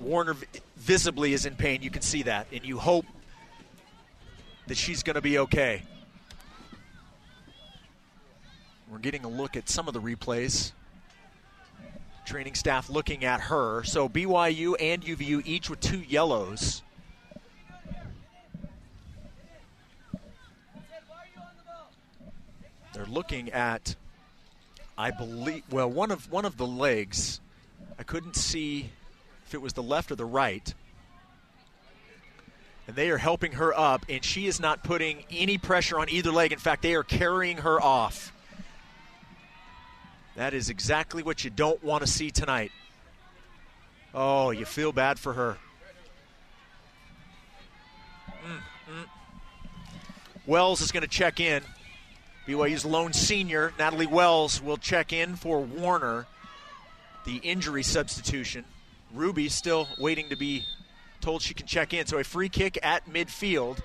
Warner 0.00 0.36
visibly 0.76 1.32
is 1.32 1.46
in 1.46 1.54
pain. 1.54 1.82
You 1.82 1.90
can 1.90 2.02
see 2.02 2.22
that, 2.24 2.46
and 2.52 2.64
you 2.64 2.78
hope 2.78 3.06
that 4.66 4.76
she's 4.76 5.02
going 5.02 5.14
to 5.14 5.22
be 5.22 5.38
okay. 5.38 5.82
We're 8.90 8.98
getting 8.98 9.24
a 9.24 9.28
look 9.28 9.56
at 9.56 9.68
some 9.68 9.88
of 9.88 9.94
the 9.94 10.00
replays. 10.00 10.72
Training 12.32 12.54
staff 12.54 12.88
looking 12.88 13.26
at 13.26 13.42
her. 13.42 13.82
So 13.84 14.08
BYU 14.08 14.74
and 14.80 15.04
UVU 15.04 15.42
each 15.44 15.68
with 15.68 15.80
two 15.80 15.98
yellows. 15.98 16.80
They're 22.94 23.04
looking 23.04 23.50
at, 23.50 23.96
I 24.96 25.10
believe, 25.10 25.62
well, 25.70 25.90
one 25.90 26.10
of 26.10 26.32
one 26.32 26.46
of 26.46 26.56
the 26.56 26.66
legs. 26.66 27.38
I 27.98 28.02
couldn't 28.02 28.36
see 28.36 28.88
if 29.46 29.52
it 29.52 29.60
was 29.60 29.74
the 29.74 29.82
left 29.82 30.10
or 30.10 30.14
the 30.14 30.24
right. 30.24 30.72
And 32.86 32.96
they 32.96 33.10
are 33.10 33.18
helping 33.18 33.52
her 33.52 33.78
up, 33.78 34.06
and 34.08 34.24
she 34.24 34.46
is 34.46 34.58
not 34.58 34.82
putting 34.82 35.24
any 35.30 35.58
pressure 35.58 35.98
on 35.98 36.08
either 36.08 36.32
leg. 36.32 36.50
In 36.50 36.58
fact, 36.58 36.80
they 36.80 36.94
are 36.94 37.04
carrying 37.04 37.58
her 37.58 37.78
off. 37.78 38.32
That 40.36 40.54
is 40.54 40.70
exactly 40.70 41.22
what 41.22 41.44
you 41.44 41.50
don't 41.50 41.82
want 41.84 42.04
to 42.04 42.10
see 42.10 42.30
tonight. 42.30 42.72
Oh, 44.14 44.50
you 44.50 44.64
feel 44.64 44.92
bad 44.92 45.18
for 45.18 45.32
her. 45.34 45.56
Mm-mm. 48.44 49.06
Wells 50.46 50.80
is 50.80 50.90
going 50.90 51.02
to 51.02 51.08
check 51.08 51.38
in. 51.38 51.62
BYU's 52.46 52.84
lone 52.84 53.12
senior, 53.12 53.72
Natalie 53.78 54.06
Wells, 54.06 54.60
will 54.60 54.76
check 54.76 55.12
in 55.12 55.36
for 55.36 55.60
Warner, 55.60 56.26
the 57.24 57.36
injury 57.36 57.84
substitution. 57.84 58.64
Ruby 59.14 59.48
still 59.48 59.86
waiting 59.98 60.28
to 60.30 60.36
be 60.36 60.64
told 61.20 61.42
she 61.42 61.54
can 61.54 61.66
check 61.66 61.94
in. 61.94 62.06
So 62.06 62.18
a 62.18 62.24
free 62.24 62.48
kick 62.48 62.78
at 62.82 63.08
midfield, 63.08 63.78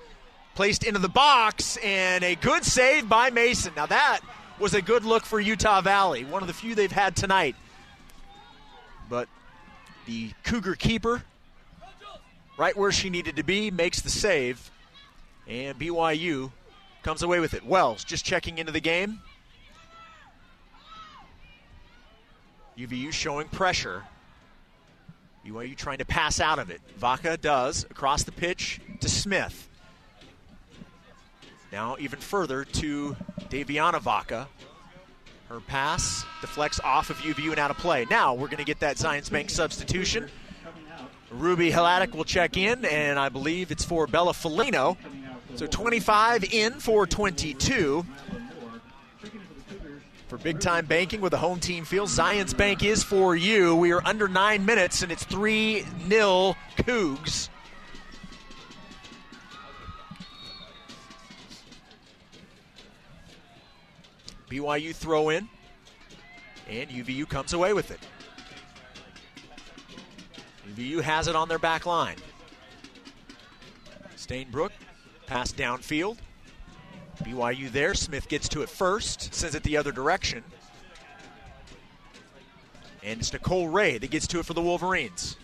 placed 0.55 0.83
into 0.83 0.99
the 0.99 1.09
box, 1.09 1.77
and 1.77 2.23
a 2.23 2.35
good 2.35 2.63
save 2.63 3.07
by 3.07 3.29
Mason. 3.29 3.73
Now 3.75 3.85
that 3.85 4.21
was 4.59 4.73
a 4.73 4.81
good 4.81 5.05
look 5.05 5.25
for 5.25 5.39
Utah 5.39 5.81
Valley, 5.81 6.25
one 6.25 6.41
of 6.41 6.47
the 6.47 6.53
few 6.53 6.75
they've 6.75 6.91
had 6.91 7.15
tonight. 7.15 7.55
But 9.09 9.27
the 10.05 10.31
Cougar 10.43 10.75
keeper, 10.75 11.23
right 12.57 12.75
where 12.75 12.91
she 12.91 13.09
needed 13.09 13.35
to 13.35 13.43
be, 13.43 13.71
makes 13.71 14.01
the 14.01 14.09
save, 14.09 14.71
and 15.47 15.77
BYU 15.77 16.51
comes 17.03 17.23
away 17.23 17.39
with 17.39 17.53
it. 17.53 17.65
Wells 17.65 18.03
just 18.03 18.25
checking 18.25 18.57
into 18.57 18.71
the 18.71 18.81
game. 18.81 19.21
UVU 22.77 23.11
showing 23.11 23.47
pressure. 23.47 24.03
BYU 25.45 25.75
trying 25.75 25.99
to 25.99 26.05
pass 26.05 26.39
out 26.39 26.59
of 26.59 26.69
it. 26.69 26.81
Vaca 26.97 27.37
does 27.37 27.85
across 27.85 28.23
the 28.23 28.31
pitch 28.31 28.81
to 28.99 29.09
Smith. 29.09 29.67
Now 31.77 31.95
even 31.99 32.17
further 32.17 32.63
to 32.63 33.15
Daviana 33.51 34.01
Vaca. 34.01 34.47
Her 35.47 35.59
pass 35.59 36.25
deflects 36.41 36.79
off 36.79 37.11
of 37.11 37.17
UVU 37.17 37.51
and 37.51 37.59
out 37.59 37.69
of 37.69 37.77
play. 37.77 38.07
Now 38.09 38.33
we're 38.33 38.47
going 38.47 38.57
to 38.57 38.63
get 38.63 38.79
that 38.79 38.97
Zions 38.97 39.31
Bank 39.31 39.51
substitution. 39.51 40.27
Ruby 41.29 41.69
Hladic 41.69 42.15
will 42.15 42.23
check 42.23 42.57
in, 42.57 42.83
and 42.83 43.19
I 43.19 43.29
believe 43.29 43.69
it's 43.69 43.85
for 43.85 44.07
Bella 44.07 44.33
Felino. 44.33 44.97
So 45.53 45.67
25 45.67 46.51
in 46.51 46.79
for 46.79 47.05
22. 47.05 48.03
For 50.29 50.37
big 50.39 50.59
time 50.59 50.87
banking 50.87 51.21
with 51.21 51.29
the 51.29 51.37
home 51.37 51.59
team 51.59 51.85
feels, 51.85 52.17
Zions 52.17 52.57
Bank 52.57 52.83
is 52.83 53.03
for 53.03 53.35
you. 53.35 53.75
We 53.75 53.91
are 53.91 54.01
under 54.03 54.27
nine 54.27 54.65
minutes, 54.65 55.03
and 55.03 55.11
it's 55.11 55.25
3 55.25 55.85
0 56.09 56.55
Cougs. 56.77 57.49
BYU 64.49 64.95
throw 64.95 65.29
in, 65.29 65.47
and 66.69 66.89
UVU 66.89 67.27
comes 67.27 67.53
away 67.53 67.73
with 67.73 67.91
it. 67.91 67.99
UVU 70.69 71.01
has 71.01 71.27
it 71.27 71.35
on 71.35 71.47
their 71.47 71.59
back 71.59 71.85
line. 71.85 72.17
Stainbrook, 74.15 74.71
pass 75.25 75.51
downfield. 75.51 76.17
BYU 77.23 77.71
there. 77.71 77.93
Smith 77.93 78.27
gets 78.29 78.47
to 78.49 78.61
it 78.61 78.69
first, 78.69 79.33
sends 79.33 79.55
it 79.55 79.63
the 79.63 79.77
other 79.77 79.91
direction. 79.91 80.43
And 83.03 83.19
it's 83.19 83.31
Nicole 83.31 83.69
Ray 83.69 83.97
that 83.97 84.11
gets 84.11 84.27
to 84.27 84.39
it 84.39 84.45
for 84.45 84.53
the 84.53 84.61
Wolverines. 84.61 85.37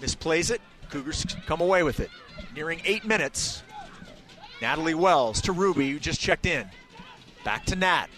Misplays 0.00 0.50
it. 0.50 0.60
Cougars 0.90 1.24
come 1.46 1.60
away 1.60 1.82
with 1.82 2.00
it. 2.00 2.10
Nearing 2.54 2.80
eight 2.84 3.04
minutes. 3.04 3.62
Natalie 4.62 4.94
Wells 4.94 5.40
to 5.42 5.52
Ruby, 5.52 5.90
who 5.90 5.98
just 5.98 6.20
checked 6.20 6.46
in. 6.46 6.68
Back 7.44 7.66
to 7.66 7.76
Nat. 7.76 8.08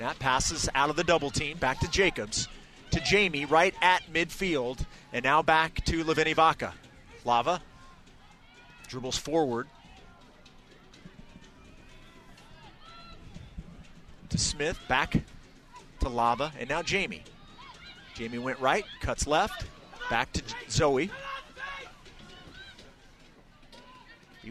Nat 0.00 0.18
passes 0.18 0.68
out 0.74 0.90
of 0.90 0.96
the 0.96 1.04
double 1.04 1.30
team. 1.30 1.58
Back 1.58 1.80
to 1.80 1.90
Jacobs. 1.90 2.48
To 2.92 3.00
Jamie 3.00 3.44
right 3.44 3.74
at 3.82 4.02
midfield. 4.12 4.84
And 5.12 5.24
now 5.24 5.42
back 5.42 5.84
to 5.86 6.04
Laveni 6.04 6.34
Vaca. 6.34 6.74
Lava 7.24 7.60
dribbles 8.88 9.18
forward. 9.18 9.66
To 14.28 14.38
Smith. 14.38 14.78
Back 14.88 15.22
to 16.00 16.08
Lava. 16.08 16.52
And 16.58 16.68
now 16.68 16.82
Jamie. 16.82 17.24
Jamie 18.14 18.38
went 18.38 18.58
right, 18.60 18.84
cuts 19.00 19.26
left. 19.26 19.66
Back 20.08 20.32
to 20.32 20.42
Zoe. 20.70 21.10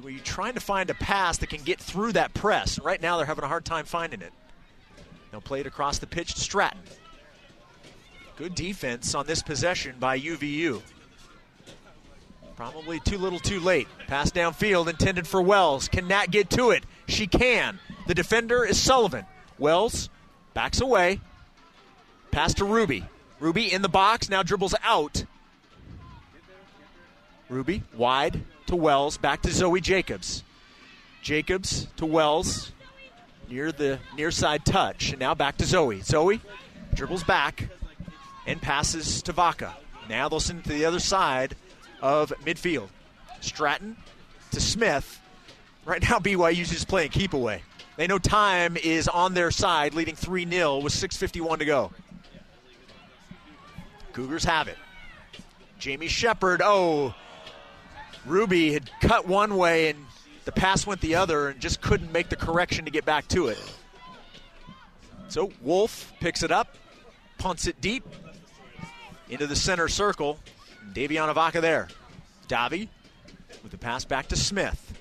Were 0.01 0.09
you 0.09 0.19
trying 0.19 0.55
to 0.55 0.59
find 0.59 0.89
a 0.89 0.93
pass 0.93 1.37
that 1.37 1.49
can 1.49 1.63
get 1.63 1.79
through 1.79 2.13
that 2.13 2.33
press? 2.33 2.79
Right 2.79 3.01
now, 3.01 3.17
they're 3.17 3.25
having 3.25 3.45
a 3.45 3.47
hard 3.47 3.65
time 3.65 3.85
finding 3.85 4.21
it. 4.21 4.33
They'll 5.31 5.41
play 5.41 5.61
it 5.61 5.67
across 5.67 5.99
the 5.99 6.07
pitch 6.07 6.33
to 6.33 6.41
Stratton. 6.41 6.81
Good 8.35 8.55
defense 8.55 9.15
on 9.15 9.25
this 9.25 9.41
possession 9.41 9.95
by 9.99 10.19
UVU. 10.19 10.81
Probably 12.55 12.99
too 12.99 13.17
little 13.17 13.39
too 13.39 13.59
late. 13.59 13.87
Pass 14.07 14.31
downfield 14.31 14.87
intended 14.87 15.27
for 15.27 15.41
Wells. 15.41 15.87
Can 15.87 16.07
Nat 16.07 16.27
get 16.27 16.49
to 16.51 16.71
it? 16.71 16.83
She 17.07 17.27
can. 17.27 17.79
The 18.07 18.15
defender 18.15 18.65
is 18.65 18.79
Sullivan. 18.79 19.25
Wells 19.57 20.09
backs 20.53 20.81
away. 20.81 21.21
Pass 22.31 22.53
to 22.55 22.65
Ruby. 22.65 23.05
Ruby 23.39 23.71
in 23.71 23.81
the 23.81 23.89
box, 23.89 24.29
now 24.29 24.43
dribbles 24.43 24.75
out. 24.83 25.25
Ruby 27.49 27.83
wide 27.95 28.41
to 28.67 28.75
Wells, 28.75 29.17
back 29.17 29.41
to 29.43 29.51
Zoe 29.51 29.81
Jacobs. 29.81 30.43
Jacobs 31.21 31.87
to 31.97 32.05
Wells 32.05 32.71
near 33.49 33.71
the 33.71 33.99
near 34.15 34.31
side 34.31 34.65
touch, 34.65 35.11
and 35.11 35.19
now 35.19 35.33
back 35.33 35.57
to 35.57 35.65
Zoe. 35.65 36.01
Zoe 36.01 36.41
dribbles 36.93 37.23
back 37.23 37.67
and 38.45 38.61
passes 38.61 39.21
to 39.23 39.31
Vaca. 39.31 39.75
Now 40.09 40.29
they'll 40.29 40.39
send 40.39 40.59
it 40.59 40.63
to 40.65 40.73
the 40.73 40.85
other 40.85 40.99
side 40.99 41.55
of 42.01 42.31
midfield. 42.43 42.89
Stratton 43.41 43.97
to 44.51 44.61
Smith. 44.61 45.19
Right 45.85 46.01
now, 46.01 46.19
BYU's 46.19 46.69
just 46.69 46.87
playing 46.87 47.09
keep 47.09 47.33
away. 47.33 47.61
They 47.97 48.07
know 48.07 48.17
time 48.17 48.75
is 48.77 49.07
on 49.07 49.33
their 49.33 49.51
side, 49.51 49.93
leading 49.93 50.15
3 50.15 50.49
0 50.49 50.79
with 50.79 50.93
6.51 50.93 51.59
to 51.59 51.65
go. 51.65 51.91
Cougars 54.13 54.43
have 54.45 54.67
it. 54.67 54.77
Jamie 55.79 56.07
Shepard, 56.07 56.61
oh, 56.63 57.13
Ruby 58.25 58.73
had 58.73 58.89
cut 59.01 59.27
one 59.27 59.55
way 59.57 59.89
and 59.89 60.05
the 60.45 60.51
pass 60.51 60.85
went 60.85 61.01
the 61.01 61.15
other 61.15 61.49
and 61.49 61.59
just 61.59 61.81
couldn't 61.81 62.11
make 62.11 62.29
the 62.29 62.35
correction 62.35 62.85
to 62.85 62.91
get 62.91 63.05
back 63.05 63.27
to 63.29 63.47
it. 63.47 63.59
So 65.27 65.51
Wolf 65.61 66.13
picks 66.19 66.43
it 66.43 66.51
up, 66.51 66.75
punts 67.37 67.67
it 67.67 67.81
deep 67.81 68.05
into 69.29 69.47
the 69.47 69.55
center 69.55 69.87
circle. 69.87 70.39
Daviana 70.93 71.33
Vaca 71.33 71.61
there. 71.61 71.87
Davi 72.47 72.87
with 73.63 73.71
the 73.71 73.77
pass 73.77 74.05
back 74.05 74.27
to 74.27 74.35
Smith. 74.35 74.93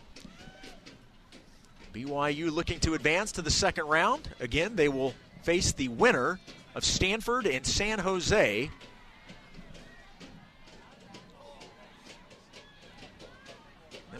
BYU 1.92 2.50
looking 2.50 2.80
to 2.80 2.94
advance 2.94 3.32
to 3.32 3.42
the 3.42 3.50
second 3.50 3.86
round. 3.86 4.28
Again, 4.40 4.74
they 4.76 4.88
will 4.88 5.14
face 5.42 5.72
the 5.72 5.88
winner 5.88 6.40
of 6.74 6.84
Stanford 6.84 7.46
and 7.46 7.64
San 7.64 8.00
Jose. 8.00 8.70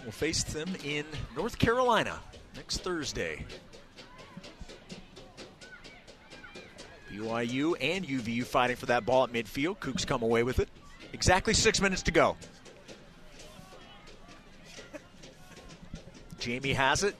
Will 0.04 0.12
face 0.12 0.44
them 0.44 0.68
in 0.84 1.06
North 1.34 1.58
Carolina 1.58 2.20
next 2.56 2.78
Thursday. 2.78 3.44
BYU 7.10 7.74
and 7.80 8.06
UVU 8.06 8.44
fighting 8.44 8.76
for 8.76 8.86
that 8.86 9.06
ball 9.06 9.24
at 9.24 9.32
midfield. 9.32 9.78
Cougs 9.78 10.06
come 10.06 10.22
away 10.22 10.42
with 10.42 10.58
it. 10.58 10.68
Exactly 11.12 11.54
six 11.54 11.80
minutes 11.80 12.02
to 12.02 12.10
go. 12.10 12.36
Jamie 16.38 16.72
has 16.74 17.02
it. 17.02 17.14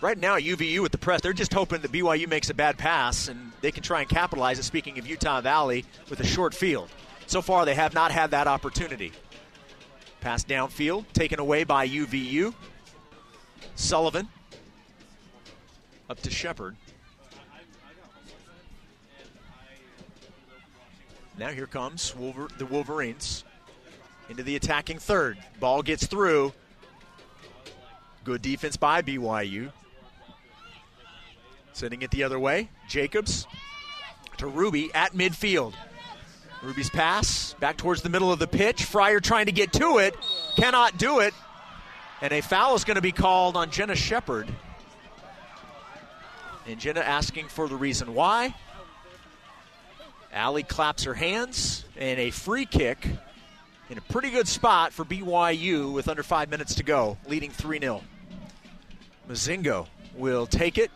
Right 0.00 0.18
now, 0.18 0.36
UVU 0.36 0.80
with 0.80 0.92
the 0.92 0.98
press, 0.98 1.22
they're 1.22 1.32
just 1.32 1.52
hoping 1.52 1.80
that 1.80 1.90
BYU 1.90 2.28
makes 2.28 2.50
a 2.50 2.54
bad 2.54 2.76
pass 2.76 3.28
and 3.28 3.52
they 3.62 3.72
can 3.72 3.82
try 3.82 4.00
and 4.00 4.08
capitalize 4.08 4.58
it. 4.58 4.64
Speaking 4.64 4.98
of 4.98 5.06
Utah 5.06 5.40
Valley, 5.40 5.84
with 6.10 6.20
a 6.20 6.26
short 6.26 6.54
field. 6.54 6.88
So 7.26 7.42
far, 7.42 7.64
they 7.64 7.74
have 7.74 7.94
not 7.94 8.12
had 8.12 8.30
that 8.32 8.46
opportunity. 8.46 9.12
Pass 10.20 10.44
downfield, 10.44 11.04
taken 11.12 11.38
away 11.38 11.64
by 11.64 11.86
UVU. 11.88 12.52
Sullivan 13.76 14.28
up 16.10 16.20
to 16.20 16.30
Shepard. 16.30 16.76
Now 21.38 21.48
here 21.50 21.66
comes 21.66 22.16
Wolver- 22.16 22.48
the 22.58 22.66
Wolverines 22.66 23.44
into 24.28 24.42
the 24.42 24.56
attacking 24.56 24.98
third. 24.98 25.38
Ball 25.60 25.82
gets 25.82 26.06
through. 26.06 26.52
Good 28.24 28.42
defense 28.42 28.76
by 28.76 29.02
BYU. 29.02 29.72
Sending 31.72 32.02
it 32.02 32.10
the 32.10 32.24
other 32.24 32.40
way. 32.40 32.70
Jacobs 32.88 33.46
to 34.38 34.48
Ruby 34.48 34.92
at 34.94 35.12
midfield. 35.12 35.74
Ruby's 36.62 36.90
pass 36.90 37.54
back 37.54 37.76
towards 37.76 38.02
the 38.02 38.08
middle 38.08 38.32
of 38.32 38.38
the 38.38 38.46
pitch. 38.46 38.84
Fryer 38.84 39.20
trying 39.20 39.46
to 39.46 39.52
get 39.52 39.72
to 39.74 39.98
it. 39.98 40.16
Cannot 40.56 40.98
do 40.98 41.20
it. 41.20 41.34
And 42.20 42.32
a 42.32 42.40
foul 42.40 42.74
is 42.74 42.84
going 42.84 42.96
to 42.96 43.02
be 43.02 43.12
called 43.12 43.56
on 43.56 43.70
Jenna 43.70 43.94
Shepard. 43.94 44.48
And 46.66 46.80
Jenna 46.80 47.00
asking 47.00 47.48
for 47.48 47.68
the 47.68 47.76
reason 47.76 48.14
why. 48.14 48.54
Allie 50.32 50.64
claps 50.64 51.04
her 51.04 51.14
hands, 51.14 51.84
and 51.96 52.20
a 52.20 52.30
free 52.30 52.66
kick 52.66 53.06
in 53.88 53.96
a 53.96 54.00
pretty 54.02 54.30
good 54.30 54.46
spot 54.46 54.92
for 54.92 55.04
BYU 55.04 55.92
with 55.92 56.08
under 56.08 56.22
five 56.22 56.50
minutes 56.50 56.74
to 56.74 56.82
go, 56.82 57.16
leading 57.26 57.50
3 57.50 57.80
0. 57.80 58.02
Mozingo 59.28 59.86
will 60.14 60.46
take 60.46 60.76
it. 60.76 60.90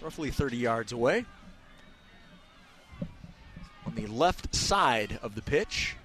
Roughly 0.00 0.30
30 0.30 0.56
yards 0.56 0.92
away. 0.92 1.24
On 3.86 3.94
the 3.94 4.06
left 4.06 4.54
side 4.54 5.18
of 5.22 5.34
the 5.34 5.42
pitch. 5.42 5.96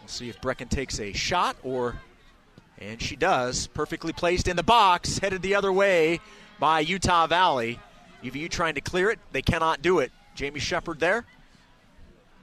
We'll 0.00 0.08
see 0.08 0.28
if 0.28 0.40
Brecken 0.40 0.68
takes 0.68 1.00
a 1.00 1.12
shot 1.12 1.56
or 1.62 1.96
and 2.78 3.00
she 3.00 3.16
does. 3.16 3.66
Perfectly 3.68 4.12
placed 4.12 4.48
in 4.48 4.56
the 4.56 4.62
box, 4.62 5.18
headed 5.18 5.42
the 5.42 5.54
other 5.54 5.72
way 5.72 6.20
by 6.58 6.80
Utah 6.80 7.26
Valley. 7.26 7.78
UVU 8.22 8.50
trying 8.50 8.74
to 8.74 8.80
clear 8.80 9.10
it. 9.10 9.18
They 9.32 9.42
cannot 9.42 9.82
do 9.82 9.98
it. 9.98 10.12
Jamie 10.34 10.60
Shepard 10.60 11.00
there 11.00 11.24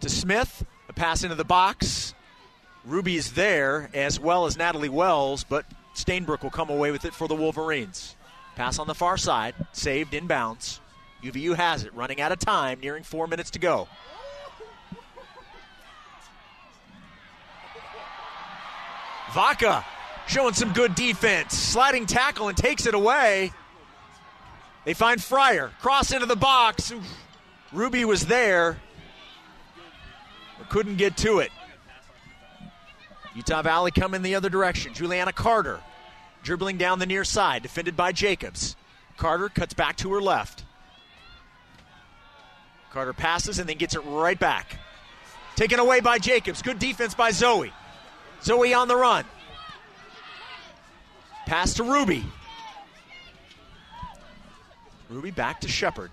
to 0.01 0.09
Smith. 0.09 0.65
A 0.89 0.93
pass 0.93 1.23
into 1.23 1.35
the 1.35 1.45
box. 1.45 2.13
Ruby's 2.83 3.33
there, 3.33 3.89
as 3.93 4.19
well 4.19 4.45
as 4.45 4.57
Natalie 4.57 4.89
Wells, 4.89 5.43
but 5.43 5.65
Stainbrook 5.95 6.41
will 6.41 6.49
come 6.49 6.69
away 6.69 6.91
with 6.91 7.05
it 7.05 7.13
for 7.13 7.27
the 7.27 7.35
Wolverines. 7.35 8.15
Pass 8.55 8.79
on 8.79 8.87
the 8.87 8.95
far 8.95 9.17
side, 9.17 9.55
saved 9.71 10.13
inbounds. 10.13 10.79
UVU 11.23 11.55
has 11.55 11.83
it, 11.83 11.93
running 11.93 12.19
out 12.19 12.31
of 12.31 12.39
time, 12.39 12.79
nearing 12.79 13.03
four 13.03 13.27
minutes 13.27 13.51
to 13.51 13.59
go. 13.59 13.87
Vaca 19.33 19.85
showing 20.27 20.53
some 20.53 20.73
good 20.73 20.95
defense. 20.95 21.57
Sliding 21.57 22.05
tackle 22.05 22.49
and 22.49 22.57
takes 22.57 22.85
it 22.85 22.93
away. 22.93 23.51
They 24.85 24.93
find 24.93 25.21
Fryer. 25.21 25.71
Cross 25.79 26.11
into 26.11 26.25
the 26.25 26.35
box. 26.35 26.91
Oof. 26.91 27.03
Ruby 27.71 28.03
was 28.03 28.25
there, 28.25 28.81
but 30.57 30.67
couldn't 30.69 30.97
get 30.97 31.15
to 31.17 31.39
it. 31.39 31.51
Utah 33.33 33.61
Valley 33.61 33.91
coming 33.91 34.21
the 34.21 34.35
other 34.35 34.49
direction. 34.49 34.93
Juliana 34.93 35.31
Carter 35.31 35.79
dribbling 36.43 36.77
down 36.77 36.99
the 36.99 37.05
near 37.05 37.23
side, 37.23 37.63
defended 37.63 37.95
by 37.95 38.11
Jacobs. 38.11 38.75
Carter 39.17 39.49
cuts 39.49 39.73
back 39.73 39.97
to 39.97 40.13
her 40.13 40.21
left. 40.21 40.63
Carter 42.91 43.13
passes 43.13 43.59
and 43.59 43.69
then 43.69 43.77
gets 43.77 43.95
it 43.95 43.99
right 43.99 44.39
back. 44.39 44.77
Taken 45.55 45.79
away 45.79 45.99
by 45.99 46.17
Jacobs. 46.17 46.61
Good 46.61 46.79
defense 46.79 47.13
by 47.13 47.31
Zoe. 47.31 47.71
Zoe 48.43 48.73
on 48.73 48.87
the 48.87 48.95
run. 48.95 49.25
Pass 51.45 51.75
to 51.75 51.83
Ruby. 51.83 52.25
Ruby 55.09 55.31
back 55.31 55.61
to 55.61 55.67
Shepard. 55.67 56.11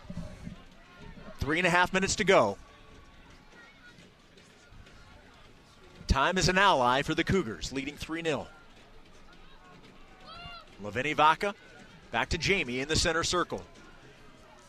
Three 1.41 1.59
and 1.59 1.67
a 1.67 1.71
half 1.71 1.93
minutes 1.93 2.17
to 2.17 2.25
go. 2.25 2.59
Time 6.09 6.39
is 6.39 6.49
an 6.49 6.59
ally 6.59 7.03
for 7.03 7.15
the 7.15 7.23
Cougars, 7.23 7.73
leading 7.73 7.95
3 7.95 8.23
0. 8.23 8.49
Laveni 10.83 11.15
Vaca 11.15 11.55
back 12.11 12.29
to 12.31 12.39
Jamie 12.39 12.81
in 12.81 12.89
the 12.89 12.97
center 12.97 13.25
circle. 13.25 13.63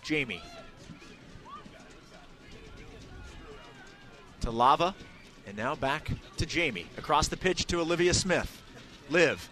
Jamie. 0.01 0.41
To 4.41 4.51
Lava, 4.51 4.95
and 5.45 5.57
now 5.57 5.75
back 5.75 6.09
to 6.37 6.45
Jamie. 6.45 6.87
Across 6.97 7.27
the 7.27 7.37
pitch 7.37 7.65
to 7.67 7.79
Olivia 7.79 8.13
Smith. 8.13 8.61
Liv. 9.09 9.49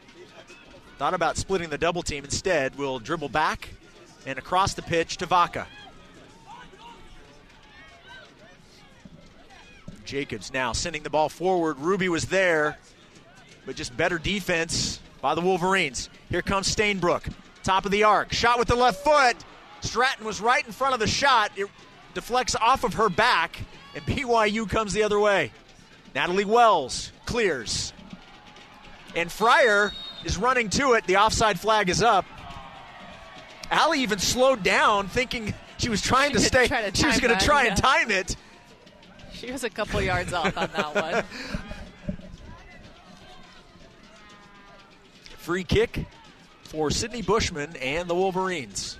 Thought 0.97 1.13
about 1.13 1.37
splitting 1.37 1.69
the 1.69 1.77
double 1.77 2.01
team. 2.01 2.23
Instead, 2.23 2.75
will 2.77 2.99
dribble 2.99 3.29
back 3.29 3.69
and 4.25 4.39
across 4.39 4.73
the 4.73 4.81
pitch 4.81 5.17
to 5.17 5.25
Vaca. 5.25 5.67
Jacobs 10.05 10.53
now 10.53 10.71
sending 10.71 11.03
the 11.03 11.09
ball 11.09 11.29
forward. 11.29 11.77
Ruby 11.79 12.07
was 12.09 12.25
there, 12.25 12.79
but 13.65 13.75
just 13.75 13.95
better 13.95 14.17
defense 14.17 15.01
by 15.21 15.35
the 15.35 15.41
Wolverines. 15.41 16.09
Here 16.29 16.41
comes 16.41 16.73
Stainbrook, 16.73 17.31
top 17.63 17.85
of 17.85 17.91
the 17.91 18.03
arc. 18.03 18.33
Shot 18.33 18.59
with 18.59 18.67
the 18.67 18.75
left 18.75 19.03
foot. 19.03 19.35
Stratton 19.81 20.25
was 20.25 20.41
right 20.41 20.65
in 20.65 20.71
front 20.71 20.93
of 20.93 20.99
the 20.99 21.07
shot. 21.07 21.51
It 21.55 21.67
deflects 22.13 22.55
off 22.55 22.83
of 22.83 22.95
her 22.95 23.09
back, 23.09 23.59
and 23.95 24.03
BYU 24.05 24.69
comes 24.69 24.93
the 24.93 25.03
other 25.03 25.19
way. 25.19 25.51
Natalie 26.15 26.45
Wells 26.45 27.11
clears. 27.25 27.93
And 29.15 29.31
Fryer 29.31 29.91
is 30.25 30.37
running 30.37 30.69
to 30.71 30.93
it. 30.93 31.05
The 31.05 31.17
offside 31.17 31.59
flag 31.59 31.89
is 31.89 32.01
up. 32.01 32.25
Allie 33.69 34.01
even 34.01 34.19
slowed 34.19 34.63
down, 34.63 35.07
thinking 35.07 35.53
she 35.77 35.89
was 35.89 36.01
trying 36.01 36.29
She 36.31 36.37
to 36.37 36.39
stay. 36.39 36.67
to 36.67 36.91
she 36.93 37.05
was 37.05 37.19
going 37.19 37.37
to 37.37 37.45
try 37.45 37.63
yeah. 37.63 37.69
and 37.69 37.77
time 37.77 38.11
it. 38.11 38.35
She 39.33 39.51
was 39.51 39.63
a 39.63 39.69
couple 39.69 40.01
yards 40.01 40.33
off 40.33 40.57
on 40.57 40.69
that 40.73 40.95
one. 40.95 41.23
Free 45.47 45.63
kick 45.63 46.05
for 46.63 46.91
Sydney 46.91 47.21
Bushman 47.21 47.73
and 47.77 48.09
the 48.09 48.13
Wolverines. 48.13 48.97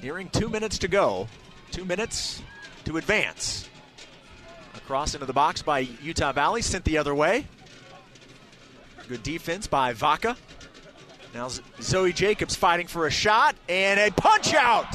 Nearing 0.00 0.28
two 0.28 0.48
minutes 0.48 0.78
to 0.78 0.86
go. 0.86 1.26
Two 1.72 1.84
minutes 1.84 2.40
to 2.84 2.98
advance. 2.98 3.68
Across 4.76 5.14
into 5.14 5.26
the 5.26 5.32
box 5.32 5.60
by 5.60 5.80
Utah 5.80 6.30
Valley, 6.30 6.62
sent 6.62 6.84
the 6.84 6.98
other 6.98 7.16
way. 7.16 7.44
Good 9.08 9.24
defense 9.24 9.66
by 9.66 9.92
Vaca. 9.92 10.36
Now 11.34 11.48
Zoe 11.80 12.12
Jacobs 12.12 12.54
fighting 12.54 12.86
for 12.86 13.08
a 13.08 13.10
shot 13.10 13.56
and 13.68 13.98
a 13.98 14.12
punch 14.12 14.54
out 14.54 14.86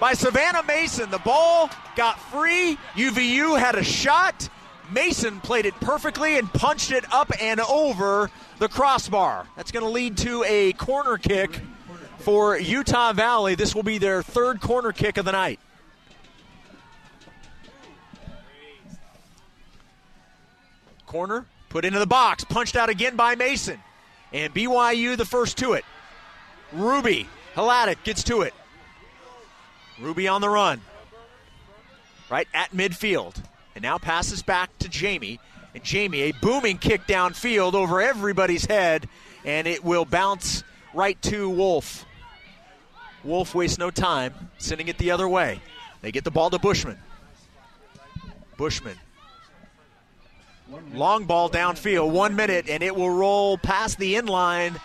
by 0.00 0.12
Savannah 0.12 0.62
Mason. 0.62 1.10
The 1.10 1.18
ball 1.18 1.70
got 1.96 2.18
free. 2.18 2.78
UVU 2.94 3.58
had 3.58 3.74
a 3.74 3.84
shot. 3.84 4.48
Mason 4.92 5.40
played 5.40 5.66
it 5.66 5.74
perfectly 5.80 6.38
and 6.38 6.52
punched 6.52 6.92
it 6.92 7.04
up 7.12 7.30
and 7.40 7.60
over 7.60 8.30
the 8.58 8.68
crossbar. 8.68 9.46
That's 9.56 9.72
going 9.72 9.84
to 9.84 9.90
lead 9.90 10.16
to 10.18 10.44
a 10.44 10.72
corner 10.74 11.18
kick 11.18 11.60
for 12.18 12.58
Utah 12.58 13.12
Valley. 13.12 13.54
This 13.54 13.74
will 13.74 13.82
be 13.82 13.98
their 13.98 14.22
third 14.22 14.60
corner 14.60 14.92
kick 14.92 15.16
of 15.16 15.24
the 15.24 15.32
night. 15.32 15.58
Corner 21.06 21.46
put 21.68 21.84
into 21.84 21.98
the 21.98 22.06
box, 22.06 22.44
punched 22.44 22.76
out 22.76 22.88
again 22.88 23.16
by 23.16 23.34
Mason. 23.34 23.80
And 24.32 24.52
BYU 24.52 25.16
the 25.16 25.24
first 25.24 25.56
to 25.58 25.74
it. 25.74 25.84
Ruby 26.72 27.28
Hladic 27.54 28.02
gets 28.02 28.24
to 28.24 28.42
it. 28.42 28.52
Ruby 29.98 30.28
on 30.28 30.40
the 30.40 30.48
run. 30.48 30.80
right 32.30 32.48
at 32.52 32.72
midfield. 32.72 33.34
And 33.74 33.82
now 33.82 33.98
passes 33.98 34.42
back 34.42 34.76
to 34.78 34.88
Jamie. 34.88 35.38
And 35.74 35.84
Jamie, 35.84 36.22
a 36.22 36.32
booming 36.32 36.78
kick 36.78 37.06
downfield 37.06 37.74
over 37.74 38.00
everybody's 38.00 38.64
head, 38.64 39.08
and 39.44 39.66
it 39.66 39.84
will 39.84 40.06
bounce 40.06 40.64
right 40.94 41.20
to 41.22 41.50
Wolf. 41.50 42.06
Wolf 43.22 43.54
wastes 43.54 43.78
no 43.78 43.90
time, 43.90 44.32
sending 44.56 44.88
it 44.88 44.96
the 44.96 45.10
other 45.10 45.28
way. 45.28 45.60
They 46.00 46.12
get 46.12 46.24
the 46.24 46.30
ball 46.30 46.48
to 46.50 46.58
Bushman. 46.58 46.98
Bushman. 48.56 48.96
Long 50.94 51.26
ball 51.26 51.50
downfield, 51.50 52.10
one 52.10 52.34
minute, 52.34 52.68
and 52.68 52.82
it 52.82 52.96
will 52.96 53.10
roll 53.10 53.58
past 53.58 53.98
the 53.98 54.14
inline 54.14 54.80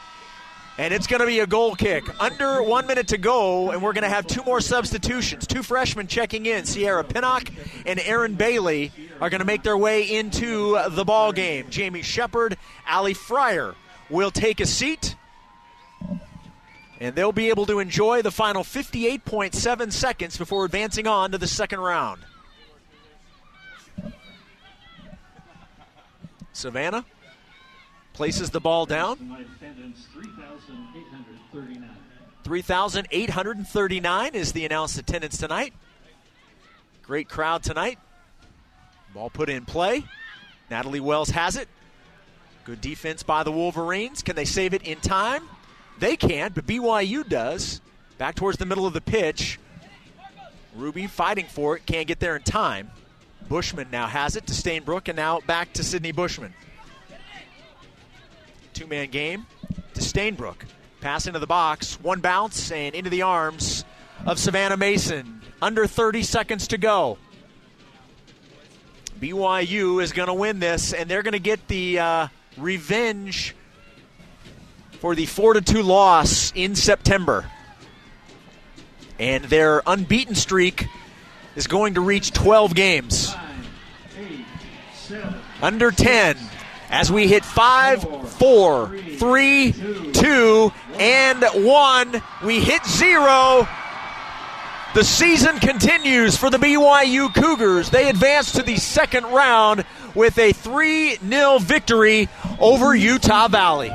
and 0.82 0.96
it's 0.96 1.06
going 1.06 1.20
to 1.20 1.28
be 1.28 1.42
a 1.42 1.46
goal 1.46 1.76
kick. 1.76 2.04
Under 2.20 2.64
one 2.64 2.88
minute 2.88 3.10
to 3.10 3.20
go, 3.20 3.70
and 3.70 3.84
we're 3.84 3.94
going 3.94 4.02
to 4.02 4.10
have 4.10 4.26
two 4.26 4.42
more 4.42 4.60
substitutions. 4.60 5.46
Two 5.46 5.62
freshmen 5.62 6.08
checking 6.08 6.48
in. 6.48 6.66
Sierra 6.66 7.04
Pinnock 7.04 7.52
and 7.86 8.00
Aaron 8.00 8.34
Bailey 8.34 8.92
are 9.22 9.30
going 9.30 9.42
to 9.42 9.46
make 9.46 9.62
their 9.62 9.78
way 9.78 10.12
into 10.12 10.80
the 10.90 11.06
ball 11.06 11.34
game. 11.34 11.68
Jamie 11.70 12.02
Shepard, 12.02 12.58
Ali 12.90 13.14
Fryer 13.14 13.76
will 14.10 14.32
take 14.32 14.60
a 14.60 14.66
seat, 14.66 15.16
and 17.00 17.14
they'll 17.14 17.32
be 17.32 17.50
able 17.50 17.68
to 17.68 17.78
enjoy 17.78 18.24
the 18.24 18.32
final 18.32 18.64
58.7 18.64 19.94
seconds 19.94 20.36
before 20.36 20.66
advancing 20.66 21.06
on 21.06 21.32
to 21.32 21.38
the 21.38 21.46
second 21.46 21.80
round. 21.80 22.24
Savannah 26.54 27.06
places 28.22 28.52
the 28.52 28.60
ball 28.60 28.86
down. 28.86 29.18
3,839 32.44 34.36
is 34.36 34.52
the 34.52 34.64
announced 34.64 35.00
attendance 35.00 35.40
tonight. 35.40 35.74
Great 37.02 37.28
crowd 37.28 37.64
tonight. 37.64 37.98
Ball 39.16 39.32
put 39.32 39.50
in 39.50 39.66
play. 39.66 40.04
Natalie 40.70 41.00
Wells 41.00 41.32
has 41.32 41.56
it. 41.56 41.68
Good 42.64 42.80
defense 42.80 43.24
by 43.24 43.42
the 43.42 43.52
Wolverines. 43.52 44.22
Can 44.22 44.36
they 44.36 44.46
save 44.46 44.76
it 44.76 44.84
in 44.84 45.00
time? 45.00 45.50
They 45.98 46.16
can't, 46.16 46.54
but 46.54 46.68
BYU 46.68 47.28
does. 47.28 47.82
Back 48.20 48.36
towards 48.36 48.60
the 48.60 48.68
middle 48.68 48.86
of 48.86 48.94
the 48.94 49.02
pitch. 49.02 49.60
Ruby 50.76 51.08
fighting 51.08 51.48
for 51.48 51.76
it, 51.76 51.88
can't 51.88 52.08
get 52.08 52.20
there 52.20 52.36
in 52.36 52.44
time. 52.44 52.92
Bushman 53.50 53.88
now 53.92 54.06
has 54.06 54.36
it 54.36 54.46
to 54.46 54.54
Stainbrook, 54.54 55.08
and 55.08 55.16
now 55.16 55.40
back 55.40 55.74
to 55.74 55.84
Sydney 55.84 56.12
Bushman. 56.12 56.54
Two 58.74 58.88
man 58.88 59.10
game 59.10 59.46
to 59.94 60.02
Stainbrook. 60.02 60.56
Pass 61.02 61.28
into 61.28 61.40
the 61.40 61.48
box, 61.48 62.00
one 62.02 62.20
bounce, 62.20 62.72
and 62.72 62.94
into 62.94 63.10
the 63.10 63.24
arms 63.24 63.84
of 64.26 64.40
Savannah 64.40 64.78
Mason. 64.78 65.42
Under 65.62 65.88
30 65.88 66.24
seconds 66.24 66.68
to 66.68 66.78
go. 66.78 67.18
BYU 69.20 70.02
is 70.02 70.14
going 70.14 70.28
to 70.28 70.34
win 70.34 70.60
this, 70.60 70.94
and 70.94 71.10
they're 71.10 71.22
going 71.22 71.34
to 71.34 71.40
get 71.40 71.68
the 71.68 72.00
uh, 72.00 72.28
revenge 72.58 73.56
for 75.00 75.16
the 75.16 75.26
4 75.26 75.62
2 75.62 75.84
loss 75.84 76.52
in 76.56 76.76
September. 76.76 77.46
And 79.20 79.44
their 79.46 79.84
unbeaten 79.86 80.36
streak 80.36 80.88
is 81.56 81.68
going 81.68 81.96
to 81.96 82.02
reach 82.02 82.32
12 82.32 82.74
games. 82.74 83.36
Under 85.62 85.92
10 85.92 86.38
as 86.92 87.12
we 87.12 87.28
hit 87.28 87.44
five, 87.44 88.04
four, 88.34 88.96
three, 89.18 89.72
two, 90.14 90.72
and 91.00 91.44
one. 91.66 92.22
We 92.44 92.60
hit 92.60 92.86
zero. 92.86 93.68
The 94.94 95.06
season 95.06 95.58
continues 95.60 96.36
for 96.36 96.50
the 96.50 96.58
BYU 96.58 97.34
Cougars. 97.34 97.90
They 97.90 98.10
advance 98.10 98.52
to 98.54 98.62
the 98.62 98.76
second 98.76 99.24
round 99.24 99.86
with 100.14 100.38
a 100.38 100.52
3 100.52 101.16
0 101.16 101.60
victory 101.60 102.28
over 102.60 102.94
Utah 102.94 103.48
Valley. 103.48 103.90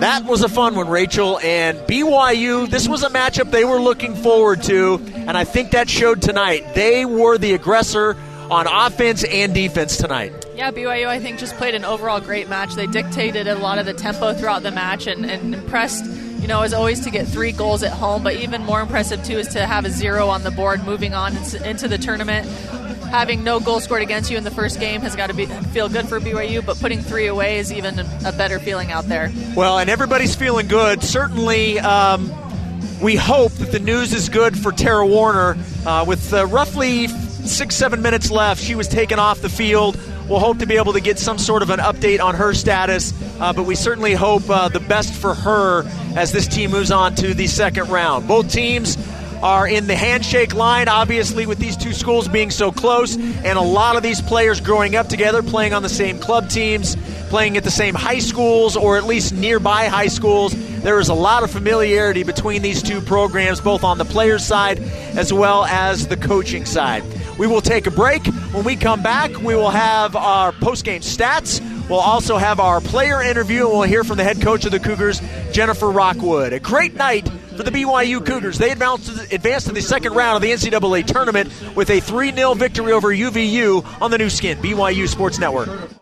That 0.00 0.26
was 0.26 0.42
a 0.42 0.48
fun 0.48 0.74
one, 0.74 0.88
Rachel. 0.88 1.38
And 1.38 1.78
BYU, 1.78 2.68
this 2.68 2.86
was 2.86 3.02
a 3.02 3.08
matchup 3.08 3.50
they 3.50 3.64
were 3.64 3.80
looking 3.80 4.14
forward 4.14 4.62
to, 4.64 5.00
and 5.14 5.36
I 5.36 5.44
think 5.44 5.70
that 5.70 5.88
showed 5.88 6.20
tonight. 6.20 6.74
They 6.74 7.06
were 7.06 7.38
the 7.38 7.54
aggressor 7.54 8.16
on 8.50 8.66
offense 8.66 9.24
and 9.24 9.54
defense 9.54 9.96
tonight. 9.96 10.32
Yeah, 10.54 10.70
BYU, 10.70 11.06
I 11.06 11.20
think, 11.20 11.38
just 11.38 11.56
played 11.56 11.74
an 11.74 11.84
overall 11.84 12.20
great 12.20 12.48
match. 12.48 12.74
They 12.74 12.86
dictated 12.86 13.46
a 13.46 13.56
lot 13.56 13.78
of 13.78 13.86
the 13.86 13.94
tempo 13.94 14.34
throughout 14.34 14.62
the 14.62 14.70
match 14.70 15.06
and, 15.06 15.24
and 15.24 15.54
impressed, 15.54 16.04
you 16.40 16.48
know, 16.48 16.62
as 16.62 16.72
always 16.72 17.00
to 17.00 17.10
get 17.10 17.26
three 17.26 17.52
goals 17.52 17.82
at 17.82 17.92
home, 17.92 18.22
but 18.22 18.36
even 18.36 18.64
more 18.64 18.80
impressive, 18.80 19.22
too, 19.24 19.38
is 19.38 19.48
to 19.48 19.66
have 19.66 19.84
a 19.84 19.90
zero 19.90 20.28
on 20.28 20.42
the 20.42 20.50
board 20.50 20.84
moving 20.84 21.14
on 21.14 21.36
into 21.64 21.88
the 21.88 21.98
tournament. 21.98 22.46
Having 23.10 23.44
no 23.44 23.58
goal 23.60 23.80
scored 23.80 24.02
against 24.02 24.30
you 24.30 24.36
in 24.36 24.44
the 24.44 24.50
first 24.50 24.80
game 24.80 25.00
has 25.00 25.16
got 25.16 25.28
to 25.28 25.34
be 25.34 25.46
feel 25.46 25.88
good 25.88 26.08
for 26.08 26.20
BYU, 26.20 26.64
but 26.64 26.78
putting 26.78 27.00
three 27.00 27.26
away 27.26 27.58
is 27.58 27.72
even 27.72 27.98
a 28.24 28.32
better 28.32 28.58
feeling 28.58 28.90
out 28.90 29.04
there. 29.08 29.32
Well, 29.56 29.78
and 29.78 29.88
everybody's 29.88 30.34
feeling 30.34 30.68
good. 30.68 31.02
Certainly, 31.02 31.78
um, 31.80 32.30
we 33.00 33.16
hope 33.16 33.52
that 33.52 33.72
the 33.72 33.78
news 33.78 34.12
is 34.12 34.28
good 34.28 34.58
for 34.58 34.72
Tara 34.72 35.06
Warner 35.06 35.56
uh, 35.86 36.04
with 36.06 36.34
uh, 36.34 36.46
roughly 36.46 37.06
six, 37.48 37.74
seven 37.74 38.02
minutes 38.02 38.30
left. 38.30 38.62
She 38.62 38.74
was 38.74 38.88
taken 38.88 39.18
off 39.18 39.40
the 39.40 39.48
field. 39.48 39.98
We'll 40.28 40.40
hope 40.40 40.58
to 40.58 40.66
be 40.66 40.76
able 40.76 40.92
to 40.92 41.00
get 41.00 41.18
some 41.18 41.38
sort 41.38 41.62
of 41.62 41.70
an 41.70 41.80
update 41.80 42.20
on 42.20 42.34
her 42.34 42.52
status, 42.52 43.14
uh, 43.40 43.52
but 43.52 43.64
we 43.64 43.74
certainly 43.74 44.12
hope 44.12 44.48
uh, 44.50 44.68
the 44.68 44.80
best 44.80 45.14
for 45.14 45.34
her 45.34 45.84
as 46.16 46.32
this 46.32 46.46
team 46.46 46.70
moves 46.70 46.90
on 46.90 47.14
to 47.16 47.32
the 47.32 47.46
second 47.46 47.88
round. 47.88 48.28
Both 48.28 48.52
teams 48.52 48.98
are 49.42 49.66
in 49.68 49.86
the 49.86 49.96
handshake 49.96 50.54
line, 50.54 50.88
obviously, 50.88 51.46
with 51.46 51.58
these 51.58 51.76
two 51.76 51.92
schools 51.92 52.28
being 52.28 52.50
so 52.50 52.72
close, 52.72 53.16
and 53.16 53.58
a 53.58 53.62
lot 53.62 53.96
of 53.96 54.02
these 54.02 54.20
players 54.20 54.60
growing 54.60 54.96
up 54.96 55.08
together, 55.08 55.42
playing 55.42 55.72
on 55.72 55.82
the 55.82 55.88
same 55.88 56.18
club 56.18 56.50
teams, 56.50 56.96
playing 57.28 57.56
at 57.56 57.64
the 57.64 57.70
same 57.70 57.94
high 57.94 58.18
schools, 58.18 58.76
or 58.76 58.96
at 58.96 59.04
least 59.04 59.32
nearby 59.32 59.86
high 59.86 60.08
schools. 60.08 60.54
There 60.82 60.98
is 61.00 61.08
a 61.08 61.14
lot 61.14 61.42
of 61.42 61.50
familiarity 61.50 62.22
between 62.22 62.62
these 62.62 62.82
two 62.82 63.00
programs, 63.00 63.60
both 63.60 63.84
on 63.84 63.98
the 63.98 64.04
players' 64.04 64.44
side 64.44 64.78
as 65.16 65.32
well 65.32 65.64
as 65.64 66.08
the 66.08 66.16
coaching 66.16 66.64
side. 66.64 67.02
We 67.38 67.46
will 67.46 67.60
take 67.60 67.86
a 67.86 67.90
break. 67.90 68.26
When 68.52 68.64
we 68.64 68.76
come 68.76 69.02
back, 69.02 69.30
we 69.38 69.54
will 69.54 69.70
have 69.70 70.16
our 70.16 70.52
post-game 70.52 71.02
stats. 71.02 71.60
We'll 71.88 72.00
also 72.00 72.36
have 72.36 72.60
our 72.60 72.80
player 72.80 73.22
interview, 73.22 73.64
and 73.68 73.70
we'll 73.70 73.82
hear 73.82 74.04
from 74.04 74.16
the 74.16 74.24
head 74.24 74.40
coach 74.40 74.64
of 74.64 74.72
the 74.72 74.80
Cougars, 74.80 75.20
Jennifer 75.52 75.90
Rockwood. 75.90 76.52
A 76.52 76.60
great 76.60 76.94
night 76.94 77.28
for 77.56 77.62
the 77.64 77.70
BYU 77.70 78.24
Cougars. 78.24 78.58
They 78.58 78.70
advanced 78.70 79.06
to, 79.06 79.12
the, 79.12 79.34
advanced 79.34 79.66
to 79.66 79.72
the 79.72 79.82
second 79.82 80.14
round 80.14 80.36
of 80.36 80.42
the 80.42 80.52
NCAA 80.52 81.06
tournament 81.06 81.50
with 81.74 81.90
a 81.90 82.00
3 82.00 82.32
0 82.32 82.54
victory 82.54 82.92
over 82.92 83.08
UVU 83.08 83.84
on 84.00 84.10
the 84.10 84.18
Nu 84.18 84.30
Skin, 84.30 84.58
BYU 84.58 85.08
Sports 85.08 85.38
Network. 85.38 85.98